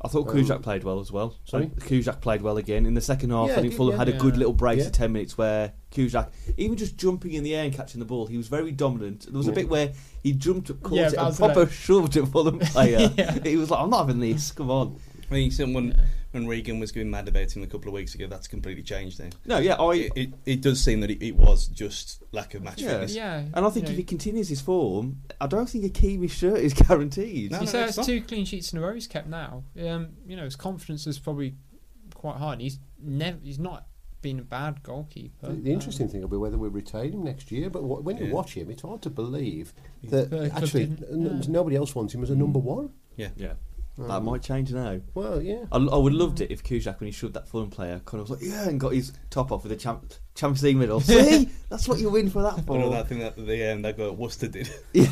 I 0.05 0.09
thought 0.09 0.29
Um, 0.29 0.35
Kuszczak 0.35 0.61
played 0.63 0.85
well 0.85 1.01
as 1.01 1.11
well. 1.11 1.35
sorry? 1.45 1.71
Kuszczak 1.81 2.21
played 2.21 2.43
well 2.43 2.59
again 2.59 2.85
in 2.87 2.93
the 2.95 3.01
second 3.01 3.31
half. 3.31 3.49
Yeah, 3.49 3.57
I 3.57 3.61
think 3.63 3.71
did- 3.73 3.77
Fulham 3.79 3.93
yeah. 3.93 3.99
had 4.05 4.09
a 4.09 4.19
good 4.19 4.37
little 4.37 4.53
break 4.53 4.79
Yeah. 4.79 4.87
of 4.87 4.93
ten 4.93 5.13
minutes 5.13 5.39
where 5.39 5.73
Kuszczak, 5.91 6.29
even 6.59 6.77
just 6.77 6.99
jumping 6.99 7.33
in 7.33 7.43
the 7.43 7.55
air 7.55 7.65
and 7.65 7.73
catching 7.75 8.01
the 8.01 8.05
ball, 8.07 8.27
he 8.27 8.37
was 8.37 8.49
very 8.49 8.71
dominant. 8.71 9.23
There 9.27 9.39
was 9.39 9.49
a 9.49 9.53
bit 9.53 9.69
where 9.71 9.93
he 10.23 10.33
jumped 10.33 10.69
up, 10.71 10.83
caught 10.83 10.99
Yeah, 10.99 11.07
it, 11.13 11.15
and 11.15 11.27
was 11.29 11.39
proper 11.39 11.63
it. 11.63 11.71
shoved 11.71 12.17
a 12.17 12.27
Fulham 12.27 12.59
player. 12.59 13.11
Yeah. 13.17 13.39
He 13.43 13.57
was 13.57 13.71
like, 13.71 13.81
"I'm 13.81 13.91
not 13.91 14.07
having 14.07 14.21
this. 14.21 14.53
Come 14.53 14.71
on." 14.71 14.97
I 15.31 15.35
think 15.35 15.53
someone, 15.55 15.95
Yeah. 15.97 16.05
When 16.35 16.47
Regan 16.49 16.81
was 16.81 16.91
going 16.93 17.09
mad 17.11 17.29
about 17.29 17.55
him 17.57 17.63
a 17.63 17.67
couple 17.67 17.89
of 17.89 17.95
weeks 17.95 18.15
ago, 18.15 18.27
that's 18.27 18.47
completely 18.49 18.83
changed 18.83 19.21
now. 19.21 19.29
No, 19.47 19.59
yeah, 19.59 19.75
I 19.77 19.95
It, 19.95 20.13
it, 20.17 20.35
it 20.45 20.61
does 20.61 20.83
seem 20.83 21.01
that 21.01 21.11
it, 21.11 21.25
it 21.25 21.37
was 21.37 21.69
just 21.69 22.23
lack 22.33 22.55
of 22.55 22.63
match 22.63 22.81
Yeah. 22.83 22.89
fitness. 22.91 23.15
Yeah. 23.15 23.45
and 23.55 23.65
I 23.65 23.71
think 23.71 23.87
you 23.87 23.91
if 23.91 23.91
know, 23.91 23.97
he 23.97 24.03
continues 24.03 24.49
his 24.49 24.61
form, 24.61 25.21
I 25.41 25.47
don't 25.47 25.69
think 25.69 25.85
a 25.85 25.89
Kiwi 25.89 26.29
shirt 26.29 26.59
is 26.59 26.75
guaranteed. 26.89 27.53
No, 27.53 27.59
he 27.61 27.65
no, 27.67 27.71
says 27.71 27.89
it's 27.91 27.97
not. 27.99 28.07
two 28.07 28.21
clean 28.21 28.45
sheets 28.45 28.73
in 28.73 28.79
a 28.79 28.83
row 28.83 28.93
he's 28.95 29.07
kept 29.07 29.29
now. 29.29 29.65
Um, 29.81 30.09
you 30.27 30.37
know, 30.37 30.45
his 30.45 30.57
confidence 30.57 31.07
is 31.07 31.19
probably 31.19 31.55
quite 32.15 32.37
high. 32.39 32.53
And 32.55 32.63
he's 32.63 32.79
never, 33.01 33.39
he's 33.43 33.59
not 33.59 33.87
been 34.23 34.39
a 34.39 34.43
bad 34.43 34.83
goalkeeper. 34.83 35.49
The, 35.49 35.53
the 35.61 35.73
interesting 35.73 36.09
thing 36.09 36.23
will 36.23 36.29
be 36.29 36.37
whether 36.39 36.57
we 36.59 36.69
retain 36.69 37.13
him 37.13 37.23
next 37.25 37.53
year. 37.53 37.69
But 37.71 37.81
wh- 37.83 38.05
when 38.05 38.17
you 38.17 38.33
watch 38.33 38.55
him, 38.55 38.71
it's 38.71 38.83
hard 38.83 39.03
to 39.03 39.11
believe 39.11 39.73
that 40.05 40.33
actually 40.55 40.85
n- 40.85 41.41
yeah. 41.43 41.47
nobody 41.53 41.77
else 41.77 41.95
wants 41.95 42.15
him 42.15 42.23
as 42.23 42.31
a 42.31 42.35
Mm. 42.35 42.39
number 42.39 42.59
one. 42.59 42.91
Yeah, 43.17 43.29
that 43.37 43.57
Um, 43.97 44.25
might 44.25 44.43
change 44.43 44.73
now. 44.73 45.01
Well, 45.15 45.41
yeah. 45.41 45.65
I, 45.71 45.77
I 45.77 45.97
would 45.97 46.13
have 46.13 46.21
loved 46.21 46.41
it 46.41 46.51
if 46.51 46.65
Kuszczak, 46.65 46.99
when 46.99 47.07
he 47.07 47.13
shoved 47.13 47.35
that 47.35 47.47
Fulham 47.47 47.71
player, 47.71 48.01
kind 48.05 48.21
of 48.21 48.29
was 48.29 48.41
like, 48.41 48.49
yeah, 48.49 48.69
and 48.69 48.81
got 48.81 48.93
his 48.93 49.13
top 49.31 49.53
off 49.53 49.63
with 49.63 49.71
a 49.71 49.77
champ, 49.77 50.15
Champions 50.35 50.63
League 50.65 50.77
medal. 50.77 51.01
See, 51.01 51.49
that's 51.69 51.87
what 51.87 52.01
you 52.01 52.11
win 52.11 52.29
for 52.29 52.43
that 52.43 52.59
One 52.67 52.81
of 52.81 52.87
for. 52.89 52.91
that 52.97 53.09
thing 53.09 53.21
that 53.21 53.37
the 53.37 53.73
um, 53.73 53.83
that 53.83 53.97
guy 53.97 54.09
Worcester 54.11 54.49
did. 54.49 54.69
Yeah. 54.93 55.07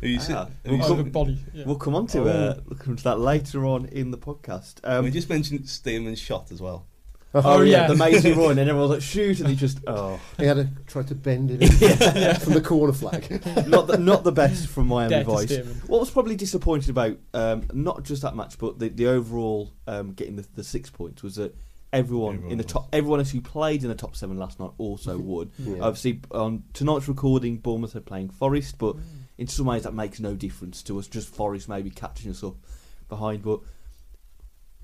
Who 0.00 0.18
said- 0.20 0.36
Ah, 0.36 0.48
we'll 0.64 0.82
oh, 0.82 0.86
said- 0.88 0.96
the 0.98 1.02
come- 1.02 1.10
body. 1.10 1.38
Yeah. 1.52 1.64
We'll 1.66 1.76
come 1.76 1.94
on 1.96 2.06
to 2.08 2.22
uh, 2.28 2.60
we'll 2.68 2.78
come 2.78 2.94
to 2.96 3.04
that 3.04 3.18
later 3.18 3.66
on 3.66 3.86
in 3.86 4.10
the 4.12 4.18
podcast. 4.18 4.76
Um, 4.84 5.04
we 5.04 5.10
just 5.10 5.28
mentioned 5.28 5.68
Stearman's 5.68 6.20
shot 6.20 6.52
as 6.52 6.60
well. 6.60 6.86
Oh, 7.34 7.42
Oh, 7.44 7.60
yeah, 7.62 7.82
yeah. 7.82 7.86
the 7.88 7.92
amazing 7.94 8.38
run, 8.38 8.58
and 8.58 8.68
everyone's 8.70 8.90
like, 8.90 9.02
shoot, 9.02 9.40
and 9.40 9.48
he 9.48 9.56
just 9.56 9.78
oh, 9.86 10.18
He 10.38 10.44
had 10.44 10.56
to 10.56 10.68
try 10.86 11.02
to 11.02 11.14
bend 11.14 11.50
it 11.50 11.62
in 11.82 12.34
from 12.40 12.54
the 12.54 12.60
corner 12.60 12.92
flag. 12.92 13.30
not 13.68 13.86
the, 13.86 13.98
not 13.98 14.24
the 14.24 14.32
best 14.32 14.68
from 14.68 14.88
Miami 14.88 15.10
Dead 15.10 15.26
to 15.26 15.30
Vice. 15.32 15.56
What 15.86 16.00
was 16.00 16.10
probably 16.10 16.36
disappointed 16.36 16.90
about 16.90 17.16
um, 17.34 17.64
not 17.72 18.02
just 18.04 18.22
that 18.22 18.34
match, 18.36 18.56
but 18.58 18.78
the, 18.78 18.88
the 18.88 19.06
overall 19.08 19.72
um, 19.86 20.12
getting 20.12 20.36
the, 20.36 20.46
the 20.54 20.64
six 20.64 20.90
points 20.90 21.22
was 21.22 21.36
that 21.36 21.54
everyone, 21.92 22.34
Everyone 22.34 22.52
in 22.52 22.58
the 22.58 22.64
was. 22.64 22.72
top, 22.72 22.88
everyone 22.92 23.18
else 23.20 23.30
who 23.30 23.40
played 23.40 23.82
in 23.82 23.88
the 23.88 23.94
top 23.94 24.14
seven 24.16 24.36
last 24.38 24.58
night 24.60 24.70
also 24.78 25.16
won. 25.18 25.50
Yeah. 25.58 25.82
Obviously, 25.82 26.20
on 26.30 26.64
tonight's 26.72 27.08
recording, 27.08 27.56
Bournemouth 27.58 27.96
are 27.96 28.00
playing 28.00 28.30
Forest, 28.30 28.76
but 28.78 28.96
in 29.38 29.46
some 29.46 29.66
ways 29.66 29.84
that 29.84 29.94
makes 29.94 30.18
no 30.20 30.34
difference 30.34 30.82
to 30.84 30.98
us. 30.98 31.06
Just 31.06 31.28
Forest 31.34 31.68
maybe 31.68 31.90
catching 31.90 32.30
us 32.30 32.42
up 32.42 32.56
behind, 33.08 33.42
but 33.42 33.60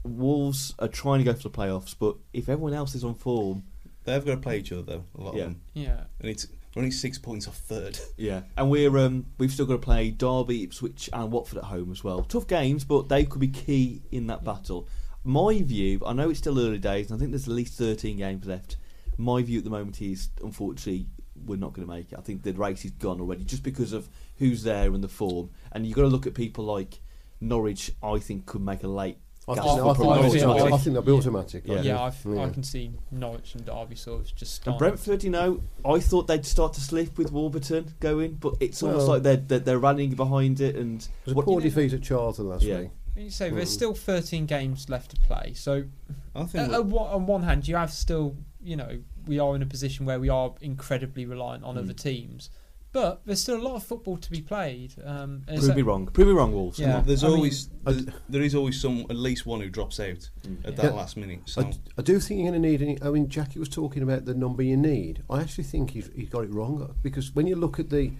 Wolves 0.05 0.75
are 0.79 0.89
trying 0.89 1.19
to 1.21 1.25
go 1.25 1.33
for 1.35 1.43
the 1.49 1.51
playoffs. 1.51 1.95
But 1.99 2.17
if 2.33 2.49
everyone 2.49 2.75
else 2.75 2.95
is 2.95 3.05
on 3.05 3.15
form, 3.15 3.65
They've 4.05 4.23
got 4.23 4.33
to 4.35 4.41
play 4.41 4.59
each 4.59 4.71
other 4.71 4.83
though. 4.83 5.05
A 5.19 5.21
lot 5.23 5.35
Yeah. 5.35 5.45
of 5.45 5.49
them, 5.49 5.61
Yeah. 5.73 6.05
and 6.21 6.29
it's 6.31 6.47
we're 6.75 6.81
only 6.83 6.91
six 6.91 7.19
points 7.19 7.49
off 7.49 7.57
third. 7.57 7.99
yeah, 8.19 8.43
and 8.59 8.69
we're 8.71 8.99
um, 8.99 9.25
we've 9.39 9.51
still 9.51 9.65
got 9.65 9.75
to 9.75 9.79
play 9.79 10.11
Derby, 10.11 10.63
Ipswich, 10.65 11.09
and 11.13 11.33
Watford 11.33 11.59
at 11.59 11.65
home 11.65 11.91
as 11.91 12.05
well. 12.05 12.23
Tough 12.25 12.47
games, 12.47 12.85
but 12.85 13.09
they 13.09 13.25
could 13.25 13.41
be 13.41 13.49
key 13.49 14.03
in 14.13 14.27
that 14.27 14.45
battle. 14.45 14.87
My 15.25 15.63
view, 15.63 16.03
I 16.05 16.13
know 16.13 16.29
it's 16.29 16.39
still 16.41 16.59
early 16.59 16.79
days, 16.79 17.11
and 17.11 17.17
I 17.17 17.19
think 17.19 17.31
there's 17.31 17.49
at 17.49 17.55
least 17.55 17.79
13 17.79 18.19
games 18.19 18.45
left. 18.45 18.77
My 19.17 19.41
view 19.41 19.57
at 19.59 19.65
the 19.65 19.71
moment 19.71 20.03
is, 20.03 20.29
unfortunately, 20.43 21.07
we're 21.47 21.57
not 21.57 21.73
going 21.73 21.87
to 21.89 21.95
make 21.95 22.13
it. 22.13 22.19
I 22.19 22.21
think 22.23 22.43
the 22.43 22.53
race 22.53 22.85
is 22.85 22.91
gone 22.91 23.21
already, 23.23 23.45
just 23.45 23.63
because 23.63 23.95
of 23.95 24.11
who's 24.37 24.65
there 24.65 24.93
and 24.93 25.03
the 25.03 25.09
form. 25.09 25.49
And 25.73 25.87
you've 25.87 25.97
got 25.97 26.03
to 26.03 26.09
look 26.09 26.27
at 26.27 26.35
people 26.35 26.65
like 26.67 27.01
Norwich. 27.41 27.93
I 28.03 28.19
think 28.19 28.45
could 28.45 28.61
make 28.61 28.83
a 28.83 28.89
late. 28.89 29.17
I 29.47 29.55
think, 29.55 29.67
Gas 29.67 29.75
I, 29.75 29.79
for 29.79 29.85
think, 29.95 29.97
promotion. 29.97 30.25
I, 30.25 30.31
think, 30.31 30.47
I 30.47 30.69
Yeah. 30.71 30.77
think 30.79 30.95
they'll 30.95 31.03
be 31.03 31.13
automatic. 31.13 31.63
Yeah. 31.67 31.81
Yeah, 31.83 31.99
I 32.01 32.07
I've, 32.07 32.17
think. 32.17 32.39
I 32.39 32.49
can 32.51 32.63
see 32.63 32.91
Norwich 33.11 33.55
and 33.55 33.65
Derby 33.67 33.95
sort 33.97 34.23
of 34.23 34.35
just 34.35 34.67
And. 34.67 34.79
Brentford, 34.79 35.23
you 35.23 35.31
know, 35.31 35.61
I 35.85 36.01
thought 36.01 36.27
they'd 36.29 36.47
start 36.47 36.73
to 36.75 36.81
slip 36.81 37.19
with 37.19 37.31
Warburton 37.31 37.95
going, 38.01 38.35
but 38.35 38.55
it's 38.61 38.83
almost 38.83 39.01
Well- 39.01 39.09
like 39.17 39.23
they're, 39.23 39.37
they're 39.37 39.59
they're 39.59 39.79
running 39.79 40.15
behind 40.15 40.61
it. 40.61 40.77
And 40.77 41.03
It 41.03 41.09
was 41.27 41.33
a 41.33 41.37
what- 41.37 41.45
poor 41.45 41.61
you 41.61 41.69
know- 41.71 41.75
defeat 41.75 41.93
at 41.93 42.03
Charlton 42.03 42.49
last 42.49 42.63
Yeah. 42.63 42.81
week. 42.81 42.91
You 43.17 43.31
say 43.31 43.51
there's 43.51 43.69
Mm. 43.69 43.73
still 43.73 43.95
13 43.95 44.47
games 44.47 44.89
left 44.89 45.11
to 45.13 45.17
play. 45.21 45.53
So 45.55 45.85
I 46.35 46.45
think 46.47 46.69
uh, 46.69 46.71
we're- 46.71 46.81
on 46.83 46.91
one- 46.91 47.11
on 47.13 47.27
one 47.27 47.43
hand, 47.43 47.69
you 47.69 47.77
have 47.77 47.93
still, 47.93 48.35
you 48.63 48.77
know, 48.77 48.99
we 49.27 49.39
are 49.39 49.55
in 49.55 49.63
a 49.63 49.67
position 49.67 50.05
where 50.07 50.19
we 50.19 50.29
are 50.31 50.53
incredibly 50.63 51.25
reliant 51.27 51.65
on 51.65 51.77
Mm. 51.77 51.81
other 51.81 51.93
teams, 51.93 52.51
but 52.95 53.21
there's 53.27 53.43
still 53.43 53.61
a 53.61 53.65
lot 53.69 53.75
of 53.75 53.83
football 53.85 54.17
to 54.17 54.31
be 54.31 54.41
played. 54.41 54.95
Um, 55.05 55.43
and 55.49 55.59
prove 55.59 55.65
so- 55.65 55.75
me 55.75 55.83
wrong. 55.83 56.07
Prove 56.07 56.29
me 56.29 56.33
wrong, 56.33 56.53
Wolves. 56.55 56.79
Yeah. 56.79 57.03
there's 57.05 57.23
I 57.23 57.27
mean- 57.29 57.37
always 57.37 57.69
I 57.87 57.93
there's, 57.93 58.07
there 58.31 58.43
is 58.43 58.55
always 58.55 58.81
some 58.81 59.01
at 59.11 59.17
least 59.17 59.45
one 59.45 59.61
who 59.61 59.69
drops 59.69 60.01
out 60.01 60.31
Mm. 60.47 60.65
at 60.65 60.77
Yeah. 60.77 60.83
that 60.83 60.95
last 60.95 61.17
minute. 61.19 61.41
So 61.45 61.61
I, 61.63 61.73
I 61.99 62.03
do 62.03 62.19
think 62.21 62.41
you're 62.41 62.51
going 62.51 62.63
to 62.63 62.69
need 62.71 62.81
any. 62.81 62.97
I 63.03 63.11
mean, 63.11 63.29
Jackie 63.29 63.59
was 63.59 63.69
talking 63.69 64.03
about 64.03 64.25
the 64.25 64.33
number 64.35 64.63
you 64.63 64.77
need. 64.79 65.23
I 65.29 65.41
actually 65.43 65.65
think 65.65 65.91
he's, 65.91 66.09
he's 66.17 66.29
got 66.31 66.45
it 66.45 66.51
wrong 66.55 66.95
because 67.03 67.35
when 67.35 67.47
you 67.47 67.57
look 67.57 67.79
at 67.79 67.91
the 67.91 68.13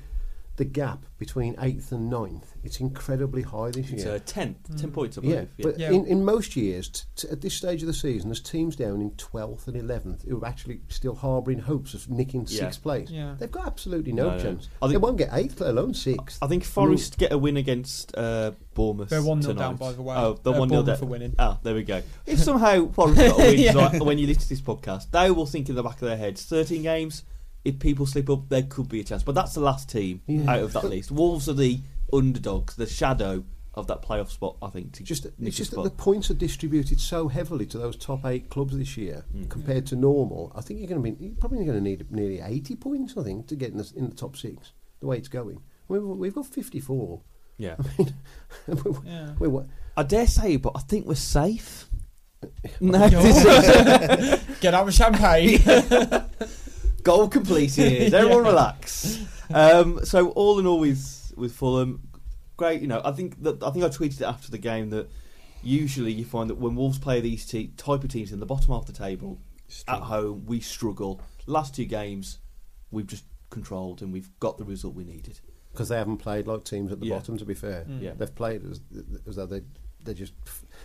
the 0.57 0.65
gap 0.65 1.05
between 1.19 1.57
eighth 1.61 1.91
and 1.91 2.09
ninth, 2.09 2.55
it's 2.63 2.79
incredibly 2.79 3.43
high 3.43 3.71
this 3.71 3.87
year. 3.87 3.95
It's 3.97 4.05
year. 4.05 4.15
uh, 4.15 4.19
10, 4.25 4.55
10 4.77 4.91
Mm. 4.91 4.93
points, 4.93 5.19
I 5.19 5.23
yeah, 5.23 5.29
believe. 5.35 5.49
but 5.59 5.79
Yeah. 5.81 5.91
In, 5.91 6.07
in 6.07 6.25
most 6.25 6.55
years, 6.55 6.89
t- 6.89 7.03
t- 7.17 7.29
at 7.29 7.41
this 7.41 7.55
stage 7.55 7.83
of 7.83 7.89
the 7.89 7.93
season, 7.95 8.29
there's 8.31 8.41
teams 8.41 8.77
down 8.77 9.01
in 9.01 9.11
12th 9.13 9.67
and 9.67 9.77
11th 9.77 10.29
who 10.29 10.41
are 10.41 10.47
actually 10.47 10.81
still 10.89 11.17
harbouring 11.17 11.59
hopes 11.59 11.93
of 11.95 12.09
nicking 12.09 12.43
Yeah. 12.49 12.61
sixth 12.67 12.83
place. 12.85 13.11
Yeah. 13.11 13.35
They've 13.37 13.51
got 13.51 13.67
absolutely 13.67 14.13
no, 14.13 14.31
No, 14.31 14.37
no. 14.37 14.43
chance. 14.43 14.69
I 14.81 14.87
they 14.89 14.97
won't 14.97 15.19
get 15.19 15.31
eighth, 15.33 15.61
let 15.61 15.71
alone 15.71 15.93
sixth. 15.95 16.39
I 16.41 16.47
think 16.47 16.63
Forest 16.63 17.19
get 17.19 17.33
a 17.33 17.39
win 17.39 17.57
against 17.57 18.17
uh, 18.17 18.53
Bournemouth. 18.75 19.09
They're 19.09 19.23
1 19.23 19.43
0 19.43 19.55
tonight. 19.55 19.65
down, 19.67 19.77
by 19.77 19.93
the 19.93 20.03
way. 20.03 20.15
Oh, 20.17 20.39
they're 20.41 20.55
Uh, 20.55 20.59
1 20.61 20.69
0 20.69 20.83
down. 20.85 20.97
for 20.99 21.07
winning. 21.07 21.35
Ah, 21.39 21.59
there 21.65 21.75
we 21.75 21.83
go. 21.83 22.01
If 22.27 22.39
somehow 22.39 22.91
Forest 22.93 23.17
got 23.19 23.33
a 23.41 23.43
win 23.43 23.59
Yeah. 23.59 23.73
tonight, 23.73 24.03
when 24.05 24.19
you 24.19 24.27
listen 24.29 24.43
to 24.45 24.49
this 24.51 24.61
podcast, 24.61 25.11
they 25.11 25.33
will 25.33 25.47
think 25.47 25.69
in 25.69 25.75
the 25.75 25.83
back 25.83 25.95
of 25.95 26.07
their 26.09 26.17
heads 26.17 26.45
13 26.45 26.83
games. 26.83 27.25
If 27.65 27.79
people 27.79 28.05
slip 28.07 28.29
up, 28.31 28.49
there 28.49 28.63
could 28.63 28.89
be 28.89 29.01
a 29.01 29.05
chance. 29.05 29.23
But 29.23 29.35
that's 29.35 29.55
the 29.55 29.61
last 29.61 29.89
team 29.91 30.21
Yeah. 30.27 30.51
out 30.51 30.61
of 30.63 30.73
that 30.75 30.85
list. 30.85 31.11
Wolves 31.11 31.49
are 31.49 31.55
the 31.55 31.81
underdogs, 32.13 32.77
the 32.77 32.87
shadow 32.87 33.45
of 33.73 33.87
that 33.89 34.03
playoff 34.03 34.31
spot. 34.31 34.57
I 34.63 34.69
think 34.69 34.93
to 34.93 35.03
Just 35.03 35.25
it's 35.27 35.35
a 35.41 35.51
just 35.51 35.71
that 35.73 35.83
the 35.83 35.91
points 35.91 36.31
are 36.31 36.35
distributed 36.35 37.01
so 37.01 37.27
heavily 37.29 37.67
to 37.67 37.79
those 37.79 37.97
top 37.97 38.25
eight 38.25 38.49
clubs 38.51 38.77
this 38.77 38.97
year 38.97 39.25
Mm. 39.35 39.49
compared 39.49 39.87
to 39.87 39.97
normal. 39.97 40.53
I 40.55 40.61
think 40.61 40.79
you're 40.79 40.89
going 40.89 41.03
to 41.03 41.11
be 41.11 41.25
you're 41.25 41.35
probably 41.37 41.65
going 41.65 41.79
to 41.79 41.83
need 41.83 42.07
nearly 42.13 42.41
80 42.41 42.77
points. 42.77 43.17
I 43.17 43.25
think 43.25 43.47
to 43.49 43.57
get 43.57 43.73
in 43.73 43.79
the, 43.79 43.93
in 43.97 44.09
the 44.11 44.15
top 44.15 44.37
six. 44.37 44.73
The 45.01 45.07
way 45.07 45.17
it's 45.19 45.29
going, 45.29 45.61
we've, 45.89 46.03
we've 46.03 46.35
got 46.35 46.47
54. 46.47 47.21
yeah. 47.59 47.77
we're, 48.69 48.93
Yeah. 49.05 49.35
we're, 49.41 49.49
what- 49.49 49.67
I 49.97 50.03
dare 50.05 50.27
say, 50.27 50.57
but 50.57 50.73
I 50.77 50.81
think 50.81 51.07
we're 51.07 51.15
safe. 51.15 51.87
No, 52.81 53.09
Get 54.61 54.75
out 54.75 54.87
of 54.87 54.93
champagne. 54.95 55.59
Goal 57.05 57.29
completed. 57.29 58.13
Everyone 58.15 58.45
relax. 58.45 59.19
Um, 59.53 60.05
so 60.05 60.31
all 60.31 60.59
in 60.59 60.67
all, 60.67 60.81
with 60.81 61.33
with 61.37 61.53
Fulham, 61.55 62.09
great. 62.57 62.81
You 62.81 62.89
know, 62.89 63.01
I 63.05 63.13
think 63.13 63.43
that 63.43 63.63
I 63.63 63.71
think 63.71 63.85
I 63.85 63.89
tweeted 63.89 64.21
it 64.21 64.25
after 64.25 64.51
the 64.51 64.59
game 64.59 64.91
that 64.91 65.09
usually 65.63 66.13
you 66.13 66.25
find 66.25 66.51
that 66.51 66.57
when 66.57 66.75
Wolves 66.75 66.99
play 66.99 67.21
these 67.21 67.47
te- 67.47 67.69
type 67.77 68.03
of 68.05 68.11
teams 68.11 68.33
in 68.33 68.41
the 68.41 68.47
bottom 68.47 68.73
half 68.73 68.83
of 68.83 68.87
the 68.87 68.93
table 68.93 69.39
at 69.89 70.01
home, 70.01 70.45
we 70.47 70.61
struggle. 70.61 71.21
Last 71.47 71.75
two 71.75 71.85
games, 71.85 72.39
we've 72.91 73.07
just 73.07 73.25
controlled 73.51 74.03
and 74.03 74.13
we've 74.13 74.29
got 74.41 74.59
the 74.59 74.65
result 74.65 74.95
we 74.95 75.05
needed. 75.05 75.41
because 75.73 75.89
they 75.89 75.97
haven't 75.97 76.19
played 76.19 76.47
like 76.47 76.63
teams 76.65 76.93
at 76.93 77.01
the 77.01 77.07
Yeah. 77.07 77.17
bottom. 77.19 77.37
To 77.39 77.45
be 77.45 77.55
fair, 77.55 77.85
Mm. 77.89 78.01
Yeah. 78.03 78.13
they've 78.17 78.35
played 78.35 78.63
as, 78.71 78.81
as 79.27 79.37
though 79.37 79.47
they 79.47 79.63
they 80.05 80.13
just 80.15 80.35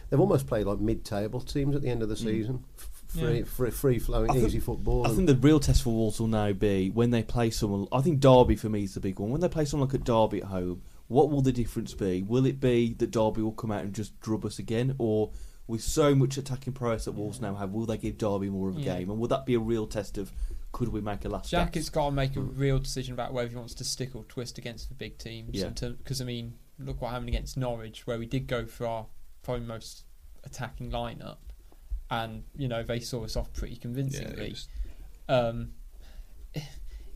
they've 0.09 0.19
almost 0.19 0.47
played 0.47 0.65
like 0.65 0.79
mid-table 0.79 1.41
teams 1.41 1.75
at 1.75 1.81
the 1.81 1.89
end 1.89 2.01
of 2.01 2.09
the 2.09 2.15
Mm. 2.15 2.23
season. 2.23 2.63
F- 2.77 2.88
Free, 3.09 3.39
Yeah. 3.39 3.43
free, 3.45 3.71
free 3.71 3.99
flowing, 3.99 4.29
I 4.29 4.33
think- 4.33 4.47
easy 4.47 4.59
football. 4.59 5.05
I 5.05 5.09
think 5.09 5.25
the 5.27 5.35
real 5.35 5.59
test 5.59 5.81
for 5.83 5.89
Wolves 5.93 6.19
will 6.19 6.27
now 6.27 6.53
be 6.53 6.89
when 6.91 7.09
they 7.09 7.23
play 7.23 7.49
someone. 7.49 7.87
I 7.91 8.01
think 8.01 8.19
Derby 8.19 8.55
for 8.55 8.69
me 8.69 8.83
is 8.83 8.93
the 8.93 8.99
big 8.99 9.19
one. 9.19 9.31
When 9.31 9.41
they 9.41 9.49
play 9.49 9.65
someone 9.65 9.89
like 9.89 9.95
at 9.95 10.03
Derby 10.05 10.41
at 10.41 10.47
home, 10.49 10.83
what 11.07 11.31
will 11.31 11.41
the 11.41 11.51
difference 11.51 11.93
be? 11.95 12.21
Will 12.21 12.45
it 12.45 12.59
be 12.59 12.93
that 12.93 13.09
Derby 13.11 13.41
will 13.41 13.51
come 13.51 13.71
out 13.71 13.83
and 13.83 13.93
just 13.95 14.19
drub 14.19 14.45
us 14.45 14.59
again, 14.59 14.93
or 14.99 15.31
with 15.67 15.81
so 15.81 16.13
much 16.15 16.37
attacking 16.37 16.73
prowess 16.73 17.05
that 17.05 17.11
Wolves 17.13 17.41
now 17.41 17.55
have, 17.55 17.71
will 17.71 17.85
they 17.87 17.97
give 17.97 18.17
Derby 18.19 18.49
more 18.49 18.69
of 18.69 18.77
a 18.77 18.81
Yeah. 18.81 18.97
game? 18.99 19.09
And 19.09 19.19
will 19.19 19.27
that 19.29 19.45
be 19.45 19.55
a 19.55 19.59
real 19.59 19.87
test 19.87 20.17
of 20.19 20.31
could 20.71 20.89
we 20.89 21.01
make 21.01 21.25
a 21.25 21.29
last? 21.29 21.49
Jack 21.49 21.71
gasp? 21.73 21.75
has 21.75 21.89
got 21.89 22.05
to 22.09 22.11
make 22.11 22.35
a 22.35 22.41
real 22.41 22.77
decision 22.77 23.13
about 23.15 23.33
whether 23.33 23.49
he 23.49 23.55
wants 23.55 23.73
to 23.75 23.83
stick 23.83 24.15
or 24.15 24.23
twist 24.25 24.59
against 24.59 24.87
the 24.89 24.93
big 24.95 25.17
teams. 25.17 25.49
Yeah. 25.55 25.69
Because 25.69 26.21
I 26.21 26.25
mean, 26.25 26.53
look 26.77 27.01
what 27.01 27.09
happened 27.09 27.29
against 27.29 27.57
Norwich, 27.57 28.05
where 28.05 28.19
we 28.19 28.27
did 28.27 28.45
go 28.45 28.67
for 28.67 28.85
our 28.85 29.07
probably 29.41 29.65
most 29.65 30.03
attacking 30.43 30.91
lineup, 30.91 31.37
and 32.09 32.43
you 32.55 32.67
know 32.67 32.83
they 32.83 32.99
saw 32.99 33.23
us 33.23 33.35
off 33.35 33.51
pretty 33.53 33.75
convincingly. 33.75 34.47
it 34.47 34.49
was- 34.51 34.67
Um, 35.27 35.73
it 36.53 36.63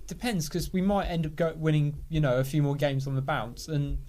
depends 0.07 0.47
because 0.47 0.71
we 0.71 0.81
might 0.81 1.05
end 1.05 1.25
up 1.25 1.35
go- 1.35 1.55
winning, 1.57 2.03
you 2.09 2.19
know, 2.19 2.37
a 2.37 2.43
few 2.43 2.61
more 2.61 2.75
games 2.75 3.07
on 3.07 3.15
the 3.15 3.21
bounce, 3.21 3.67
and 3.67 3.99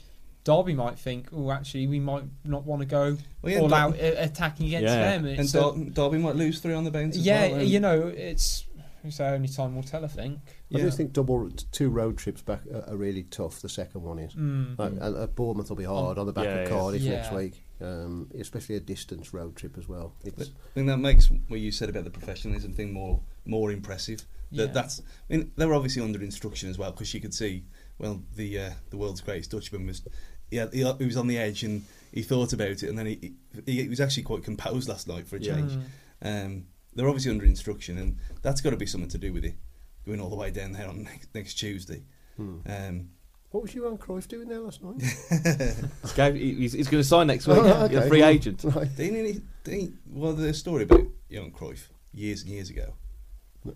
Derby 0.45 0.75
might 0.75 0.99
think, 0.99 1.29
oh, 1.33 1.51
actually, 1.51 1.87
we 1.87 1.99
might 2.01 2.25
not 2.45 2.67
want 2.67 2.81
to 2.81 2.87
go 2.87 3.17
Well, 3.41 3.53
yeah, 3.53 3.61
all 3.61 3.69
Dar- 3.69 3.79
out 3.89 3.95
uh, 3.95 4.15
attacking 4.19 4.67
against 4.67 4.85
Yeah. 4.95 5.17
them. 5.17 5.25
and 5.27 5.49
so, 5.49 5.75
Dar- 5.75 5.85
Derby 6.11 6.19
might 6.19 6.37
lose 6.37 6.61
three 6.61 6.75
on 6.75 6.85
the 6.85 6.91
bounce. 6.91 7.17
as 7.17 7.25
yeah, 7.25 7.49
well, 7.49 7.63
you 7.63 7.81
know, 7.81 8.09
it's 8.09 8.67
it's 9.05 9.21
only 9.21 9.49
time 9.49 9.75
will 9.75 9.83
tell. 9.83 10.05
I 10.05 10.09
think. 10.09 10.39
I 10.73 10.79
yeah. 10.79 10.85
just 10.85 10.97
think 10.99 11.13
double 11.15 11.51
two 11.73 11.89
road 11.91 12.17
trips 12.19 12.43
back 12.43 12.61
are, 12.73 12.85
are 12.91 12.97
really 12.97 13.23
tough. 13.25 13.61
The 13.63 13.69
second 13.71 14.03
one 14.03 14.19
is. 14.19 14.35
Mm. 14.35 14.79
Like, 14.79 14.93
and, 14.93 15.03
uh, 15.17 15.27
Bournemouth 15.29 15.69
will 15.71 15.77
be 15.77 15.85
hard 15.85 16.19
on 16.19 16.27
the 16.27 16.33
back 16.33 16.45
Yeah, 16.45 16.55
of. 16.61 16.69
Cardiff 16.71 17.03
Yeah. 17.03 17.11
next 17.13 17.33
week, 17.33 17.64
um, 17.81 18.31
especially 18.39 18.77
a 18.77 18.81
distance 18.81 19.33
road 19.35 19.57
trip 19.57 19.77
as 19.79 19.89
well. 19.89 20.15
It's, 20.25 20.49
I 20.49 20.75
think 20.75 20.87
that 20.87 20.99
makes 20.99 21.31
what 21.49 21.61
you 21.61 21.73
said 21.73 21.89
about 21.89 22.05
the 22.05 22.11
professionalism 22.11 22.73
thing 22.73 22.93
more 22.93 23.21
more 23.45 23.71
impressive. 23.73 24.21
That 24.53 24.67
Yeah. 24.67 24.73
that's. 24.73 25.01
I 25.01 25.37
mean, 25.37 25.53
they 25.57 25.67
were 25.67 25.75
obviously 25.75 26.03
under 26.03 26.23
instruction 26.23 26.69
as 26.71 26.79
well 26.79 26.91
because 26.93 27.13
you 27.15 27.21
could 27.21 27.35
see. 27.35 27.65
Well, 27.99 28.23
the 28.35 28.59
uh, 28.59 28.71
the 28.91 28.97
world's 28.97 29.21
greatest 29.21 29.51
Dutchman 29.51 29.87
was. 29.87 30.03
Yeah, 30.51 30.67
he, 30.73 30.85
he 30.99 31.05
was 31.07 31.17
on 31.17 31.27
the 31.27 31.39
edge 31.39 31.63
and 31.65 31.83
he 32.13 32.23
thought 32.23 32.53
about 32.53 32.69
it, 32.69 32.85
and 32.85 32.99
then 32.99 33.07
he, 33.07 33.35
he 33.67 33.83
he 33.83 33.89
was 33.89 34.01
actually 34.01 34.23
quite 34.23 34.45
composed 34.45 34.89
last 34.89 35.09
night 35.09 35.27
for 35.27 35.37
a 35.37 35.41
change. 35.41 35.73
Mm. 35.73 36.45
Um, 36.47 36.67
they're 36.95 37.09
obviously 37.09 37.33
under 37.33 37.45
instruction, 37.45 37.99
and 37.99 38.19
that's 38.43 38.61
got 38.61 38.71
to 38.71 38.77
be 38.77 38.87
something 38.87 39.11
to 39.11 39.19
do 39.19 39.33
with 39.33 39.45
it. 39.45 39.55
Going 40.07 40.21
all 40.21 40.29
the 40.31 40.37
way 40.37 40.51
down 40.51 40.73
there 40.73 40.87
on 40.87 41.03
next, 41.03 41.35
next 41.35 41.55
Tuesday. 41.55 42.05
hmm. 42.37 42.59
Um, 42.67 43.09
What 43.55 43.63
was 43.63 43.73
Johan 43.73 43.99
Cruyff 43.99 44.27
doing 44.27 44.49
there 44.49 44.59
last 44.59 44.83
night? 44.83 45.01
He's 45.01 46.59
He's, 46.59 46.73
he's 46.73 46.89
going 46.89 47.01
to 47.05 47.09
sign 47.09 47.29
next 47.29 47.47
week. 47.47 47.59
Oh, 47.61 47.87
He's 47.87 47.97
a 47.97 48.01
okay. 48.01 48.09
free 48.09 48.23
agent. 48.25 48.65
right. 48.65 48.97
didn't 48.97 49.25
he, 49.27 49.43
didn't 49.63 49.81
he, 49.81 49.93
well, 50.11 50.33
the 50.33 50.53
story 50.53 50.83
about 50.83 51.03
Johan 51.29 51.53
Cruyff 51.53 51.87
years 52.13 52.43
and 52.43 52.51
years 52.51 52.69
ago, 52.69 52.95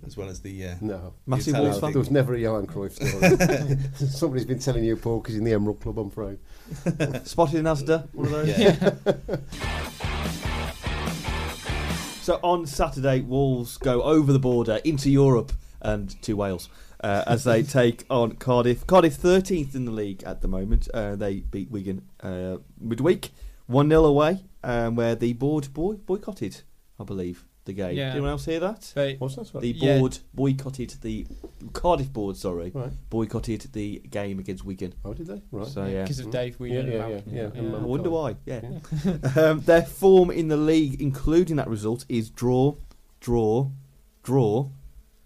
as 0.05 0.17
well 0.17 0.29
as 0.31 0.41
the 0.41 0.67
uh, 0.67 0.75
No. 0.81 1.15
Massive 1.27 1.55
Italian 1.55 1.71
Wolves 1.71 1.77
No, 1.77 1.81
fan. 1.87 1.93
there 1.93 2.01
was 2.01 2.11
never 2.11 2.35
a 2.35 2.41
Johan 2.41 2.67
Cruyff 2.67 2.95
story. 2.95 3.79
Somebody's 4.11 4.47
been 4.47 4.59
telling 4.59 4.83
you, 4.83 4.97
Paul, 4.97 5.21
because 5.21 5.37
in 5.37 5.45
the 5.45 5.53
Emerald 5.53 5.81
Club, 5.81 5.97
I'm 6.01 6.09
afraid. 6.09 6.39
Spotted 7.25 7.61
in 7.61 7.65
Asda. 7.67 8.13
One 8.15 8.27
of 8.27 8.33
those. 8.33 8.59
yeah. 8.59 8.91
So 12.23 12.41
on 12.43 12.67
Saturday, 12.67 13.21
Wolves 13.21 13.77
go 13.77 14.03
over 14.03 14.33
the 14.33 14.41
border 14.41 14.81
into 14.83 15.09
Europe 15.09 15.53
and 15.81 16.21
to 16.23 16.35
Wales 16.35 16.69
uh, 17.03 17.23
as 17.27 17.45
they 17.45 17.63
take 17.63 18.05
on 18.11 18.33
Cardiff. 18.33 18.87
Cardiff 18.87 19.17
13th 19.17 19.75
in 19.75 19.85
the 19.85 19.93
league 19.93 20.23
at 20.25 20.41
the 20.43 20.49
moment. 20.49 20.89
Uh, 20.93 21.17
they 21.17 21.41
beat 21.41 21.71
Wigan 21.71 22.03
uh, 22.23 22.59
midweek, 22.81 23.31
1 23.67 23.89
0 23.89 24.05
away, 24.05 24.45
um, 24.65 24.95
where 24.97 25.15
the 25.15 25.33
board 25.35 25.73
boy- 25.73 25.95
boycotted, 25.95 26.63
I 26.99 27.05
believe, 27.05 27.45
the 27.67 27.73
game. 27.75 27.97
Yeah. 27.97 28.07
Did 28.07 28.13
anyone 28.13 28.31
else 28.31 28.47
hear 28.47 28.61
that? 28.61 28.93
They, 28.95 29.17
What's 29.17 29.37
that? 29.37 29.53
The 29.61 29.71
Yeah. 29.73 29.99
board 29.99 30.19
boycotted 30.35 30.95
the 31.03 31.27
Cardiff 31.75 32.11
board, 32.13 32.37
sorry, 32.37 32.71
Right. 32.75 32.91
boycotted 33.11 33.69
the 33.75 33.99
game 34.11 34.39
against 34.39 34.65
Wigan. 34.65 34.95
Oh, 35.05 35.13
did 35.13 35.27
they? 35.27 35.43
Right. 35.53 35.67
So 35.67 35.85
yeah, 35.85 36.03
because 36.03 36.19
of 36.21 36.31
Dave 36.31 36.53
Yeah, 36.55 36.59
Whelan. 36.59 36.87
yeah, 36.91 37.05
and 37.05 37.33
yeah, 37.33 37.51
yeah. 37.55 37.77
I 37.77 37.81
wonder 37.81 38.09
why. 38.11 38.37
Yeah. 38.47 38.61
Yeah. 39.05 39.13
um, 39.37 39.61
their 39.61 39.83
form 39.83 40.31
in 40.31 40.49
the 40.49 40.57
league, 40.57 41.01
including 41.03 41.57
that 41.57 41.69
result, 41.69 42.07
is 42.09 42.31
draw, 42.31 42.75
draw, 43.21 43.71
draw, 44.23 44.71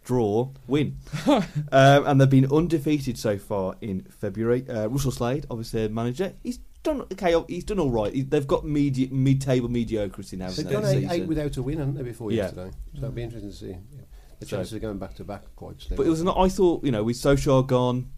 draw, 0.05 0.51
win. 0.67 0.99
um, 1.27 1.43
and 1.73 2.21
they've 2.21 2.29
been 2.31 2.51
undefeated 2.53 3.19
so 3.19 3.39
far 3.39 3.77
in 3.81 4.03
February. 4.03 4.69
Uh, 4.69 4.89
Russell 4.89 5.13
Slade, 5.13 5.47
obviously 5.51 5.81
their 5.81 5.89
manager, 5.89 6.35
he's 6.43 6.59
done 6.83 7.03
okay. 7.13 7.35
He's 7.49 7.65
done 7.65 7.79
all 7.79 7.91
right. 7.91 8.13
He- 8.13 8.23
They've 8.23 8.47
got 8.47 8.65
medi- 8.65 9.09
mid-table 9.13 9.69
mediocrity 9.69 10.37
now. 10.37 10.51
They've 10.51 10.67
in 10.67 10.73
gone 10.73 10.85
eight, 10.87 11.09
eight 11.11 11.27
without 11.27 11.57
a 11.57 11.63
win, 11.63 11.79
haven't 11.79 11.95
they, 11.95 12.03
before 12.03 12.33
Yeah. 12.33 12.43
yesterday? 12.45 12.71
So 12.95 12.99
it'll 12.99 13.11
be 13.13 13.23
interesting 13.23 13.51
to 13.51 13.57
see. 13.57 13.69
Yeah. 13.69 14.01
The 14.41 14.47
So- 14.47 14.57
chances 14.57 14.73
of 14.75 14.83
going 14.83 14.99
back 14.99 15.15
to 15.17 15.25
back 15.25 15.45
quite 15.55 15.81
slim. 15.81 15.97
But 15.97 16.07
it 16.07 16.11
was 16.11 16.23
not. 16.25 16.37
I 16.37 16.49
thought 16.49 16.85
you 16.85 16.91
know 16.91 17.05
with 17.05 17.17
Solskjaer 17.17 17.67
gone. 17.67 18.11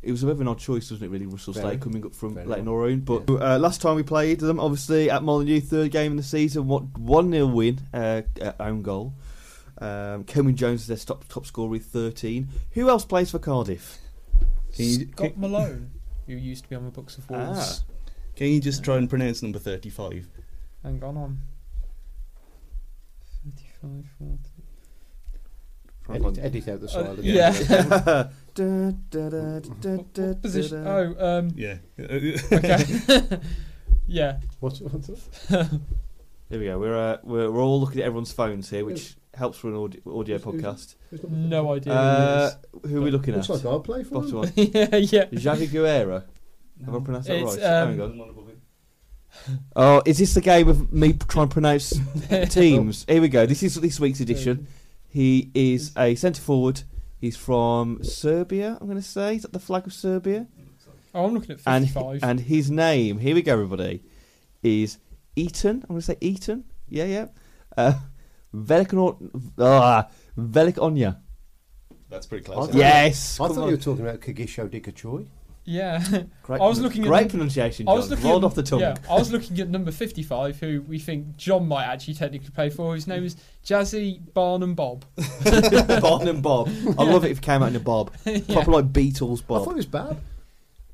It 0.00 0.10
was 0.10 0.24
a 0.24 0.26
bit 0.26 0.32
of 0.32 0.40
an 0.40 0.48
odd 0.48 0.58
choice, 0.58 0.90
wasn't 0.90 1.08
it? 1.08 1.12
Really, 1.12 1.26
Russell 1.26 1.54
Slade 1.54 1.80
coming 1.80 2.04
up 2.04 2.12
from 2.12 2.34
Very 2.34 2.44
Leyton 2.46 2.64
well. 2.66 2.74
Orient. 2.74 3.04
But 3.04 3.30
uh, 3.30 3.56
last 3.60 3.80
time 3.80 3.94
we 3.94 4.02
played 4.02 4.40
them, 4.40 4.58
obviously 4.58 5.08
at 5.08 5.22
Molineux, 5.22 5.60
third 5.60 5.92
game 5.92 6.10
in 6.10 6.16
the 6.16 6.24
season, 6.24 6.66
what 6.66 6.98
one 6.98 7.30
0 7.30 7.46
win, 7.46 7.80
uh, 7.94 8.22
own 8.58 8.82
goal. 8.82 9.14
Um, 9.78 10.24
Kenwyne 10.24 10.54
Jones 10.54 10.82
is 10.82 10.86
their 10.88 10.96
top, 10.96 11.26
top 11.28 11.46
scorer 11.46 11.68
with 11.68 11.86
thirteen. 11.86 12.48
Who 12.72 12.88
else 12.88 13.04
plays 13.04 13.30
for 13.30 13.38
Cardiff? 13.38 13.98
Can 14.74 14.84
you, 14.86 14.92
Scott 15.12 15.32
can, 15.32 15.40
Malone, 15.40 15.90
who 16.26 16.34
used 16.34 16.64
to 16.64 16.70
be 16.70 16.76
on 16.76 16.84
the 16.84 16.90
books 16.90 17.18
of 17.18 17.28
Wolves. 17.28 17.84
can 18.36 18.46
you 18.48 18.60
just 18.60 18.82
try 18.82 18.96
and 18.96 19.08
pronounce 19.08 19.42
number 19.42 19.58
35? 19.58 20.28
Hang 20.82 21.02
on, 21.04 21.16
on. 21.16 21.38
35, 23.44 24.04
40. 24.18 24.38
edit, 26.14 26.38
edit 26.44 26.68
out 26.68 26.80
the 26.80 26.86
Uh, 26.86 26.90
silence. 26.90 27.22
yeah. 27.22 28.28
Da, 28.54 28.90
da, 29.08 29.28
da, 29.30 29.60
da, 29.60 29.96
What, 29.96 30.18
what 30.18 30.42
position? 30.42 30.86
Oh, 30.86 31.14
um, 31.38 31.50
Yeah. 31.54 31.78
okay. 31.98 32.84
yeah. 34.06 34.38
What's, 34.60 34.80
what's 34.80 35.06
that? 35.48 35.80
Here 36.50 36.58
we 36.60 36.66
go. 36.66 36.78
We're, 36.78 36.96
uh, 36.96 37.16
we're 37.22 37.50
we're 37.50 37.62
all 37.62 37.80
looking 37.80 38.02
at 38.02 38.06
everyone's 38.06 38.30
phones 38.32 38.68
here, 38.68 38.84
which 38.84 39.16
helps 39.34 39.58
for 39.58 39.68
an 39.68 39.76
audio, 39.76 40.00
audio 40.18 40.38
Who's- 40.38 40.44
who's- 40.54 40.62
podcast. 40.64 40.94
Who's 41.10 41.22
number 41.22 41.36
No 41.38 41.72
idea. 41.74 41.92
Uh, 41.92 42.50
who 42.82 42.88
who 42.88 42.98
are 42.98 43.00
we 43.02 43.10
looking 43.10 43.34
Looks 43.34 43.48
at? 43.50 43.56
like 43.56 43.64
I'll 43.66 43.80
play 43.80 44.02
for 44.04 44.14
Bottom 44.22 44.30
them. 44.30 44.38
one. 44.40 44.52
yeah, 44.56 44.96
yeah. 44.96 45.24
Javi 45.26 45.70
Guerra. 45.70 46.24
Have 46.84 46.94
I 46.94 46.98
pronounced 47.00 47.28
that 47.28 47.36
It's, 47.38 47.56
right? 47.56 47.64
um, 47.64 47.88
Hang 47.90 48.00
on. 48.00 48.38
Oh, 49.74 50.02
is 50.04 50.18
this 50.18 50.34
the 50.34 50.40
game 50.40 50.68
of 50.68 50.92
me 50.92 51.14
trying 51.14 51.48
to 51.48 51.52
pronounce 51.52 51.94
teams? 52.50 53.04
Here 53.08 53.20
we 53.20 53.28
go. 53.28 53.46
This 53.46 53.62
is 53.62 53.74
this 53.76 53.98
week's 53.98 54.20
edition. 54.20 54.66
He 55.08 55.50
is 55.54 55.92
a 55.96 56.14
centre 56.16 56.42
forward. 56.42 56.82
He's 57.18 57.36
from 57.36 58.02
Serbia. 58.04 58.76
I'm 58.80 58.86
going 58.86 58.98
to 59.00 59.06
say 59.06 59.36
is 59.36 59.42
that 59.42 59.52
the 59.52 59.58
flag 59.60 59.86
of 59.86 59.92
Serbia? 59.92 60.46
Oh, 61.14 61.26
I'm 61.26 61.34
looking 61.34 61.52
at 61.52 61.60
And 61.66 61.90
and 62.22 62.40
his 62.40 62.70
name. 62.70 63.18
Here 63.18 63.34
we 63.34 63.42
go, 63.42 63.52
everybody. 63.52 64.02
Is 64.62 64.98
Eaton. 65.36 65.76
I'm 65.84 65.88
going 65.88 66.00
to 66.00 66.06
say 66.06 66.16
Eaton. 66.20 66.64
Yeah, 66.88 67.04
yeah. 67.04 67.26
Uh, 67.76 67.94
Velik 68.52 68.92
ah, 69.58 70.08
Velik 70.36 70.78
Onya. 70.78 71.20
That's 72.10 72.26
pretty 72.26 72.44
close. 72.44 72.66
thought- 72.68 72.74
Yes. 72.76 73.40
I 73.40 73.48
thought 73.48 73.58
on. 73.58 73.64
you 73.68 73.76
were 73.76 73.82
talking 73.82 74.06
about 74.06 74.20
Kagisho 74.20 74.68
Dikgacoi. 74.68 75.26
yeah. 75.64 76.02
Great, 76.42 76.60
I 76.60 76.66
was 76.66 76.78
looking 76.80 77.04
at 77.04 77.08
great 77.08 77.20
them- 77.22 77.30
pronunciation. 77.30 77.88
I 77.88 77.92
was 77.94 78.10
looking 78.10 78.26
Rolled 78.26 78.44
at, 78.44 78.48
off 78.48 78.54
the 78.54 78.62
tongue. 78.62 78.80
Yeah, 78.80 78.96
I 79.08 79.14
was 79.14 79.32
looking 79.32 79.58
at 79.60 79.68
number 79.70 79.90
55, 79.90 80.60
who 80.60 80.82
we 80.82 80.98
think 80.98 81.36
John 81.36 81.66
might 81.68 81.84
actually 81.86 82.14
technically 82.14 82.50
play 82.50 82.68
for. 82.68 82.94
His 82.94 83.06
name 83.06 83.24
is 83.24 83.36
Jazzy 83.64 84.20
Barnum 84.34 84.74
Bob. 84.74 85.04
Bob 86.02 86.22
and 86.22 86.42
Bob. 86.42 86.68
I 86.98 87.04
love 87.04 87.24
it 87.24 87.30
if 87.30 87.38
it 87.38 87.42
came 87.42 87.62
out 87.62 87.68
in 87.70 87.76
a 87.76 87.80
Bob. 87.80 88.10
Yeah. 88.26 88.40
Proper 88.52 88.70
like 88.72 88.92
Beatles 88.92 89.46
Bob. 89.46 89.62
I 89.62 89.64
thought 89.64 89.72
it 89.72 89.76
was 89.76 89.86
Bob. 89.86 90.20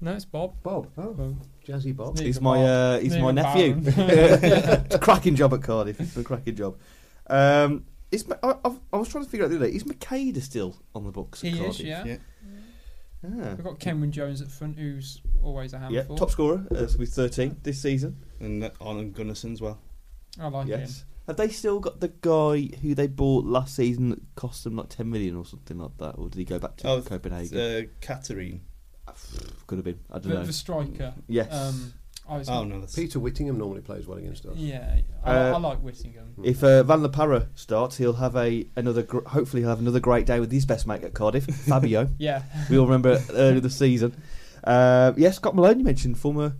No, 0.00 0.12
it's 0.12 0.24
Bob. 0.24 0.54
Bob. 0.62 0.88
Oh, 0.96 1.10
Well, 1.10 1.36
Jazzy 1.66 1.96
Bob. 1.96 2.16
He's 2.18 2.40
my 2.40 2.62
uh, 2.62 3.00
he's 3.00 3.16
my 3.16 3.32
nephew. 3.32 3.82
It's 3.84 4.94
a 4.94 4.98
cracking 5.00 5.34
job 5.34 5.52
at 5.54 5.62
Cardiff. 5.62 5.98
It's 6.00 6.16
a 6.16 6.22
cracking 6.22 6.54
job. 6.54 6.76
Um, 7.30 7.84
is 8.10 8.24
I, 8.42 8.54
I've- 8.64 8.80
I 8.92 8.96
was 8.96 9.08
trying 9.08 9.24
to 9.24 9.30
figure 9.30 9.44
out 9.44 9.50
the 9.50 9.56
other 9.56 9.66
day. 9.68 9.74
Is 9.74 9.84
Macheda 9.84 10.40
still 10.42 10.76
on 10.94 11.04
the 11.04 11.12
books? 11.12 11.44
At 11.44 11.50
He 11.52 11.58
Cardiff? 11.58 11.80
is, 11.80 11.86
yeah. 11.86 12.04
Yeah. 12.04 12.16
Ah. 13.24 13.54
We've 13.56 13.64
got 13.64 13.80
Cameron 13.80 14.12
Jones 14.12 14.40
at 14.40 14.48
front, 14.48 14.78
who's 14.78 15.20
always 15.42 15.74
a 15.74 15.78
Yeah, 15.90 15.98
handful. 16.00 16.16
top 16.16 16.30
scorer 16.30 16.64
uh, 16.74 16.86
with 16.98 17.12
13 17.12 17.56
this 17.62 17.80
season. 17.82 18.16
And 18.40 18.62
uh, 18.64 18.70
on 18.80 19.10
Gunnarsson 19.12 19.52
as 19.52 19.60
well. 19.60 19.78
I 20.40 20.46
like 20.48 20.68
yes. 20.68 21.00
him. 21.00 21.06
Have 21.26 21.36
they 21.36 21.48
still 21.48 21.80
got 21.80 22.00
the 22.00 22.08
guy 22.20 22.70
who 22.80 22.94
they 22.94 23.06
bought 23.08 23.44
last 23.44 23.74
season 23.76 24.10
that 24.10 24.20
cost 24.36 24.64
them 24.64 24.76
like 24.76 24.88
10 24.88 25.10
million 25.10 25.36
or 25.36 25.44
something 25.44 25.76
like 25.78 25.98
that? 25.98 26.12
Or 26.12 26.28
did 26.30 26.38
he 26.38 26.44
go 26.44 26.58
back 26.58 26.76
to 26.78 26.88
Oh, 26.88 27.02
Copenhagen? 27.02 27.58
Uh, 27.58 27.82
Katarine. 28.00 28.60
Could 29.66 29.78
have 29.78 29.84
been. 29.84 29.98
I 30.10 30.14
don't 30.20 30.28
The, 30.28 30.34
know. 30.36 30.44
the 30.44 30.52
striker. 30.52 31.14
yes. 31.26 31.52
Um, 31.52 31.92
I 32.28 32.36
was, 32.38 32.48
Oh 32.48 32.64
no, 32.64 32.80
that's 32.80 32.94
Peter 32.94 33.18
Whittingham 33.18 33.56
normally 33.58 33.80
plays 33.80 34.06
well 34.06 34.18
against 34.18 34.44
us. 34.46 34.56
Yeah, 34.56 35.00
I, 35.24 35.30
Uh, 35.34 35.54
I 35.54 35.58
like 35.58 35.78
Whittingham. 35.78 36.34
If 36.44 36.62
uh, 36.62 36.82
Van 36.82 37.02
La 37.02 37.08
Parra 37.08 37.48
starts, 37.54 37.96
he'll 37.96 38.12
have 38.14 38.36
a 38.36 38.66
another. 38.76 39.02
Gr- 39.02 39.26
hopefully, 39.26 39.62
he'll 39.62 39.70
have 39.70 39.80
another 39.80 40.00
great 40.00 40.26
day 40.26 40.38
with 40.40 40.52
his 40.52 40.66
best 40.66 40.86
mate 40.86 41.02
at 41.04 41.14
Cardiff, 41.14 41.44
Fabio. 41.66 42.08
Yeah. 42.18 42.42
we 42.68 42.76
all 42.78 42.84
remember 42.86 43.22
earlier 43.32 43.60
this 43.60 43.76
season. 43.78 44.14
Uh, 44.62 45.12
yes, 45.16 45.36
Scott 45.36 45.54
Malone, 45.54 45.78
you 45.78 45.84
mentioned 45.84 46.18
former 46.18 46.54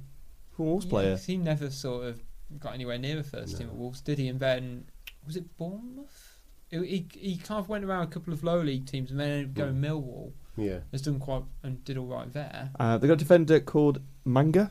former 0.53 0.71
Wolves 0.73 0.87
Yeah, 0.87 0.91
player. 0.91 1.11
'cause 1.17 1.27
he 1.27 1.37
never 1.37 1.71
sort 1.71 2.05
of 2.07 2.21
got 2.59 2.73
anywhere 2.75 2.97
near 2.99 3.17
the 3.17 3.23
first 3.25 3.59
team 3.59 3.69
at 3.69 3.75
Wolves, 3.77 4.01
did 4.01 4.19
he? 4.19 4.29
And 4.29 4.41
then 4.41 4.85
was 5.27 5.37
it 5.37 5.57
Bournemouth? 5.59 6.39
He, 6.71 6.79
he, 6.87 7.07
he 7.19 7.37
kind 7.37 7.59
of 7.61 7.69
went 7.69 7.85
around 7.85 8.03
a 8.05 8.07
couple 8.09 8.33
of 8.33 8.43
low 8.45 8.61
league 8.61 8.87
teams 8.87 9.11
and 9.11 9.19
then 9.21 9.31
ended 9.31 9.49
up 9.51 9.55
going 9.55 9.75
Hmm. 9.77 9.85
Millwall. 9.85 10.33
Yeah. 10.57 10.79
Has 10.93 11.03
done 11.03 11.19
quite 11.21 11.45
and 11.63 11.85
did 11.85 11.97
all 11.99 12.07
right 12.07 12.33
there. 12.33 12.71
Uh, 12.81 12.99
they 12.99 13.07
got 13.07 13.15
a 13.15 13.17
defender 13.17 13.61
called 13.61 14.01
Manga, 14.25 14.71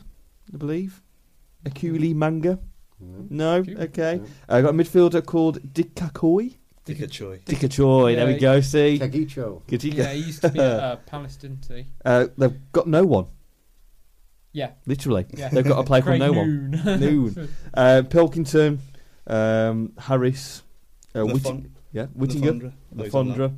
I 0.53 0.57
believe. 0.57 1.01
Ecuele 1.65 2.13
Manga. 2.15 2.59
Mm. 3.03 3.31
No, 3.31 3.61
Ecuele. 3.63 3.81
okay. 3.83 4.21
I 4.49 4.59
uh, 4.59 4.61
got 4.61 4.69
a 4.69 4.73
midfielder 4.73 5.25
called 5.25 5.61
Dikgacoi. 5.73 6.55
Dika 6.85 7.11
Choi. 7.11 7.39
Dikgacoi, 7.45 8.15
there 8.15 8.25
we 8.27 8.37
go. 8.37 8.61
See, 8.61 8.97
Kagisho. 8.97 9.61
good 9.67 9.83
Yeah, 9.83 10.13
he 10.13 10.19
used 10.21 10.41
to 10.41 10.49
be 10.49 10.59
at 10.59 10.79
uh, 10.79 10.95
Palace, 11.05 11.35
didn't 11.35 11.65
he? 11.67 11.85
Uh, 12.05 12.27
they've 12.37 12.57
got 12.71 12.87
no 12.87 13.03
one. 13.05 13.25
Yeah. 14.53 14.71
Literally, 14.85 15.25
Yeah. 15.35 15.49
they've 15.49 15.65
got 15.67 15.79
a 15.79 15.83
player 15.83 16.01
called 16.01 16.17
Craig 16.19 16.31
no 16.31 16.31
one. 16.31 16.71
Noon. 16.71 16.99
Noon. 16.99 17.49
Uh, 17.73 18.03
Pilkington, 18.09 18.79
um, 19.27 19.91
Harris, 19.97 20.63
uh, 21.13 21.25
The 21.25 21.65
yeah, 21.91 22.05
the 22.15 22.25
Whittinger, 22.25 22.41
Fondra. 22.61 22.71
the 22.93 23.03
Those 23.03 23.13
on 23.15 23.27
that. 23.37 23.51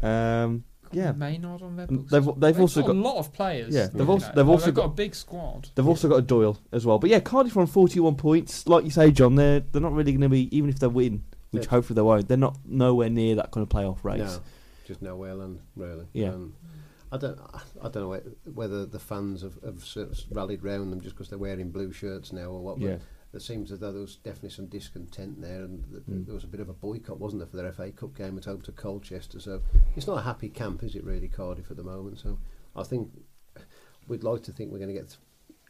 Fondra. 0.00 0.44
Um, 0.44 0.64
yeah, 0.92 1.12
Maynard 1.12 1.62
on 1.62 1.76
their 1.76 1.86
books. 1.86 2.10
they've- 2.10 2.28
they've 2.38 2.60
also 2.60 2.82
got- 2.82 2.90
a 2.90 2.98
lot 2.98 3.16
of 3.18 3.32
players. 3.32 3.74
Yeah, 3.74 3.86
they've 3.86 4.08
also- 4.08 4.26
at 4.26 4.34
they've 4.34 4.48
Oh, 4.48 4.52
also 4.52 4.66
they've 4.66 4.74
got, 4.74 4.82
got- 4.86 4.92
a 4.92 4.94
big 4.94 5.14
squad. 5.14 5.68
they've 5.74 5.86
also 5.88 6.08
got 6.08 6.16
a 6.16 6.22
Doyle 6.22 6.58
as 6.72 6.84
well. 6.86 6.98
But 6.98 7.10
yeah, 7.10 7.20
Cardiff 7.20 7.56
are 7.56 7.60
on 7.60 7.66
forty-one 7.66 8.16
points. 8.16 8.66
Like 8.68 8.84
you 8.84 8.90
say, 8.90 9.10
John, 9.10 9.34
they're 9.36 9.60
they're 9.60 9.82
not 9.82 9.92
really 9.92 10.12
going 10.12 10.20
to 10.22 10.28
be 10.28 10.54
even 10.56 10.70
if 10.70 10.78
they 10.78 10.86
win, 10.86 11.22
which 11.50 11.64
Yeah. 11.64 11.70
hopefully 11.70 11.94
they 11.96 12.02
won't. 12.02 12.28
They're 12.28 12.36
not 12.36 12.58
nowhere 12.66 13.10
near 13.10 13.34
that 13.36 13.50
kind 13.50 13.62
of 13.62 13.68
playoff 13.68 14.02
race. 14.04 14.18
No, 14.20 14.40
just 14.86 15.02
nowhere 15.02 15.34
land, 15.34 15.60
really. 15.76 16.06
Yeah. 16.12 16.30
Um, 16.34 16.54
I 17.12 17.16
don't. 17.16 17.38
I 17.82 17.88
don't 17.88 17.96
know 18.10 18.20
whether 18.54 18.86
the 18.86 18.98
fans 19.00 19.42
have, 19.42 19.58
have 19.64 19.82
sort 19.84 20.10
of 20.10 20.18
rallied 20.30 20.62
round 20.62 20.92
them 20.92 21.00
just 21.00 21.16
because 21.16 21.28
they're 21.28 21.38
wearing 21.38 21.70
blue 21.70 21.92
shirts 21.92 22.32
now 22.32 22.50
or 22.50 22.60
what. 22.62 22.78
But 22.78 22.86
Yeah. 22.88 22.96
There 23.32 23.40
seems 23.40 23.70
as 23.70 23.78
though 23.78 23.92
there 23.92 24.00
was 24.02 24.16
definitely 24.16 24.50
some 24.50 24.66
discontent 24.66 25.40
there, 25.40 25.62
and 25.62 25.84
th- 25.90 26.02
Mm. 26.04 26.26
there 26.26 26.34
was 26.34 26.44
a 26.44 26.48
bit 26.48 26.60
of 26.60 26.68
a 26.68 26.72
boycott, 26.72 27.20
wasn't 27.20 27.40
there, 27.40 27.46
for 27.46 27.56
their 27.56 27.66
FA 27.72 27.90
Cup 27.92 28.14
game 28.16 28.36
at 28.38 28.44
home 28.44 28.60
to 28.62 28.72
Colchester. 28.72 29.38
So 29.40 29.62
it's 29.96 30.06
not 30.06 30.18
a 30.18 30.22
happy 30.22 30.48
camp, 30.48 30.82
is 30.82 30.94
it, 30.96 31.04
really, 31.04 31.28
Cardiff 31.28 31.70
at 31.70 31.76
the 31.76 31.84
moment? 31.84 32.18
So 32.18 32.38
I 32.74 32.82
think 32.82 33.10
we'd 34.08 34.24
like 34.24 34.42
to 34.44 34.52
think 34.52 34.72
we're 34.72 34.78
going 34.78 34.94
to 34.94 35.00
get 35.00 35.08
th- 35.08 35.18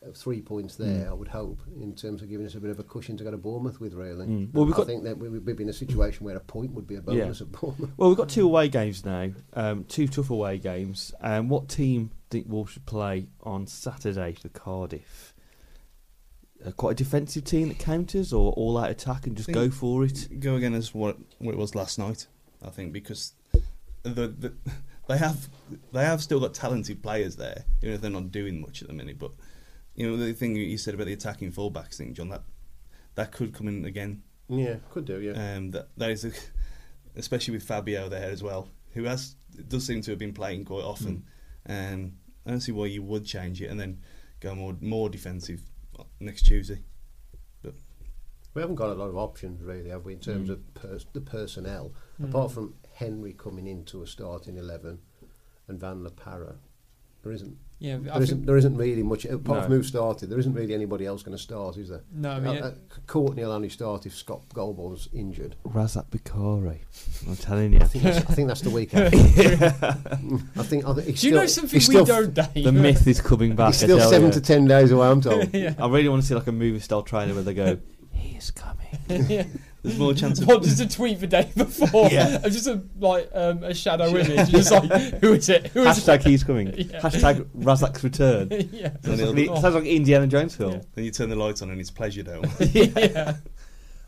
uh, 0.03 0.13
three 0.15 0.41
points 0.41 0.77
there. 0.77 1.05
Mm. 1.05 1.11
I 1.11 1.13
would 1.13 1.29
hope 1.29 1.61
in 1.79 1.95
terms 1.95 2.23
of 2.23 2.31
giving 2.31 2.47
us 2.47 2.55
a 2.55 2.61
bit 2.61 2.71
of 2.71 2.79
a 2.79 2.83
cushion 2.83 3.19
to 3.19 3.25
go 3.25 3.31
to 3.31 3.37
Bournemouth 3.37 3.81
with, 3.81 3.93
really. 3.93 4.27
Mm. 4.27 4.55
Well, 4.55 4.65
we've 4.65 4.75
got 4.75 4.85
I 4.85 4.87
think 4.87 5.05
that 5.05 5.19
we 5.19 5.29
would 5.29 5.45
be 5.45 5.63
in 5.63 5.69
a 5.69 5.75
situation 5.75 6.25
where 6.25 6.37
a 6.37 6.41
point 6.41 6.73
would 6.73 6.87
be 6.87 6.95
a 6.97 7.03
bonus 7.03 7.43
at 7.43 7.53
Bournemouth. 7.53 7.91
Well, 7.99 8.09
we've 8.09 8.17
got 8.17 8.31
two 8.31 8.47
away 8.47 8.69
games 8.71 9.05
now, 9.05 9.31
um, 9.53 9.85
two 9.85 10.09
tough 10.09 10.31
away 10.31 10.57
games. 10.59 11.13
Um, 11.21 11.51
what 11.51 11.69
team 11.69 12.11
do 12.31 12.39
you 12.39 12.43
think 12.45 12.51
Wolves 12.51 12.73
should 12.73 12.87
play 12.87 13.27
on 13.43 13.67
Saturday 13.67 14.33
for 14.33 14.49
Cardiff? 14.49 15.30
Uh, 16.65 16.71
quite 16.73 16.93
a 16.93 16.95
defensive 16.95 17.45
team 17.45 17.69
that 17.69 17.79
counters, 17.79 18.33
or 18.33 18.53
all 18.53 18.77
out 18.77 18.91
attack 18.91 19.27
and 19.27 19.37
just 19.37 19.51
go 19.51 19.71
for 19.71 20.05
it. 20.05 20.41
Go 20.41 20.57
again 20.57 20.75
as 20.75 20.95
what 20.95 21.17
what 21.39 21.53
it 21.53 21.59
was 21.59 21.75
last 21.75 21.99
night. 21.99 22.27
I 22.63 22.69
think 22.69 22.93
because 22.93 23.33
the, 24.03 24.29
the 24.29 24.53
they 25.09 25.19
have 25.19 25.49
they 25.93 26.05
have 26.05 26.23
still 26.23 26.41
got 26.41 26.55
talented 26.55 27.03
players 27.03 27.37
there, 27.37 27.65
even 27.83 27.95
if 27.95 28.01
they're 28.01 28.11
not 28.11 28.31
doing 28.31 28.61
much 28.61 28.83
at 28.83 28.89
the 28.89 28.95
minute. 28.95 29.19
But 29.19 29.33
you 29.95 30.09
know 30.09 30.17
the 30.17 30.33
thing 30.33 30.55
you 30.57 30.77
said 30.79 30.95
about 30.95 31.07
the 31.07 31.13
attacking 31.13 31.53
fullbacks 31.53 31.97
thing, 31.97 32.15
John, 32.15 32.29
that 32.29 32.43
that 33.15 33.33
could 33.33 33.55
come 33.55 33.69
in 33.69 33.85
again. 33.85 34.23
Yeah, 34.49 34.77
could 34.91 35.05
do, 35.05 35.21
yeah. 35.21 35.57
Um, 35.57 35.71
that 35.71 35.89
that 35.97 36.11
is 36.11 36.25
a, 36.25 36.33
especially 37.17 37.55
with 37.55 37.63
Fabio 37.63 38.09
there 38.09 38.31
as 38.31 38.43
well, 38.43 38.69
who 38.93 39.05
has 39.05 39.35
does 39.69 39.87
seem 39.87 40.03
to 40.03 40.11
have 40.11 40.19
been 40.19 40.35
playing 40.35 40.65
quite 40.65 40.85
often. 40.85 41.25
Um, 41.69 42.13
I 42.47 42.51
don't 42.51 42.61
see 42.61 42.73
why 42.73 42.87
you 42.87 43.03
would 43.03 43.25
change 43.25 43.61
it 43.63 43.67
and 43.67 43.79
then 43.79 44.01
go 44.41 44.55
more 44.55 44.77
more 44.81 45.09
defensive 45.09 45.61
next 46.21 46.43
Tuesday. 46.43 46.83
But 47.63 47.75
we 48.55 48.61
haven't 48.63 48.77
got 48.77 48.91
a 48.91 48.95
lot 48.95 49.09
of 49.09 49.17
options, 49.17 49.63
really, 49.63 49.91
have 49.91 50.05
we, 50.05 50.15
in 50.15 50.21
terms 50.21 50.49
Mm. 50.49 50.53
of 50.53 50.75
pers- 50.75 51.07
the 51.13 51.21
personnel? 51.21 51.93
Mm. 52.21 52.29
Apart 52.31 52.53
from 52.53 52.75
Henry 52.95 53.33
coming 53.33 53.67
into 53.67 54.03
a 54.03 54.07
starting 54.07 54.57
11 54.57 55.01
and 55.69 55.79
Van 55.81 56.03
La 56.03 56.11
Parra, 56.11 56.59
there 57.23 57.33
isn't, 57.33 57.57
Yeah, 57.79 57.95
I 57.95 57.99
there, 57.99 58.13
think, 58.13 58.23
isn't, 58.23 58.47
there 58.47 58.57
isn't 58.57 58.77
really 58.77 59.03
much, 59.03 59.25
apart 59.25 59.59
No. 59.59 59.63
from 59.65 59.73
who 59.73 59.83
started, 59.83 60.31
there 60.31 60.39
isn't 60.39 60.55
really 60.55 60.75
anybody 60.75 61.05
else 61.07 61.23
going 61.23 61.37
to 61.37 61.43
start, 61.43 61.77
is 61.77 61.89
there? 61.91 62.03
no, 62.13 62.31
I 62.31 62.41
mean, 62.41 62.57
Uh, 62.63 62.67
uh, 62.67 62.73
Courtney 63.07 63.43
will 63.45 63.53
only 63.53 63.69
start 63.69 64.07
if 64.07 64.15
Scott 64.17 64.43
Golbourne's 64.55 65.09
injured. 65.13 65.57
Razak 65.67 66.07
Boukari, 66.11 66.79
I'm 67.29 67.37
telling 67.37 67.73
you. 67.75 67.81
I 67.81 67.85
think 67.85 68.05
that's, 68.05 68.19
I 68.31 68.35
think 68.35 68.49
that's 68.49 68.63
the 68.63 68.71
week 68.71 68.95
after. 68.95 69.17
I 70.57 70.63
think, 70.63 70.87
I 70.87 70.95
think 70.95 71.07
he's 71.09 71.21
do 71.21 71.29
you 71.29 71.35
know 71.35 71.47
still- 71.47 71.63
something 71.69 71.81
he's 71.81 71.89
we 71.89 72.05
don't, 72.05 72.35
Dave? 72.35 72.65
the 72.65 72.73
myth 72.73 73.07
is 73.07 73.21
coming 73.21 73.55
back. 73.57 73.75
He's 73.75 73.83
I 73.83 73.87
still 73.87 73.99
tell 73.99 74.11
seven 74.11 74.27
you. 74.29 74.33
to 74.35 74.41
ten 74.41 74.65
days 74.67 74.91
away, 74.93 75.09
I'm 75.09 75.21
told. 75.21 75.53
yeah. 75.55 75.75
I 75.79 75.89
really 75.89 76.09
want 76.09 76.23
to 76.23 76.29
see 76.29 76.35
like 76.35 76.47
a 76.47 76.53
movie 76.53 76.81
style 76.81 77.03
trailer 77.03 77.35
where 77.35 77.43
they 77.43 77.55
go, 77.55 77.79
"He 78.13 78.37
is 78.37 78.51
coming." 78.51 78.77
yeah. 79.29 79.45
There's 79.83 79.99
more 79.99 80.13
chance 80.15 80.41
of 80.41 80.47
What 80.49 80.63
just 80.63 80.81
a 80.81 80.89
tweet 80.89 81.21
the 81.21 81.27
day 81.27 81.51
before? 81.57 82.09
Yeah. 82.13 82.39
Just 82.49 82.67
a 82.67 82.83
like 82.99 83.31
um, 83.35 83.63
a 83.65 83.73
shadow 83.75 84.09
image. 84.09 84.51
Just 84.51 84.71
like 84.73 84.85
who 85.21 85.33
is 85.33 85.49
it? 85.49 85.69
Who 85.69 85.83
is 85.83 85.99
Hashtag 85.99 86.23
he's 86.23 86.45
coming. 86.45 86.67
Yeah. 86.77 87.01
Hashtag 87.01 87.45
Razak's 87.57 88.05
return. 88.05 88.49
yeah. 88.73 88.89
And 88.89 89.05
Sounds 89.05 89.21
he'll- 89.21 89.33
like, 89.53 89.61
sounds 89.63 89.75
like 89.75 89.85
Indiana 89.87 90.27
Jones 90.27 90.55
film. 90.55 90.73
Yeah. 90.73 90.81
Then 90.95 91.05
you 91.07 91.11
turn 91.11 91.31
the 91.31 91.37
lights 91.37 91.63
on 91.63 91.71
and 91.71 91.81
it's 91.81 91.91
Pleasure 91.91 92.23
Dome. 92.23 92.45
yeah. 92.73 93.37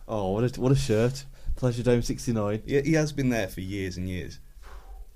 Oh, 0.09 0.33
what 0.33 0.45
a 0.57 0.61
what 0.61 0.73
a 0.73 0.77
shirt! 0.77 1.25
Pleasure 1.57 1.83
Dome 1.83 2.03
'69, 2.03 2.62
he, 2.66 2.81
he 2.83 2.93
has 2.95 3.12
been 3.12 3.29
there 3.31 3.49
for 3.49 3.61
years 3.61 3.97
and 3.97 4.09
years. 4.09 4.41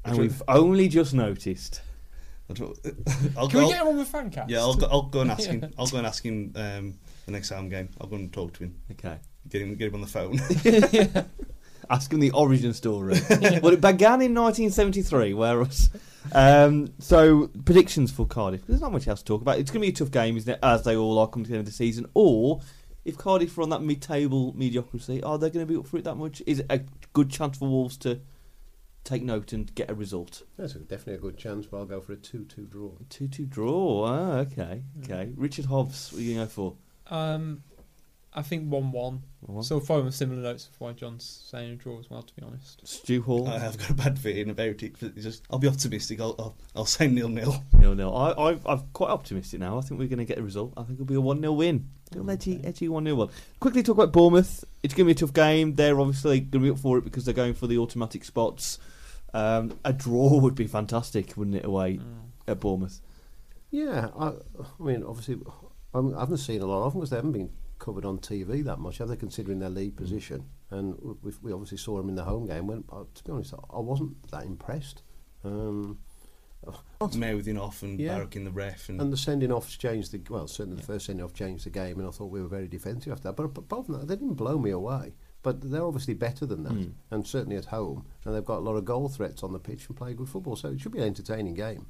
and 0.05 0.17
we've 0.17 0.43
only 0.49 0.89
just 0.89 1.13
noticed. 1.13 1.83
I'll, 2.49 2.55
try- 2.55 2.69
I'll 3.37 3.49
Can 3.49 3.65
we 3.65 3.69
get 3.71 3.83
him 3.83 3.89
on 3.89 3.97
the 3.97 4.05
fan 4.05 4.31
cast? 4.31 4.49
yeah, 4.49 4.61
I'll 4.61 4.75
go, 4.75 4.87
I'll 4.91 5.03
go 5.03 5.21
and 5.23 5.31
ask 5.33 5.49
him. 5.51 5.69
I'll 5.77 5.89
go 5.89 5.99
and 5.99 6.07
ask 6.07 6.25
him 6.25 6.53
um, 6.55 6.95
the 7.27 7.33
next 7.33 7.51
home 7.51 7.69
game. 7.69 7.89
I'll 8.01 8.07
go 8.07 8.15
and 8.17 8.33
talk 8.33 8.53
to 8.55 8.61
him. 8.65 8.77
Okay. 8.93 9.19
Get 9.49 9.62
him, 9.62 9.74
get 9.74 9.88
him 9.88 9.94
on 9.94 10.01
the 10.01 10.07
phone. 10.07 10.40
Ask 11.90 12.12
him 12.12 12.20
the 12.20 12.32
origin 12.32 12.72
story. 12.72 13.14
well, 13.62 13.72
it 13.72 13.80
began 13.80 14.20
in 14.20 14.34
1973, 14.34 15.34
whereas. 15.34 15.90
Um, 16.32 16.92
so, 16.99 17.49
predictions 17.64 18.11
for 18.11 18.26
Cardiff. 18.26 18.66
There's 18.66 18.80
not 18.80 18.92
much 18.92 19.07
else 19.07 19.20
to 19.20 19.24
talk 19.24 19.42
about. 19.42 19.59
It's 19.59 19.70
going 19.70 19.82
to 19.82 19.86
be 19.86 19.92
a 19.92 19.97
tough 19.97 20.11
game, 20.11 20.36
isn't 20.36 20.53
it? 20.53 20.59
As 20.62 20.82
they 20.82 20.97
all 20.97 21.18
are 21.18 21.28
coming 21.28 21.44
to 21.44 21.51
the 21.51 21.59
end 21.59 21.66
of 21.66 21.72
the 21.72 21.76
season. 21.76 22.07
Or, 22.14 22.61
if 23.05 23.16
Cardiff 23.16 23.57
are 23.57 23.62
on 23.62 23.70
that 23.70 23.82
mid 23.82 24.03
table 24.03 24.53
mediocrity, 24.57 25.22
are 25.22 25.38
they 25.38 25.49
going 25.49 25.64
to 25.64 25.72
be 25.72 25.78
up 25.78 25.86
for 25.86 25.99
it 25.99 26.05
that 26.05 26.16
much? 26.16 26.42
Is 26.47 26.59
it 26.59 26.66
a 26.68 26.80
good 27.12 27.30
chance 27.30 27.59
for 27.59 27.68
Wolves 27.68 27.97
to 27.99 28.20
take 29.05 29.22
note 29.22 29.53
and 29.53 29.72
get 29.76 29.88
a 29.88 29.94
result? 29.94 30.42
That's 30.59 30.74
a, 30.74 30.80
definitely 30.80 31.14
a 31.14 31.18
good 31.18 31.38
chance, 31.38 31.66
but 31.66 31.78
I'll 31.78 31.84
go 31.84 32.01
for 32.01 32.14
a 32.14 32.16
2 32.16 32.44
2 32.47 32.66
draw. 32.66 32.90
2 33.09 33.28
2 33.28 33.47
draw. 33.47 34.07
Ah, 34.09 34.38
okay. 34.38 34.82
Okay. 35.05 35.32
Richard 35.36 35.66
Hobbs, 35.66 36.12
what 36.12 36.20
are 36.20 36.24
you 36.24 36.34
going 36.34 36.49
to 36.49 36.55
go 36.57 36.74
for? 37.09 37.14
Um, 37.14 37.62
I 38.37 38.43
think 38.43 38.68
one-one. 38.70 39.22
So 39.62 39.80
following 39.80 40.11
similar 40.11 40.43
notes 40.43 40.68
of 40.68 40.78
why 40.78 40.93
John's 40.93 41.24
saying 41.51 41.72
a 41.72 41.76
draw 41.76 41.99
as 41.99 42.11
well. 42.11 42.22
To 42.22 42.34
be 42.34 42.43
honest. 42.43 42.87
Stu 42.87 43.22
Hall. 43.22 43.49
I 43.49 43.59
have 43.59 43.78
got 43.78 43.89
a 43.91 43.95
bad 43.95 44.18
feeling 44.18 44.51
about 44.51 44.82
it. 44.82 44.95
But 45.01 45.16
just, 45.16 45.43
I'll 45.51 45.59
be 45.59 45.68
optimistic. 45.68 46.20
I'll, 46.20 46.34
I'll, 46.39 46.57
I'll 46.74 46.84
say 46.84 47.07
nil 47.09 47.28
nil. 47.30 47.62
Nil 47.72 47.95
nil. 47.95 48.14
I, 48.14 48.30
I, 48.32 48.59
I'm 48.66 48.82
quite 48.93 49.09
optimistic 49.11 49.59
now. 49.61 49.78
I 49.78 49.80
think 49.80 49.99
we're 49.99 50.09
going 50.09 50.18
to 50.18 50.24
get 50.26 50.39
a 50.39 50.43
result. 50.43 50.74
I 50.76 50.82
think 50.82 50.95
it'll 51.01 51.07
be 51.07 51.14
a 51.14 51.20
1 51.20 51.41
0 51.41 51.53
win. 51.55 51.89
Little 52.12 52.30
edgy, 52.30 52.61
edgy 52.62 52.89
1 52.89 53.05
0 53.05 53.16
one. 53.16 53.28
Quickly 53.59 53.82
talk 53.82 53.97
about 53.97 54.12
Bournemouth. 54.12 54.64
It's 54.82 54.93
going 54.93 55.09
to 55.09 55.14
be 55.14 55.18
a 55.18 55.26
tough 55.26 55.32
game. 55.34 55.74
They're 55.74 55.99
obviously 55.99 56.41
going 56.41 56.51
to 56.64 56.68
be 56.68 56.70
up 56.70 56.78
for 56.78 56.99
it 56.99 57.05
because 57.05 57.24
they're 57.24 57.34
going 57.34 57.55
for 57.55 57.66
the 57.66 57.78
automatic 57.78 58.22
spots. 58.24 58.78
Um, 59.32 59.78
a 59.84 59.93
draw 59.93 60.39
would 60.41 60.55
be 60.55 60.66
fantastic, 60.66 61.37
wouldn't 61.37 61.57
it, 61.57 61.64
away 61.64 61.95
Mm. 61.99 62.03
at 62.49 62.61
Bournemouth? 62.61 63.01
Yeah, 63.70 64.09
I, 64.18 64.28
I 64.28 64.82
mean, 64.82 65.03
obviously, 65.05 65.39
I'm, 65.95 66.14
I 66.16 66.20
haven't 66.20 66.37
seen 66.39 66.61
a 66.62 66.66
lot 66.66 66.84
of 66.87 66.93
them 66.93 67.01
because 67.01 67.11
they 67.11 67.16
haven't 67.16 67.32
been 67.32 67.51
covered 67.79 68.05
on 68.05 68.18
TV 68.18 68.62
that 68.64 68.79
much, 68.79 68.99
have 68.99 69.09
they, 69.09 69.16
considering 69.16 69.59
their 69.59 69.70
lead 69.70 69.97
position? 69.97 70.45
And 70.70 70.97
we, 71.22 71.33
we 71.43 71.53
obviously 71.53 71.79
saw 71.79 71.97
them 71.99 72.09
in 72.09 72.14
the 72.16 72.24
home 72.24 72.47
game. 72.47 72.66
When, 72.66 72.85
uh, 72.91 73.05
to 73.14 73.24
be 73.24 73.33
honest, 73.33 73.55
I, 73.72 73.79
wasn't 73.79 74.29
that 74.31 74.45
impressed. 74.45 75.03
Um, 75.45 75.99
mouthing 77.14 77.59
off 77.59 77.83
and 77.83 78.01
Yeah. 78.01 78.18
barracking 78.18 78.45
the 78.45 78.51
ref. 78.51 78.89
And, 78.89 79.01
And 79.01 79.12
the 79.12 79.16
sending 79.16 79.53
offs 79.53 79.77
changed 79.77 80.11
the 80.12 80.20
well, 80.29 80.49
certainly 80.49 80.81
the 80.81 80.87
first 80.87 81.07
sending 81.07 81.24
off 81.24 81.35
changed 81.35 81.64
the 81.66 81.70
game, 81.70 81.99
and 82.01 82.09
I 82.09 82.11
thought 82.11 82.27
we 82.31 82.41
were 82.43 82.49
very 82.49 82.66
defensive 82.68 83.12
after 83.12 83.24
that. 83.29 83.37
But 83.37 83.55
but 83.55 83.62
apart 83.62 83.87
from 83.87 83.99
that, 84.01 84.09
they 84.09 84.16
didn't 84.16 84.35
blow 84.35 84.59
me 84.59 84.70
away. 84.70 85.14
But 85.43 85.70
they're 85.70 85.85
obviously 85.85 86.14
better 86.14 86.45
than 86.45 86.64
that, 86.64 86.72
Mm. 86.72 86.93
and 87.12 87.24
certainly 87.27 87.57
at 87.57 87.66
home, 87.66 88.05
and 88.24 88.35
they've 88.35 88.45
got 88.45 88.59
a 88.59 88.64
lot 88.64 88.74
of 88.74 88.85
goal 88.85 89.09
threats 89.09 89.45
on 89.45 89.53
the 89.53 89.61
pitch 89.61 89.87
and 89.87 89.97
play 89.97 90.12
good 90.14 90.29
football. 90.29 90.57
So 90.57 90.70
it 90.70 90.81
should 90.81 90.91
be 90.93 90.99
an 90.99 91.05
entertaining 91.05 91.55
game. 91.55 91.87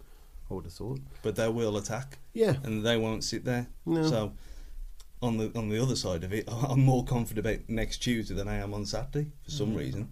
I 0.50 0.54
would 0.54 0.64
have 0.64 0.74
thought. 0.74 1.00
but 1.22 1.34
they 1.36 1.48
will 1.48 1.76
attack, 1.76 2.18
Yeah. 2.34 2.56
and 2.62 2.84
they 2.84 2.96
won't 2.98 3.24
sit 3.24 3.44
there. 3.44 3.68
No. 3.86 4.02
So 4.06 4.32
on 5.22 5.36
the 5.38 5.50
on 5.56 5.68
the 5.68 5.80
other 5.82 5.96
side 5.96 6.24
of 6.24 6.32
it, 6.32 6.44
I'm 6.68 6.80
more 6.84 7.04
confident 7.04 7.46
about 7.46 7.68
next 7.68 7.98
Tuesday 7.98 8.34
than 8.34 8.48
I 8.48 8.56
am 8.56 8.74
on 8.74 8.84
Saturday 8.86 9.30
for 9.44 9.50
some 9.50 9.72
Mm. 9.72 9.76
reason. 9.76 10.08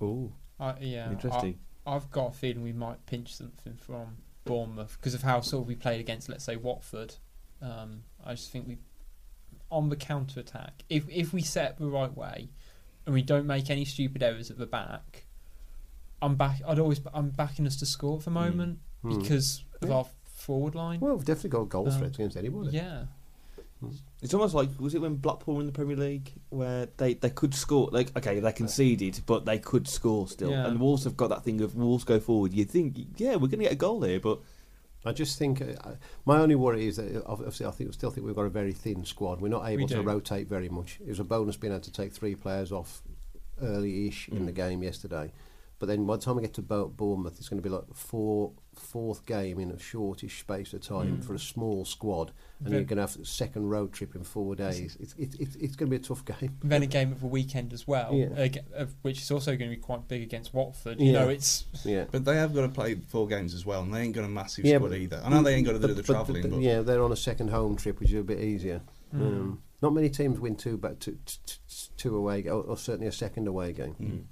Oh, 0.00 0.32
I, 0.58 0.74
yeah, 0.80 1.10
interesting. 1.10 1.58
I, 1.86 1.94
I've 1.96 2.10
got 2.10 2.28
a 2.30 2.32
feeling 2.32 2.62
we 2.62 2.72
might 2.72 3.04
pinch 3.06 3.34
something 3.34 3.74
from 3.76 4.18
Bournemouth 4.44 4.96
because 4.98 5.14
of 5.14 5.22
how 5.22 5.40
sort 5.40 5.62
of 5.62 5.68
we 5.68 5.74
played 5.74 6.00
against, 6.00 6.28
let's 6.28 6.44
say, 6.44 6.56
Watford. 6.56 7.14
Um, 7.60 8.04
I 8.24 8.32
just 8.34 8.50
think 8.50 8.66
we, 8.66 8.78
on 9.70 9.88
the 9.90 9.96
counter 9.96 10.40
attack, 10.40 10.84
if 10.88 11.08
if 11.08 11.32
we 11.32 11.42
set 11.42 11.72
up 11.72 11.78
the 11.78 11.88
right 11.88 12.14
way, 12.16 12.50
and 13.06 13.14
we 13.14 13.22
don't 13.22 13.46
make 13.46 13.70
any 13.70 13.84
stupid 13.84 14.22
errors 14.22 14.50
at 14.50 14.58
the 14.58 14.66
back, 14.66 15.26
I'm 16.22 16.36
back. 16.36 16.60
I'd 16.66 16.78
always 16.78 17.00
I'm 17.12 17.30
backing 17.30 17.66
us 17.66 17.76
to 17.76 17.86
score 17.86 18.18
at 18.18 18.24
the 18.24 18.30
moment 18.30 18.78
Hmm. 19.02 19.18
because 19.18 19.64
of 19.82 19.88
Yeah. 19.88 19.94
our 19.96 20.06
forward 20.24 20.74
line. 20.74 21.00
Well, 21.00 21.16
we've 21.16 21.24
definitely 21.24 21.50
got 21.50 21.68
goal 21.68 21.90
Um, 21.90 21.98
threats 21.98 22.16
against 22.18 22.36
anybody. 22.36 22.70
yeah, 22.76 23.06
It's 24.22 24.34
almost 24.34 24.54
like 24.54 24.68
was 24.78 24.94
it 24.94 25.00
when 25.00 25.16
Blackpool 25.16 25.54
were 25.54 25.60
in 25.60 25.66
the 25.66 25.72
Premier 25.72 25.96
League 25.96 26.32
where 26.50 26.88
they, 26.98 27.14
they 27.14 27.30
could 27.30 27.54
score 27.54 27.88
like 27.92 28.14
okay 28.16 28.38
they 28.40 28.52
conceded 28.52 29.20
but 29.26 29.44
they 29.46 29.58
could 29.58 29.88
score 29.88 30.28
still 30.28 30.50
Yeah. 30.50 30.66
and 30.66 30.78
Wolves 30.78 31.04
have 31.04 31.16
got 31.16 31.28
that 31.28 31.42
thing 31.44 31.60
of 31.62 31.74
Wolves 31.74 32.04
go 32.04 32.20
forward 32.20 32.52
you 32.52 32.64
think 32.64 32.96
yeah 33.16 33.32
we're 33.36 33.48
going 33.48 33.60
to 33.60 33.64
get 33.64 33.72
a 33.72 33.76
goal 33.76 34.02
here 34.02 34.20
but 34.20 34.40
I 35.04 35.12
just 35.12 35.38
think 35.38 35.62
uh, 35.62 35.92
my 36.26 36.38
only 36.38 36.56
worry 36.56 36.86
is 36.86 36.96
that 36.96 37.16
uh, 37.16 37.22
obviously 37.24 37.64
I 37.64 37.70
think 37.70 37.92
still 37.94 38.10
think 38.10 38.26
we've 38.26 38.36
got 38.36 38.42
a 38.42 38.50
very 38.50 38.72
thin 38.74 39.02
squad. 39.06 39.40
We're 39.40 39.48
not 39.48 39.66
able 39.66 39.88
to 39.88 39.94
do. 39.94 40.02
rotate 40.02 40.46
very 40.46 40.68
much. 40.68 40.98
It 41.00 41.08
was 41.08 41.20
a 41.20 41.24
bonus 41.24 41.56
being 41.56 41.72
able 41.72 41.80
to 41.84 41.92
take 41.92 42.12
three 42.12 42.34
players 42.34 42.70
off 42.70 43.00
early-ish 43.62 44.28
in 44.28 44.40
Mm. 44.40 44.46
the 44.46 44.52
game 44.52 44.82
yesterday. 44.82 45.32
But 45.78 45.86
then 45.86 46.04
by 46.04 46.16
the 46.16 46.22
time 46.22 46.36
we 46.36 46.42
get 46.42 46.52
to 46.54 46.62
Bournemouth, 46.62 47.38
it's 47.38 47.48
going 47.48 47.62
to 47.62 47.66
be 47.66 47.74
like 47.74 47.84
four 47.94 48.52
fourth 48.80 49.26
game 49.26 49.58
in 49.60 49.70
a 49.70 49.78
shortish 49.78 50.40
space 50.40 50.72
of 50.72 50.80
time 50.80 51.18
Mm. 51.18 51.24
for 51.24 51.34
a 51.34 51.38
small 51.38 51.84
squad, 51.84 52.32
and 52.58 52.66
Then- 52.68 52.72
you're 52.74 52.84
going 52.84 52.96
to 52.96 53.02
have 53.02 53.16
a 53.20 53.24
second 53.24 53.68
road 53.68 53.92
trip 53.92 54.14
in 54.16 54.24
four 54.24 54.54
days. 54.56 54.96
It's 54.98 55.14
it's 55.18 55.34
it's, 55.36 55.56
it's 55.56 55.76
going 55.76 55.90
to 55.90 55.96
be 55.98 56.02
a 56.02 56.06
tough 56.06 56.24
game. 56.24 56.56
then 56.64 56.82
a 56.82 56.86
game 56.86 57.12
of 57.12 57.20
the 57.20 57.26
weekend 57.26 57.72
as 57.72 57.86
well, 57.86 58.12
Yeah. 58.14 58.28
ag- 58.36 58.64
of 58.74 58.94
which 59.02 59.20
is 59.22 59.30
also 59.30 59.52
going 59.56 59.70
to 59.70 59.76
be 59.76 59.80
quite 59.80 60.08
big 60.08 60.22
against 60.22 60.52
Watford. 60.54 61.00
You 61.00 61.12
Yeah. 61.12 61.20
know, 61.24 61.28
it's 61.28 61.66
Yeah. 61.84 62.06
But 62.10 62.24
they 62.24 62.36
have 62.36 62.54
got 62.54 62.62
to 62.62 62.68
play 62.68 62.94
four 62.96 63.26
games 63.28 63.54
as 63.54 63.64
well, 63.66 63.82
and 63.82 63.92
they 63.94 64.00
ain't 64.02 64.14
got 64.14 64.24
a 64.24 64.28
massive 64.28 64.64
Yeah, 64.64 64.76
squad 64.76 64.88
but- 64.90 64.98
either. 64.98 65.20
I 65.24 65.28
know 65.30 65.42
they 65.42 65.54
ain't 65.54 65.66
got 65.66 65.72
to 65.72 65.78
do 65.78 65.86
But- 65.88 65.96
the 65.96 66.02
but- 66.02 66.12
travelling, 66.12 66.42
but- 66.42 66.50
but, 66.52 66.60
yeah, 66.60 66.80
they're 66.80 67.02
on 67.02 67.12
a 67.12 67.16
second 67.16 67.50
home 67.50 67.76
trip, 67.76 68.00
which 68.00 68.10
is 68.12 68.20
a 68.20 68.24
bit 68.24 68.40
easier. 68.40 68.80
Mm. 69.14 69.20
Um, 69.20 69.62
not 69.82 69.92
many 69.94 70.08
teams 70.10 70.38
win 70.40 70.56
two, 70.56 70.76
but 70.76 71.00
two, 71.00 71.18
two, 71.24 71.36
two 71.96 72.16
away, 72.16 72.44
or, 72.48 72.62
or 72.62 72.76
certainly 72.76 73.06
a 73.06 73.12
second 73.12 73.46
away 73.48 73.72
game. 73.72 73.94
Mm. 74.00 74.22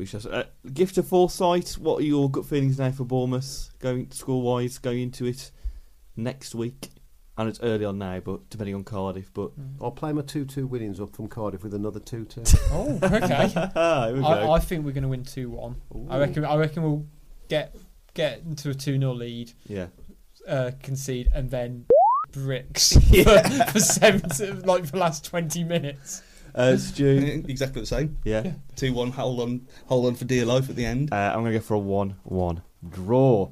We 0.00 0.06
shall 0.06 0.20
uh, 0.34 0.42
gift 0.72 0.98
of 0.98 1.06
foresight 1.06 1.72
what 1.78 2.00
are 2.00 2.04
your 2.04 2.28
gut 2.30 2.44
feelings 2.46 2.78
now 2.78 2.90
for 2.90 3.04
Bournemouth 3.04 3.70
going 3.78 4.10
score 4.10 4.42
wise 4.42 4.78
going 4.78 5.00
into 5.02 5.26
it 5.26 5.50
next 6.16 6.54
week 6.54 6.88
and 7.38 7.48
it's 7.48 7.60
early 7.62 7.84
on 7.84 7.98
now 7.98 8.18
but 8.20 8.48
depending 8.50 8.74
on 8.74 8.82
Cardiff 8.82 9.30
but 9.32 9.50
Mm. 9.58 9.76
I'll 9.82 9.90
play 9.90 10.12
my 10.12 10.22
two-two 10.22 10.66
winnings 10.66 11.00
up 11.00 11.14
from 11.14 11.28
Cardiff 11.28 11.62
with 11.62 11.74
another 11.74 12.00
two-two. 12.00 12.42
oh 12.72 12.98
okay. 13.02 13.48
here 13.48 14.14
we 14.14 14.20
go 14.20 14.26
I, 14.26 14.56
I 14.56 14.58
think 14.58 14.84
we're 14.84 14.92
going 14.92 15.02
to 15.02 15.08
win 15.08 15.24
two 15.24 15.50
one. 15.50 15.76
I 16.08 16.18
reckon. 16.18 16.44
I 16.44 16.56
reckon 16.56 16.82
we'll 16.82 17.06
get 17.48 17.74
get 18.14 18.40
into 18.40 18.70
a 18.70 18.74
two 18.74 18.98
0 18.98 19.12
lead, 19.12 19.52
yeah 19.66 19.86
uh, 20.48 20.70
concede, 20.82 21.28
and 21.34 21.50
then 21.50 21.86
bricks 22.32 22.96
Yeah. 23.10 23.66
for, 23.66 23.72
for 23.72 23.80
seven, 23.80 24.62
like 24.62 24.84
for 24.86 24.92
the 24.92 24.98
last 24.98 25.24
twenty 25.24 25.64
minutes. 25.64 26.22
Uh, 26.54 26.76
Stu 26.78 27.44
exactly 27.48 27.80
the 27.80 27.86
same. 27.86 28.18
yeah 28.24 28.52
Two 28.76 28.92
one, 28.92 29.10
hold 29.10 29.40
on, 29.40 29.66
hold 29.86 30.06
on 30.06 30.14
for 30.14 30.24
dear 30.24 30.44
life 30.44 30.68
at 30.70 30.76
the 30.76 30.84
end. 30.84 31.12
Uh, 31.12 31.16
I'm 31.34 31.40
going 31.40 31.52
to 31.52 31.58
go 31.58 31.64
for 31.64 31.74
a 31.74 31.78
1 31.78 32.16
1 32.24 32.62
draw. 32.90 33.50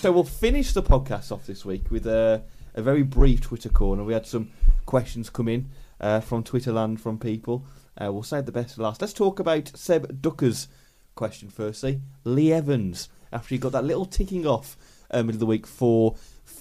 So 0.00 0.12
we'll 0.12 0.24
finish 0.24 0.72
the 0.72 0.82
podcast 0.82 1.32
off 1.32 1.46
this 1.46 1.64
week 1.64 1.90
with 1.90 2.06
a, 2.06 2.42
a 2.74 2.82
very 2.82 3.02
brief 3.02 3.40
Twitter 3.40 3.68
corner. 3.68 4.04
We 4.04 4.12
had 4.12 4.26
some 4.26 4.50
questions 4.84 5.30
come 5.30 5.48
in 5.48 5.70
uh, 6.00 6.20
from 6.20 6.44
Twitterland 6.44 7.00
from 7.00 7.18
people. 7.18 7.66
Uh, 8.00 8.12
we'll 8.12 8.22
save 8.22 8.46
the 8.46 8.52
best 8.52 8.76
for 8.76 8.82
last. 8.82 9.00
Let's 9.00 9.12
talk 9.14 9.40
about 9.40 9.72
Seb 9.74 10.20
Ducker's 10.22 10.68
question 11.14 11.48
firstly. 11.48 12.02
Lee 12.24 12.52
Evans, 12.52 13.08
after 13.32 13.54
he 13.54 13.58
got 13.58 13.72
that 13.72 13.84
little 13.84 14.04
ticking 14.06 14.46
off 14.46 14.76
um, 15.10 15.26
middle 15.26 15.36
of 15.36 15.40
the 15.40 15.46
week 15.46 15.66
for 15.66 16.14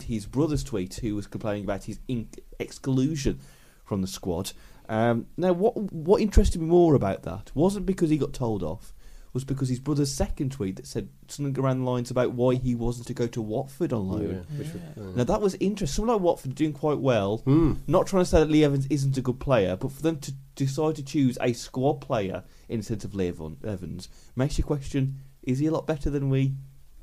his 0.04 0.26
brother's 0.26 0.64
tweet, 0.64 0.96
who 0.96 1.14
was 1.16 1.28
complaining 1.28 1.66
about 1.66 1.84
his 1.84 2.00
in- 2.08 2.30
exclusion 2.60 3.40
from 3.84 4.02
the 4.02 4.08
squad. 4.08 4.52
Um, 4.88 5.28
now, 5.38 5.54
what 5.54 5.76
what 5.92 6.22
interested 6.22 6.62
me 6.62 6.68
more 6.68 6.94
about 6.96 7.24
that 7.24 7.52
wasn't 7.56 7.86
because 7.86 8.10
he 8.10 8.18
got 8.18 8.34
told 8.34 8.62
off, 8.64 8.94
was 9.34 9.44
because 9.44 9.68
his 9.70 9.80
brother's 9.80 10.14
second 10.14 10.52
tweet 10.52 10.76
that 10.76 10.86
said 10.88 11.10
something 11.28 11.58
around 11.62 11.80
the 11.80 11.90
lines 11.90 12.12
about 12.12 12.34
why 12.34 12.54
he 12.56 12.76
wasn't 12.76 13.08
to 13.08 13.14
go 13.14 13.26
to 13.28 13.42
Watford 13.42 13.92
on 13.92 14.08
loan. 14.08 14.46
which 14.58 14.72
would- 14.74 14.82
Yeah. 14.96 15.04
uh, 15.04 15.12
Now 15.16 15.24
that 15.24 15.42
was 15.42 15.56
interesting. 15.56 15.96
Someone 15.96 16.16
like 16.18 16.24
Watford 16.24 16.54
doing 16.56 16.72
quite 16.74 17.00
well. 17.00 17.40
Hmm. 17.40 17.74
Not 17.88 18.06
trying 18.08 18.22
to 18.22 18.30
say 18.30 18.40
that 18.40 18.50
Lee 18.52 18.64
Evans 18.64 18.86
isn't 18.92 19.18
a 19.18 19.22
good 19.22 19.40
player, 19.40 19.76
but 19.76 19.92
for 19.92 20.02
them 20.04 20.20
to 20.20 20.34
decide 20.56 20.96
to 20.98 21.04
choose 21.04 21.38
a 21.42 21.52
squad 21.54 21.96
player 22.00 22.44
instead 22.70 23.04
of 23.04 23.14
Lee 23.16 23.28
Evans 23.64 24.08
makes 24.36 24.58
you 24.60 24.64
question: 24.64 25.18
Is 25.44 25.60
he 25.60 25.66
a 25.66 25.72
lot 25.72 25.88
better 25.88 26.10
than 26.12 26.30
we 26.30 26.54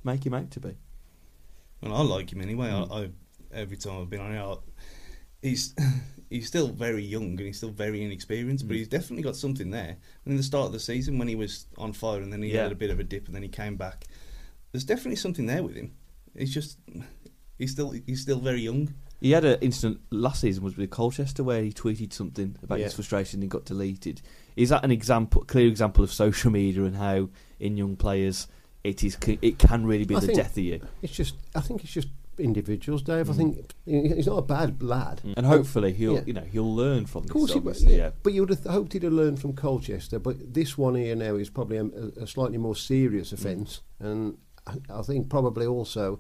make 0.05 0.25
him 0.25 0.35
out 0.35 0.51
to 0.53 0.61
be? 0.61 0.77
Well, 1.83 1.95
I 1.95 2.03
like 2.03 2.33
him 2.33 2.41
anyway. 2.41 2.69
Mm. 2.69 2.91
I, 2.93 2.97
I 3.05 3.11
every 3.53 3.77
time 3.77 4.01
I've 4.01 4.09
been 4.09 4.21
on 4.21 4.31
here, 4.33 4.41
I- 4.41 4.57
he's 5.43 5.75
he's 6.31 6.47
still 6.47 6.69
very 6.69 7.05
young 7.05 7.25
and 7.31 7.41
he's 7.41 7.59
still 7.59 7.71
very 7.71 8.03
inexperienced, 8.03 8.67
but 8.67 8.75
Mm. 8.75 8.79
he's 8.79 8.89
definitely 8.89 9.23
got 9.23 9.37
something 9.37 9.71
there. 9.71 9.97
And 10.25 10.33
in 10.33 10.37
the 10.37 10.43
start 10.43 10.67
of 10.67 10.73
the 10.73 10.81
season, 10.81 11.19
when 11.19 11.29
he 11.29 11.35
was 11.35 11.67
on 11.77 11.93
fire 11.93 12.21
and 12.23 12.33
then 12.33 12.43
he 12.43 12.53
Yeah. 12.53 12.63
had 12.65 12.73
a 12.73 12.77
bit 12.77 12.91
of 12.91 12.99
a 12.99 13.05
dip 13.05 13.27
and 13.27 13.35
then 13.35 13.43
he 13.43 13.49
came 13.51 13.77
back, 13.77 14.07
there's 14.73 14.85
definitely 14.85 15.17
something 15.17 15.45
there 15.47 15.63
with 15.63 15.75
him. 15.77 15.93
He's 16.37 16.55
just 16.55 16.79
he's 17.59 17.73
still 17.73 17.91
he's 17.91 18.23
still 18.23 18.41
very 18.41 18.61
young. 18.63 18.95
He 19.21 19.31
had 19.33 19.45
an 19.45 19.59
incident 19.61 20.01
last 20.11 20.41
season 20.41 20.65
was 20.65 20.77
with 20.77 20.91
Colchester 20.91 21.45
where 21.45 21.63
he 21.63 21.71
tweeted 21.71 22.13
something 22.13 22.57
about 22.63 22.79
Yeah. 22.81 22.87
his 22.87 22.95
frustration 22.95 23.41
and 23.43 23.51
got 23.51 23.65
deleted. 23.67 24.21
Is 24.57 24.71
that 24.71 24.85
an 24.85 24.91
example, 24.91 25.43
clear 25.45 25.69
example 25.69 26.03
of 26.03 26.13
social 26.13 26.51
media 26.51 26.83
and 26.85 26.97
how 26.97 27.29
in 27.61 27.77
young 27.77 27.95
players 27.97 28.49
it 28.83 29.05
is 29.05 29.17
it 29.43 29.59
can 29.59 29.87
really 29.87 30.05
be 30.07 30.17
I 30.17 30.21
the 30.21 30.33
death 30.35 30.57
of 30.57 30.65
you? 30.65 30.81
It's 31.03 31.13
just, 31.13 31.37
I 31.55 31.61
think 31.61 31.85
it's 31.85 31.93
just 31.93 32.09
individuals, 32.39 33.03
Dave. 33.03 33.29
I 33.31 33.33
Mm. 33.33 33.37
think 33.37 33.75
he's 33.85 34.27
not 34.27 34.39
a 34.39 34.43
bad 34.43 34.83
lad. 34.83 35.21
And 35.37 35.47
hopefully 35.47 35.93
he'll 35.93 36.15
Yeah. 36.15 36.25
you 36.27 36.33
know 36.33 36.43
he'll 36.43 36.75
learn 36.75 37.07
from 37.07 37.21
Of 37.21 37.27
this. 37.29 37.33
course, 37.33 37.53
he, 37.53 37.59
obviously, 37.59 37.93
yeah. 37.93 37.99
yeah. 37.99 38.11
But 38.23 38.33
you 38.35 38.43
would 38.43 38.51
have 38.51 38.65
hoped 38.65 38.93
he'd 38.93 39.03
have 39.03 39.13
learned 39.13 39.41
from 39.41 39.53
Colchester. 39.55 40.19
But 40.19 40.55
this 40.55 40.77
one 40.79 40.95
here 40.95 41.15
now 41.17 41.37
is 41.37 41.51
probably 41.51 41.77
a, 41.79 41.85
a 42.17 42.27
slightly 42.27 42.59
more 42.59 42.77
serious 42.77 43.31
Mm. 43.31 43.33
offence, 43.35 43.81
and 44.01 44.37
I, 44.67 44.79
I 44.91 45.03
think 45.03 45.29
probably 45.29 45.67
also 45.67 46.19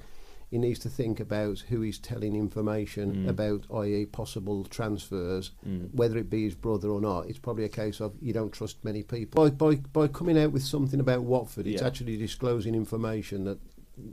he 0.50 0.58
needs 0.58 0.78
to 0.80 0.90
think 0.90 1.18
about 1.18 1.60
who 1.70 1.80
he's 1.80 1.98
telling 1.98 2.36
information 2.36 3.24
Mm. 3.24 3.28
about, 3.28 3.64
i.e., 3.84 4.04
possible 4.04 4.64
transfers, 4.64 5.50
Mm. 5.66 5.94
whether 5.94 6.18
it 6.18 6.28
be 6.28 6.42
his 6.44 6.54
brother 6.54 6.90
or 6.90 7.00
not. 7.00 7.26
It's 7.26 7.38
probably 7.38 7.64
a 7.64 7.70
case 7.70 8.00
of 8.00 8.12
you 8.20 8.34
don't 8.34 8.52
trust 8.52 8.84
many 8.84 9.02
people. 9.02 9.48
By 9.48 9.50
by, 9.50 9.76
by 9.94 10.08
coming 10.08 10.36
out 10.38 10.52
with 10.52 10.62
something 10.62 11.00
about 11.00 11.22
Watford, 11.24 11.66
it's 11.66 11.80
Yeah. 11.80 11.86
actually 11.86 12.18
disclosing 12.18 12.74
information 12.74 13.44
that 13.44 13.60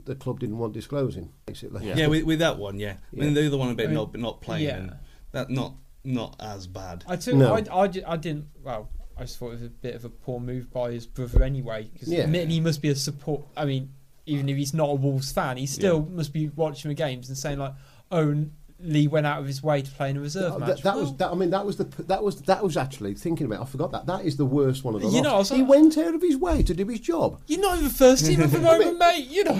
the 0.04 0.14
club 0.14 0.40
didn't 0.40 0.58
want 0.58 0.72
disclosing, 0.72 1.32
basically. 1.46 1.86
Yeah. 1.86 1.96
Yeah, 1.96 2.06
with, 2.08 2.24
with 2.24 2.38
that 2.40 2.58
one, 2.58 2.78
yeah. 2.78 2.94
I 3.12 3.20
mean, 3.20 3.34
the 3.34 3.46
other 3.46 3.56
one 3.58 3.70
about 3.70 3.84
I 3.84 3.86
mean, 3.86 3.94
not 3.94 4.16
not 4.16 4.40
playing, 4.40 4.64
yeah. 4.64 4.76
and 4.76 4.92
that 5.32 5.50
not 5.50 5.74
not 6.04 6.36
as 6.40 6.66
bad. 6.66 7.04
I 7.06 7.16
took. 7.16 7.34
No. 7.34 7.54
I, 7.54 7.64
I, 7.72 7.90
I 8.06 8.16
didn't. 8.16 8.46
Well, 8.62 8.88
I 9.16 9.22
just 9.22 9.38
thought 9.38 9.48
it 9.48 9.60
was 9.60 9.62
a 9.62 9.68
bit 9.68 9.94
of 9.94 10.04
a 10.04 10.08
poor 10.08 10.40
move 10.40 10.70
by 10.72 10.92
his 10.92 11.06
brother 11.06 11.42
anyway. 11.42 11.90
Because 11.92 12.08
Yeah. 12.08 12.26
he 12.26 12.60
must 12.60 12.80
be 12.80 12.88
a 12.88 12.94
support. 12.94 13.42
I 13.56 13.64
mean, 13.64 13.92
even 14.26 14.48
if 14.48 14.56
he's 14.56 14.72
not 14.74 14.88
a 14.88 14.94
Wolves 14.94 15.30
fan, 15.32 15.56
he 15.56 15.66
still 15.66 16.06
Yeah. 16.08 16.16
must 16.16 16.32
be 16.32 16.48
watching 16.48 16.88
the 16.88 16.94
games 16.94 17.28
and 17.28 17.36
saying 17.36 17.58
like, 17.58 17.74
"Oh, 18.10 18.46
Lee 18.82 19.06
went 19.08 19.26
out 19.26 19.40
of 19.40 19.46
his 19.46 19.62
way 19.62 19.82
to 19.82 19.90
play 19.90 20.10
in 20.10 20.16
a 20.16 20.20
reserve 20.20 20.52
That, 20.52 20.58
match." 20.60 20.68
that, 20.68 20.82
that 20.84 20.96
was 20.96 21.16
that. 21.16 21.30
I 21.30 21.34
mean, 21.34 21.50
that 21.50 21.64
was 21.66 21.76
the 21.76 21.84
that 22.04 22.22
was 22.22 22.40
that 22.42 22.62
was 22.62 22.76
actually 22.76 23.14
thinking 23.14 23.46
about. 23.46 23.60
I 23.62 23.64
forgot 23.66 23.92
that. 23.92 24.06
That 24.06 24.24
is 24.24 24.36
the 24.36 24.44
worst 24.46 24.84
one 24.84 24.94
of 24.94 25.02
the 25.02 25.08
You 25.08 25.22
lot. 25.22 25.48
know, 25.48 25.54
I 25.54 25.58
he 25.58 25.62
went 25.62 25.98
out 25.98 26.14
of 26.14 26.22
his 26.22 26.36
way 26.36 26.62
to 26.62 26.74
do 26.74 26.86
his 26.86 27.00
job. 27.00 27.40
You're 27.46 27.60
not 27.60 27.78
even 27.78 27.90
first 27.90 28.26
team 28.26 28.40
at 28.40 28.50
the 28.50 28.58
moment, 28.70 28.98
mate. 28.98 29.26
You 29.28 29.44
know. 29.44 29.54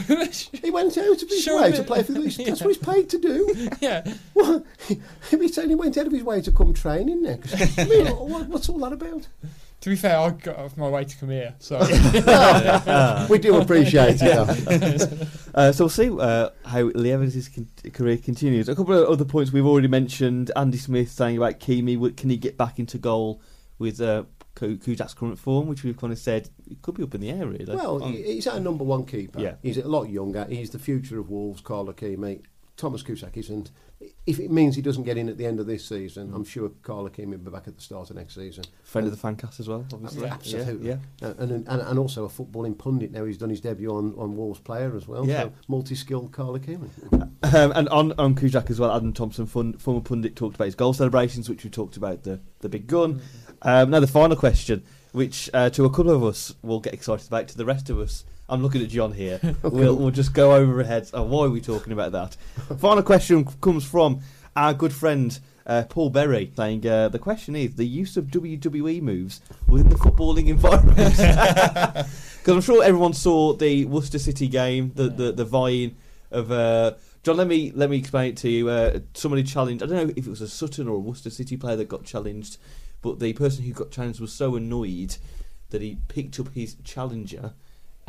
He 0.63 0.71
went 0.71 0.97
out 0.97 1.23
of 1.23 1.29
his 1.29 1.43
Show 1.43 1.61
way 1.61 1.73
to 1.73 1.83
play 1.83 2.03
for 2.03 2.13
the. 2.13 2.21
That's 2.23 2.39
Yeah. 2.39 2.53
what 2.53 2.75
he's 2.75 2.79
paid 2.79 3.11
to 3.11 3.19
do. 3.19 3.69
yeah. 3.81 4.13
What? 4.33 4.65
He 4.89 5.01
he 5.29 5.37
went 5.75 5.97
out 5.99 6.07
of 6.07 6.13
his 6.13 6.23
way 6.23 6.41
to 6.41 6.51
come 6.53 6.73
training 6.75 7.23
next. 7.23 7.55
I 7.79 7.85
mean, 7.85 8.07
what, 8.09 8.47
what's 8.49 8.69
all 8.69 8.79
that 8.79 8.93
about? 8.93 9.29
To 9.81 9.89
be 9.89 9.97
fair, 9.97 10.19
I 10.19 10.29
got 10.31 10.57
off 10.57 10.77
my 10.77 10.89
way 10.91 11.05
to 11.07 11.17
come 11.17 11.31
here, 11.31 11.55
so 11.59 11.79
we 13.31 13.39
do 13.39 13.57
appreciate 13.59 14.19
it. 14.21 15.29
Uh, 15.53 15.73
so 15.73 15.83
we'll 15.85 15.89
see 15.89 16.09
uh, 16.09 16.49
how 16.65 16.83
Lee 16.95 17.11
Evans' 17.11 17.49
con- 17.49 17.67
career 17.93 18.17
continues. 18.17 18.69
A 18.69 18.77
couple 18.77 18.97
of 18.97 19.09
other 19.09 19.25
points 19.25 19.51
we've 19.53 19.67
already 19.67 19.89
mentioned. 19.89 20.53
Andy 20.55 20.79
Smith 20.79 21.11
saying 21.11 21.37
about 21.39 21.59
Ikeme, 21.59 21.95
w- 21.95 22.15
can 22.15 22.31
he 22.31 22.37
get 22.37 22.57
back 22.57 22.79
into 22.79 22.99
goal 22.99 23.43
with 23.81 24.01
uh, 24.01 24.23
Ku- 24.55 24.77
Kuszczak's 24.79 25.13
current 25.13 25.41
form, 25.41 25.67
which 25.67 25.83
we've 25.83 25.97
kind 25.97 26.13
of 26.13 26.21
said 26.21 26.51
it 26.71 26.81
could 26.83 26.95
be 26.95 27.03
up 27.03 27.17
in 27.17 27.21
the 27.21 27.31
air, 27.31 27.49
really. 27.49 27.65
Well, 27.75 28.01
Um, 28.05 28.13
he's 28.13 28.47
our 28.47 28.61
number 28.61 28.85
one 28.85 29.05
keeper. 29.07 29.41
Yeah. 29.41 29.55
He's 29.61 29.77
a 29.79 29.89
lot 29.89 30.05
younger. 30.05 30.45
He's 30.49 30.71
the 30.71 30.79
future 30.79 31.19
of 31.19 31.29
Wolves, 31.31 31.61
Carl 31.63 31.87
Ikeme. 31.93 32.43
Tomasz 32.81 33.05
Kuszczak 33.05 33.37
isn't. 33.37 33.71
If 34.27 34.41
it 34.41 34.51
means 34.51 34.77
he 34.77 34.83
doesn't 34.83 35.05
get 35.05 35.19
in 35.19 35.29
at 35.29 35.37
the 35.37 35.47
end 35.47 35.61
of 35.61 35.67
this 35.67 35.85
season, 35.85 36.33
I'm 36.35 36.45
sure 36.45 36.71
Carl 36.83 37.09
Ikeme 37.09 37.33
will 37.33 37.39
be 37.39 37.51
back 37.51 37.69
at 37.69 37.77
the 37.77 37.83
start 37.83 38.09
of 38.11 38.17
next 38.17 38.35
season. 38.35 38.65
Friend 38.83 39.07
of 39.07 39.13
the 39.13 39.29
fancast 39.29 39.61
as 39.61 39.69
well, 39.69 39.85
obviously. 39.93 40.23
Yeah, 40.23 40.33
absolutely. 40.33 40.89
Yeah. 40.89 40.97
Uh, 41.23 41.35
and, 41.39 41.51
and 41.69 41.69
and 41.69 41.99
also 41.99 42.25
a 42.25 42.29
footballing 42.29 42.79
pundit 42.79 43.13
now. 43.13 43.25
He's 43.27 43.37
done 43.37 43.51
his 43.51 43.61
debut 43.61 43.91
on, 43.91 44.15
on 44.17 44.37
Wolves 44.37 44.61
player 44.61 44.97
as 44.97 45.07
well. 45.07 45.27
Yeah. 45.27 45.43
So 45.43 45.53
multi-skilled 45.69 46.33
Carl 46.33 46.59
Ikeme. 46.59 46.89
Um, 47.43 47.73
and 47.75 47.89
on, 47.89 48.13
on 48.19 48.35
Kuszczak 48.35 48.71
as 48.71 48.79
well, 48.79 48.95
Adam 48.95 49.13
Thompson, 49.15 49.47
fun, 49.47 49.73
former 49.73 50.03
pundit, 50.03 50.37
talked 50.37 50.57
about 50.57 50.67
his 50.67 50.75
goal 50.75 50.93
celebrations, 50.93 51.49
which 51.49 51.65
we 51.65 51.71
talked 51.71 51.97
about 51.97 52.23
the, 52.23 52.39
the 52.61 52.69
big 52.69 52.87
gun. 52.87 53.23
Um, 53.63 53.91
now, 53.91 53.99
the 53.99 54.07
final 54.07 54.37
question, 54.37 54.85
which 55.13 55.49
uh, 55.55 55.71
to 55.71 55.85
a 55.87 55.91
couple 55.91 56.11
of 56.11 56.23
us 56.23 56.55
will 56.63 56.81
get 56.81 56.93
excited 56.93 57.27
about, 57.27 57.49
to 57.49 57.57
the 57.57 57.65
rest 57.65 57.89
of 57.91 57.99
us, 57.99 58.25
I'm 58.51 58.63
looking 58.63 58.83
at 58.83 58.89
John 58.89 59.13
here. 59.13 59.41
we'll, 59.63 59.95
we'll 59.95 60.11
just 60.11 60.35
go 60.35 60.55
over 60.55 60.79
our 60.79 60.85
heads. 60.85 61.13
Oh, 61.15 61.23
why 61.23 61.47
are 61.47 61.51
we 61.51 61.61
talking 61.61 61.93
about 61.93 62.13
that? 62.13 62.35
final 62.79 63.03
question 63.03 63.45
comes 63.61 63.85
from 63.85 64.21
our 64.57 64.75
good 64.75 64.93
friend 64.93 65.39
uh, 65.67 65.85
Paul 65.89 66.11
Berry, 66.11 66.51
saying 66.57 66.85
uh, 66.85 67.11
the 67.11 67.21
question 67.21 67.55
is 67.55 67.77
the 67.77 67.87
use 67.87 68.17
of 68.17 68.25
WWE 68.27 69.01
moves 69.03 69.41
within 69.69 69.89
the 69.89 69.97
footballing 69.97 70.49
environment. 70.49 70.99
Because 72.41 72.55
I'm 72.55 72.63
sure 72.63 72.83
everyone 72.83 73.13
saw 73.13 73.53
the 73.53 73.85
Worcester 73.85 74.19
City 74.19 74.49
game, 74.49 74.93
the 74.95 75.11
the, 75.11 75.33
the 75.33 75.45
vying 75.45 75.97
of. 76.31 76.51
Uh, 76.51 76.93
John, 77.23 77.37
let 77.37 77.47
me 77.47 77.71
let 77.75 77.91
me 77.91 77.99
explain 77.99 78.31
it 78.31 78.39
to 78.39 78.49
you. 78.49 78.71
Uh, 78.71 79.01
somebody 79.13 79.43
challenged. 79.43 79.83
I 79.83 79.87
don't 79.87 80.09
know 80.09 80.15
if 80.17 80.27
it 80.27 80.31
was 80.31 80.41
a 80.41 80.49
Sutton 80.49 80.89
or 80.89 80.95
a 80.95 80.99
Worcester 80.99 81.29
City 81.29 81.59
player 81.59 81.77
that 81.77 81.89
got 81.89 82.07
challenged, 82.07 82.57
but 83.03 83.21
the 83.21 83.35
person 83.35 83.63
who 83.63 83.75
got 83.75 83.91
challenged 83.91 84.21
was 84.21 84.33
so 84.33 84.57
annoyed 84.57 85.19
that 85.69 85.83
he 85.83 85.99
picked 86.09 86.41
up 86.41 86.49
his 86.55 86.77
challenger 86.83 87.53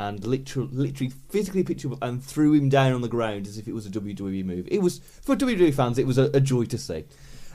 and 0.08 0.24
literally, 0.24 0.68
literally 0.72 1.12
physically 1.30 1.62
picked 1.62 1.84
him 1.84 1.92
up 1.92 1.98
and 2.02 2.22
threw 2.22 2.52
him 2.54 2.68
down 2.68 2.92
on 2.92 3.00
the 3.02 3.08
ground 3.08 3.46
as 3.46 3.56
if 3.58 3.68
it 3.68 3.72
was 3.74 3.86
a 3.86 3.90
WWE 3.90 4.44
move. 4.44 4.66
It 4.70 4.80
was 4.82 4.98
for 5.22 5.36
WWE 5.36 5.72
fans. 5.74 5.98
It 5.98 6.06
was 6.06 6.18
a, 6.18 6.24
a 6.34 6.40
joy 6.40 6.64
to 6.66 6.78
see. 6.78 7.04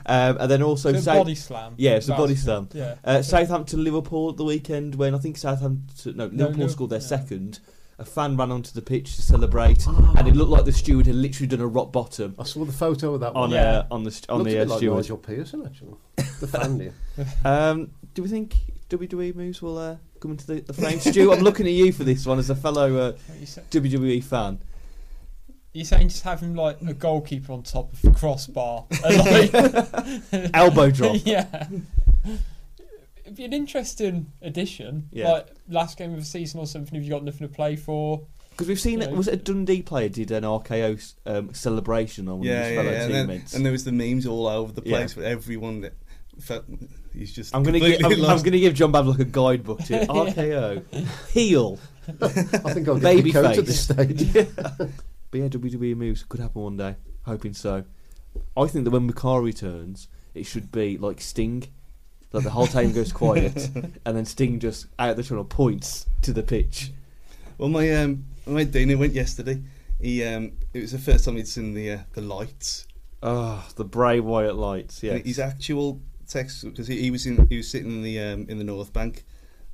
Um, 0.06 0.38
and 0.40 0.50
then 0.50 0.62
also 0.62 0.92
So 0.94 1.00
South- 1.00 1.18
body 1.18 1.34
slam. 1.34 1.74
Yeah, 1.76 1.96
it's 1.96 2.08
a 2.08 2.14
body 2.16 2.34
slam. 2.34 2.68
Yeah. 2.72 2.94
uh, 3.04 3.20
Southampton 3.22 3.84
Liverpool 3.84 4.30
at 4.30 4.36
the 4.38 4.44
weekend 4.44 4.94
when 4.94 5.14
I 5.14 5.18
think 5.18 5.36
Southampton 5.36 6.16
no 6.16 6.24
Liverpool 6.24 6.46
Liverpool- 6.46 6.68
scored 6.70 6.90
their 6.90 7.00
yeah. 7.00 7.06
second. 7.06 7.60
A 8.00 8.04
fan 8.04 8.36
ran 8.36 8.52
onto 8.52 8.70
the 8.72 8.80
pitch 8.80 9.16
to 9.16 9.22
celebrate, 9.22 9.84
Ah. 9.88 10.14
and 10.16 10.28
it 10.28 10.36
looked 10.36 10.52
like 10.52 10.64
the 10.64 10.70
steward 10.72 11.06
had 11.06 11.16
literally 11.16 11.48
done 11.48 11.60
a 11.60 11.66
rock 11.66 11.90
bottom 11.90 12.32
I 12.38 12.44
saw 12.44 12.64
the 12.64 12.70
photo 12.72 13.14
of 13.14 13.20
that 13.22 13.30
on 13.34 13.34
one. 13.34 13.50
Yeah. 13.50 13.78
uh, 13.78 13.86
on 13.90 14.04
the 14.04 14.12
st- 14.12 14.30
on 14.30 14.38
Looked 14.38 14.50
the 14.50 14.56
a 14.56 14.60
uh, 14.60 14.64
bit 14.66 14.70
like 14.70 14.78
steward. 14.78 14.96
Nigel 14.98 15.16
Pearson 15.18 15.66
actually. 15.66 15.94
the 16.40 16.46
fan. 16.46 16.92
Um, 17.44 17.90
do 18.14 18.22
we 18.22 18.28
think 18.28 18.54
WWE 18.88 19.34
moves 19.34 19.60
will 19.60 19.78
uh, 19.78 19.96
come 20.20 20.32
into 20.32 20.46
the, 20.46 20.60
the 20.60 20.72
frame? 20.72 21.00
Stu, 21.00 21.32
I'm 21.32 21.40
looking 21.40 21.66
at 21.66 21.72
you 21.72 21.92
for 21.92 22.04
this 22.04 22.26
one 22.26 22.38
as 22.38 22.50
a 22.50 22.54
fellow 22.56 22.96
uh, 22.96 23.12
What 23.12 23.38
you 23.40 23.46
say- 23.46 23.62
WWE 23.70 24.22
fan. 24.24 24.58
You're 25.74 25.84
saying 25.84 26.08
just 26.08 26.22
having 26.24 26.54
like 26.54 26.80
a 26.82 26.94
goalkeeper 26.94 27.52
on 27.52 27.62
top 27.62 27.92
of 27.92 28.02
the 28.02 28.10
crossbar, 28.10 28.86
and, 29.04 30.32
like, 30.32 30.50
Elbow 30.54 30.90
drop. 30.90 31.16
yeah. 31.24 31.68
It'd 33.24 33.36
be 33.36 33.44
an 33.44 33.52
interesting 33.52 34.32
addition. 34.42 35.08
Yeah. 35.12 35.30
Like 35.32 35.48
last 35.68 35.98
game 35.98 36.12
of 36.12 36.18
the 36.18 36.24
season 36.24 36.60
or 36.60 36.66
something. 36.66 36.98
If 36.98 37.04
you 37.04 37.10
got 37.10 37.22
nothing 37.24 37.46
to 37.46 37.52
play 37.54 37.76
for, 37.76 38.22
Because 38.50 38.66
we've 38.68 38.80
seen 38.80 39.00
Yeah. 39.00 39.08
it. 39.08 39.12
Was 39.16 39.28
it 39.28 39.34
a 39.34 39.36
Dundee 39.36 39.82
player 39.82 40.08
did 40.08 40.30
an 40.30 40.44
RKO 40.44 41.14
um, 41.26 41.52
celebration 41.54 42.28
on 42.28 42.38
one 42.38 42.46
Yeah, 42.48 42.52
of 42.54 42.64
his 42.64 42.70
yeah, 42.72 42.76
fellow 42.82 42.90
yeah. 42.90 43.02
And, 43.04 43.14
then, 43.14 43.26
teammates? 43.28 43.54
and 43.54 43.64
there 43.64 43.72
was 43.72 43.84
the 43.84 43.92
memes 43.92 44.26
all 44.26 44.46
over 44.46 44.72
the 44.72 44.82
Yeah. 44.84 44.96
place 44.96 45.12
for 45.12 45.22
everyone 45.22 45.82
that 45.82 45.92
felt 46.40 46.64
he's 47.18 47.32
just. 47.32 47.54
I'm 47.54 47.62
gonna 47.62 47.80
give, 47.80 47.98
completely 47.98 48.24
I'm, 48.26 48.38
I'm 48.38 48.42
gonna 48.42 48.58
give 48.58 48.74
John 48.74 48.92
Bablock 48.92 49.18
a 49.18 49.24
guidebook 49.24 49.78
to 49.84 49.92
RKO 50.06 50.82
heel. 51.30 51.78
I 52.22 52.28
think 52.28 52.88
I'll 52.88 52.94
get 52.94 53.02
Baby 53.02 53.32
the 53.32 53.42
coach 53.42 53.46
face. 53.50 53.58
at 53.58 53.66
this 53.66 53.80
stage. 53.80 54.22
yeah. 54.34 54.86
But 55.30 55.40
yeah, 55.40 55.48
WWE 55.48 55.94
moves 55.94 56.24
could 56.24 56.40
happen 56.40 56.62
one 56.62 56.78
day. 56.78 56.96
Hoping 57.26 57.52
so. 57.52 57.84
I 58.56 58.66
think 58.66 58.84
that 58.84 58.92
when 58.92 59.12
Boukari 59.12 59.44
returns, 59.44 60.08
it 60.34 60.44
should 60.44 60.72
be 60.72 60.96
like 60.96 61.20
Sting. 61.20 61.64
Like 62.32 62.44
the 62.44 62.50
whole 62.50 62.66
team 62.66 62.92
goes 62.92 63.12
quiet, 63.12 63.68
and 63.74 64.16
then 64.16 64.24
Sting 64.24 64.58
just 64.58 64.86
out 64.98 65.16
the 65.16 65.22
tunnel 65.22 65.44
points 65.44 66.06
to 66.22 66.32
the 66.32 66.42
pitch. 66.42 66.92
Well, 67.58 67.68
my 67.68 67.90
um, 67.94 68.24
my 68.46 68.64
Dana 68.64 68.96
went 68.96 69.12
yesterday. 69.12 69.60
He 70.00 70.24
um, 70.24 70.52
it 70.72 70.80
was 70.80 70.92
the 70.92 70.98
first 70.98 71.26
time 71.26 71.36
he'd 71.36 71.46
seen 71.48 71.74
the 71.74 71.90
uh, 71.92 71.98
the 72.14 72.22
lights. 72.22 72.86
Oh, 73.22 73.66
the 73.76 73.84
Bray 73.84 74.20
Wyatt 74.20 74.56
lights. 74.56 75.02
Yeah. 75.02 75.14
And 75.14 75.26
His 75.26 75.38
actual 75.38 76.00
text 76.28 76.64
because 76.64 76.86
he, 76.86 77.00
he 77.00 77.10
was 77.10 77.26
in 77.26 77.46
he 77.48 77.56
was 77.56 77.70
sitting 77.70 77.90
in 77.90 78.02
the 78.02 78.18
um, 78.20 78.46
in 78.48 78.58
the 78.58 78.64
North 78.64 78.92
Bank, 78.92 79.24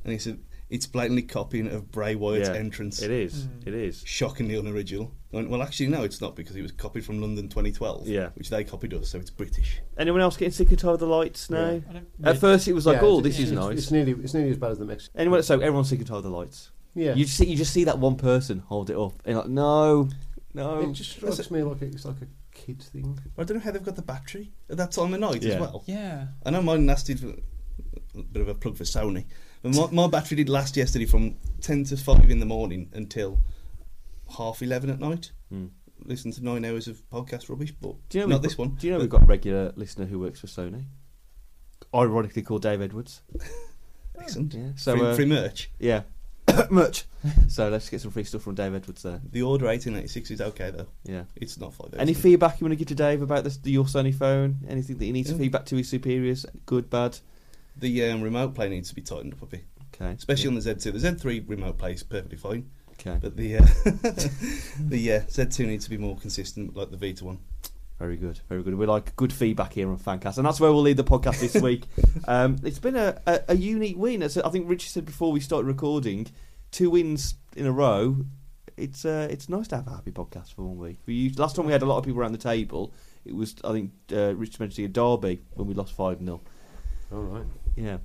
and 0.04 0.12
he 0.12 0.18
said 0.18 0.38
it's 0.70 0.86
blatantly 0.86 1.22
copying 1.22 1.68
of 1.68 1.92
Bray 1.92 2.14
Wyatt's 2.14 2.48
Yeah, 2.48 2.54
entrance. 2.56 3.02
It 3.02 3.10
is. 3.10 3.44
Mm. 3.46 3.66
It 3.68 3.74
is. 3.74 4.02
Shockingly 4.06 4.56
unoriginal. 4.56 5.12
I 5.32 5.36
went, 5.36 5.50
well, 5.50 5.62
actually, 5.62 5.88
no, 5.88 6.02
it's 6.02 6.20
not 6.22 6.34
because 6.34 6.56
it 6.56 6.62
was 6.62 6.72
copied 6.72 7.04
from 7.04 7.20
London 7.20 7.48
2012, 7.48 8.08
Yeah. 8.08 8.30
which 8.34 8.48
they 8.48 8.64
copied 8.64 8.94
us, 8.94 9.10
so 9.10 9.18
it's 9.18 9.30
British. 9.30 9.80
Anyone 9.98 10.22
else 10.22 10.36
getting 10.36 10.52
sick 10.52 10.70
and 10.70 10.78
tired 10.78 10.94
of 10.94 11.00
the 11.00 11.06
lights 11.06 11.50
now? 11.50 11.70
Yeah. 11.70 11.80
I 11.88 11.92
don't 11.92 12.06
At 12.24 12.38
first, 12.38 12.66
it 12.66 12.72
was 12.72 12.86
like, 12.86 12.96
Yeah, 12.96 13.06
"Oh, 13.06 13.18
it's- 13.18 13.34
this 13.36 13.38
is 13.44 13.52
it's, 13.52 13.60
nice." 13.60 13.78
It's 13.78 13.90
nearly, 13.90 14.12
it's 14.12 14.32
nearly 14.34 14.50
as 14.50 14.56
bad 14.56 14.70
as 14.72 14.78
the 14.78 14.86
Mexican. 14.86 15.20
Anyone? 15.20 15.42
So 15.42 15.54
everyone's 15.56 15.90
sick 15.90 15.98
and 15.98 16.08
tired 16.08 16.18
of 16.18 16.24
the 16.24 16.30
lights. 16.30 16.70
Yeah. 16.94 17.14
You 17.14 17.24
just 17.24 17.36
see, 17.36 17.46
you 17.46 17.56
just 17.56 17.72
see 17.72 17.84
that 17.84 17.98
one 17.98 18.16
person 18.16 18.60
hold 18.60 18.88
it 18.88 18.96
up, 18.96 19.12
and 19.24 19.34
you're 19.34 19.42
like, 19.42 19.50
no, 19.50 20.08
no. 20.54 20.80
it 20.80 20.92
just 20.92 21.10
strikes 21.10 21.50
me 21.50 21.62
like 21.62 21.82
it's 21.82 22.04
like 22.06 22.16
a 22.22 22.26
kid 22.64 22.82
thing. 22.82 23.18
I 23.38 23.44
don't 23.44 23.58
know 23.58 23.62
how 23.62 23.70
they've 23.72 23.82
got 23.82 23.96
the 23.96 24.02
battery 24.02 24.52
at 24.70 24.76
that 24.76 24.92
time 24.92 25.12
of 25.14 25.20
night 25.20 25.42
Yeah. 25.42 25.54
as 25.54 25.60
well. 25.60 25.82
Yeah. 25.86 26.26
I 26.44 26.50
know 26.50 26.62
mine 26.62 26.86
lasted 26.86 27.22
a 28.16 28.22
bit 28.22 28.42
of 28.42 28.48
a 28.48 28.54
plug 28.54 28.76
for 28.76 28.84
Sony, 28.84 29.24
but 29.62 29.74
my, 29.74 29.88
my 30.04 30.08
battery 30.08 30.36
did 30.36 30.48
last 30.48 30.76
yesterday 30.76 31.04
from 31.06 31.36
10 31.60 31.84
to 31.84 31.96
5 31.96 32.30
in 32.30 32.40
the 32.40 32.46
morning 32.46 32.90
until 32.94 33.40
half 34.38 34.62
11 34.62 34.90
at 34.90 34.98
night. 35.00 35.32
Hmm. 35.50 35.66
Listen 36.04 36.32
to 36.32 36.44
nine 36.44 36.64
hours 36.64 36.88
of 36.88 37.02
podcast 37.10 37.48
rubbish, 37.48 37.72
but 37.80 37.94
Do 38.08 38.18
you 38.18 38.24
know 38.24 38.28
not 38.30 38.36
we've 38.36 38.42
this 38.42 38.54
got- 38.54 38.66
one. 38.68 38.74
Do 38.76 38.86
you 38.86 38.92
know 38.92 38.98
we've 38.98 39.08
got 39.08 39.22
a 39.22 39.26
regular 39.26 39.72
listener 39.76 40.06
who 40.06 40.18
works 40.18 40.40
for 40.40 40.46
Sony? 40.48 40.84
Ironically 41.94 42.42
called 42.42 42.62
Dave 42.62 42.82
Edwards. 42.82 43.22
Excellent. 44.18 44.54
Yeah. 44.54 44.70
So 44.76 44.96
free, 44.96 45.06
uh, 45.06 45.14
free 45.14 45.26
merch. 45.26 45.70
yeah, 45.78 46.02
much. 46.70 47.04
so 47.48 47.68
let's 47.68 47.88
get 47.88 48.00
some 48.00 48.10
free 48.10 48.24
stuff 48.24 48.42
from 48.42 48.54
Dave 48.54 48.74
Edwards 48.74 49.02
there. 49.02 49.20
The 49.32 49.42
order 49.42 49.66
1886 49.66 50.30
is 50.30 50.40
okay 50.40 50.70
though. 50.70 50.86
Yeah. 51.04 51.24
It's 51.36 51.58
not 51.58 51.74
five. 51.74 51.94
Any 51.98 52.14
feedback 52.14 52.60
you 52.60 52.64
want 52.66 52.72
to 52.72 52.76
give 52.76 52.88
to 52.88 52.94
Dave 52.94 53.22
about 53.22 53.44
this, 53.44 53.56
the, 53.56 53.70
your 53.70 53.84
Sony 53.84 54.14
phone? 54.14 54.58
Anything 54.68 54.98
that 54.98 55.04
he 55.04 55.12
needs 55.12 55.28
to 55.30 55.34
Yeah. 55.34 55.40
feedback 55.42 55.66
to 55.66 55.76
his 55.76 55.88
superiors? 55.88 56.44
Good, 56.66 56.90
bad. 56.90 57.18
The 57.76 58.04
um, 58.10 58.22
remote 58.22 58.54
play 58.54 58.68
needs 58.68 58.88
to 58.90 58.94
be 58.94 59.02
tightened 59.02 59.32
up 59.34 59.42
a 59.42 59.46
bit, 59.46 59.64
Okay. 59.94 60.12
especially 60.12 60.48
on 60.48 60.54
the 60.54 60.60
Z2. 60.60 60.92
The 60.92 60.98
Z3 61.10 61.48
remote 61.48 61.78
play 61.78 61.92
is 61.94 62.02
perfectly 62.02 62.36
fine, 62.38 62.70
Okay. 62.92 63.18
but 63.20 63.36
the 63.36 63.56
uh, 63.56 63.66
the 64.80 65.12
uh, 65.12 65.20
Z2 65.22 65.66
needs 65.66 65.84
to 65.84 65.90
be 65.90 65.96
more 65.98 66.16
consistent, 66.16 66.76
like 66.76 66.90
the 66.90 66.96
Vita 66.96 67.24
one. 67.24 67.38
Very 67.98 68.16
good, 68.16 68.40
very 68.48 68.62
good. 68.62 68.74
We 68.74 68.86
like 68.86 69.14
good 69.14 69.32
feedback 69.32 69.72
here 69.72 69.88
on 69.88 69.98
Fancast, 69.98 70.36
and 70.36 70.46
that's 70.46 70.58
where 70.58 70.72
we'll 70.72 70.82
lead 70.82 70.96
the 70.96 71.04
podcast 71.04 71.40
this 71.40 71.54
week. 71.62 71.84
um, 72.28 72.56
it's 72.64 72.80
been 72.80 72.96
a, 72.96 73.20
a, 73.26 73.40
a 73.48 73.56
unique 73.56 73.96
win. 73.96 74.22
As 74.22 74.36
I 74.36 74.50
think 74.50 74.68
Richard 74.68 74.90
said 74.90 75.04
before 75.04 75.30
we 75.30 75.38
started 75.38 75.66
recording, 75.66 76.26
two 76.72 76.90
wins 76.90 77.36
in 77.56 77.66
a 77.66 77.72
row. 77.72 78.16
It's 78.76 79.04
uh, 79.04 79.28
it's 79.30 79.48
nice 79.48 79.68
to 79.68 79.76
have 79.76 79.86
a 79.86 79.90
happy 79.90 80.10
podcast 80.10 80.54
for 80.54 80.62
one 80.62 80.76
week. 80.76 80.98
We 81.06 81.14
used, 81.14 81.38
last 81.38 81.54
time 81.54 81.66
we 81.66 81.72
had 81.72 81.82
a 81.82 81.86
lot 81.86 81.98
of 81.98 82.04
people 82.04 82.20
around 82.20 82.32
the 82.32 82.38
table. 82.38 82.92
It 83.24 83.34
was 83.34 83.54
I 83.62 83.70
think 83.70 83.92
uh, 84.12 84.34
Richie 84.34 84.56
mentioned 84.58 84.86
a 84.86 84.88
derby 84.88 85.42
when 85.54 85.68
we 85.68 85.74
lost 85.74 85.92
five 85.94 86.18
0 86.18 86.40
All 87.12 87.18
right. 87.20 87.46
Yeah, 87.76 87.98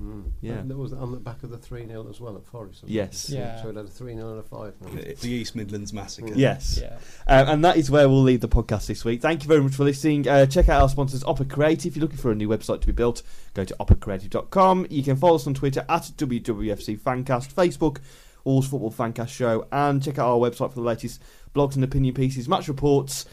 Mm. 0.00 0.30
Yeah. 0.40 0.52
And 0.54 0.70
there 0.70 0.76
was 0.76 0.92
on 0.92 1.10
the 1.10 1.18
back 1.18 1.42
of 1.42 1.50
the 1.50 1.58
3 1.58 1.86
0 1.86 2.08
as 2.08 2.20
well 2.20 2.36
at 2.36 2.44
Forest. 2.46 2.82
wasn't 2.82 2.90
Yes. 2.92 3.30
it? 3.30 3.34
Yeah. 3.36 3.60
So 3.62 3.70
it 3.70 3.76
had 3.76 3.84
a 3.86 3.88
3 3.88 4.14
0 4.14 4.30
and 4.30 4.38
a 4.38 4.42
5 4.42 4.74
The 4.80 5.14
the 5.20 5.28
East 5.30 5.56
Midlands 5.56 5.92
massacre. 5.92 6.32
yes. 6.34 6.78
Yeah. 6.80 6.98
Um, 7.26 7.48
and 7.48 7.64
that 7.64 7.76
is 7.76 7.90
where 7.90 8.08
we'll 8.08 8.22
leave 8.22 8.40
the 8.40 8.48
podcast 8.48 8.86
this 8.86 9.04
week. 9.04 9.20
Thank 9.22 9.42
you 9.42 9.48
very 9.48 9.60
much 9.60 9.74
for 9.74 9.84
listening. 9.84 10.28
Uh, 10.28 10.46
check 10.46 10.68
out 10.68 10.82
our 10.82 10.88
sponsors, 10.88 11.24
Opera 11.24 11.46
Creative. 11.46 11.90
If 11.90 11.96
you're 11.96 12.02
looking 12.02 12.18
for 12.18 12.30
a 12.30 12.34
new 12.36 12.48
website 12.48 12.80
to 12.82 12.86
be 12.86 12.92
built, 12.92 13.22
go 13.54 13.64
to 13.64 13.74
operacreative.com. 13.80 14.86
You 14.90 15.02
can 15.02 15.16
follow 15.16 15.34
us 15.34 15.46
on 15.46 15.54
Twitter 15.54 15.84
at 15.88 16.02
WWFC 16.16 16.98
Fancast, 16.98 17.52
Facebook, 17.52 17.98
Wolves 18.44 18.68
Football 18.68 18.92
Fancast 18.92 19.28
Show, 19.30 19.66
and 19.72 20.02
check 20.02 20.18
out 20.18 20.28
our 20.30 20.38
website 20.38 20.70
for 20.70 20.76
the 20.76 20.80
latest 20.82 21.20
blogs 21.54 21.74
and 21.74 21.82
opinion 21.84 22.14
pieces, 22.14 22.48
match 22.48 22.68
reports, 22.68 23.26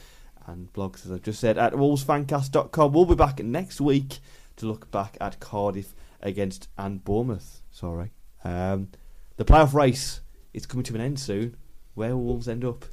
and 0.48 0.72
blogs, 0.74 1.06
as 1.06 1.12
I've 1.12 1.22
just 1.22 1.40
said, 1.40 1.58
at 1.58 1.74
wolvesfancast.com. 1.74 2.92
We'll 2.92 3.06
be 3.06 3.16
back 3.16 3.40
next 3.44 3.80
week 3.82 4.20
to 4.58 4.66
look 4.66 4.90
back 4.92 5.18
at 5.22 5.40
Cardiff 5.40 5.94
against 6.22 6.68
and 6.78 7.04
Bournemouth. 7.04 7.62
Sorry. 7.72 8.12
Um, 8.44 8.90
the 9.38 9.46
playoff 9.46 9.74
race 9.74 10.22
is 10.54 10.66
coming 10.66 10.84
to 10.86 10.96
an 10.96 11.02
end 11.02 11.20
soon. 11.20 11.58
Where 11.94 12.16
will 12.16 12.24
Wolves 12.24 12.48
end 12.48 12.64
up? 12.66 12.86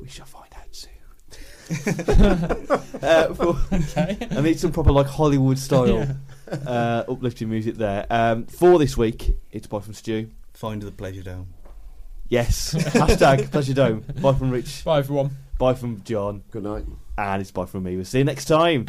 We 0.00 0.08
shall 0.08 0.26
find 0.26 0.52
out 0.54 0.74
soon. 0.74 0.90
uh, 3.02 3.32
for, 3.34 3.56
Okay. 3.72 4.18
I 4.30 4.40
need 4.40 4.58
some 4.58 4.72
proper 4.72 4.90
like 4.92 5.06
Hollywood 5.06 5.58
style 5.58 5.86
Yeah. 5.86 6.14
uh, 6.66 7.04
uplifting 7.08 7.48
music 7.48 7.76
there. 7.76 8.06
Um, 8.10 8.46
for 8.46 8.78
this 8.78 8.96
week, 8.96 9.36
it's 9.52 9.66
bye 9.68 9.78
from 9.80 9.94
Stu. 9.94 10.30
Find 10.52 10.82
the 10.82 10.90
pleasure 10.90 11.22
dome. 11.22 11.54
Yes. 12.28 12.74
Hashtag 12.74 13.50
pleasure 13.52 13.74
dome. 13.74 14.04
Bye 14.20 14.34
from 14.34 14.50
Rich. 14.50 14.84
Bye 14.84 14.98
everyone. 14.98 15.30
Bye 15.58 15.74
from 15.74 16.02
John. 16.02 16.42
Good 16.50 16.64
night. 16.64 16.84
And 17.18 17.40
it's 17.42 17.50
bye 17.50 17.66
from 17.66 17.84
me. 17.84 17.96
We'll 17.96 18.04
see 18.04 18.18
you 18.18 18.24
next 18.24 18.46
time. 18.46 18.86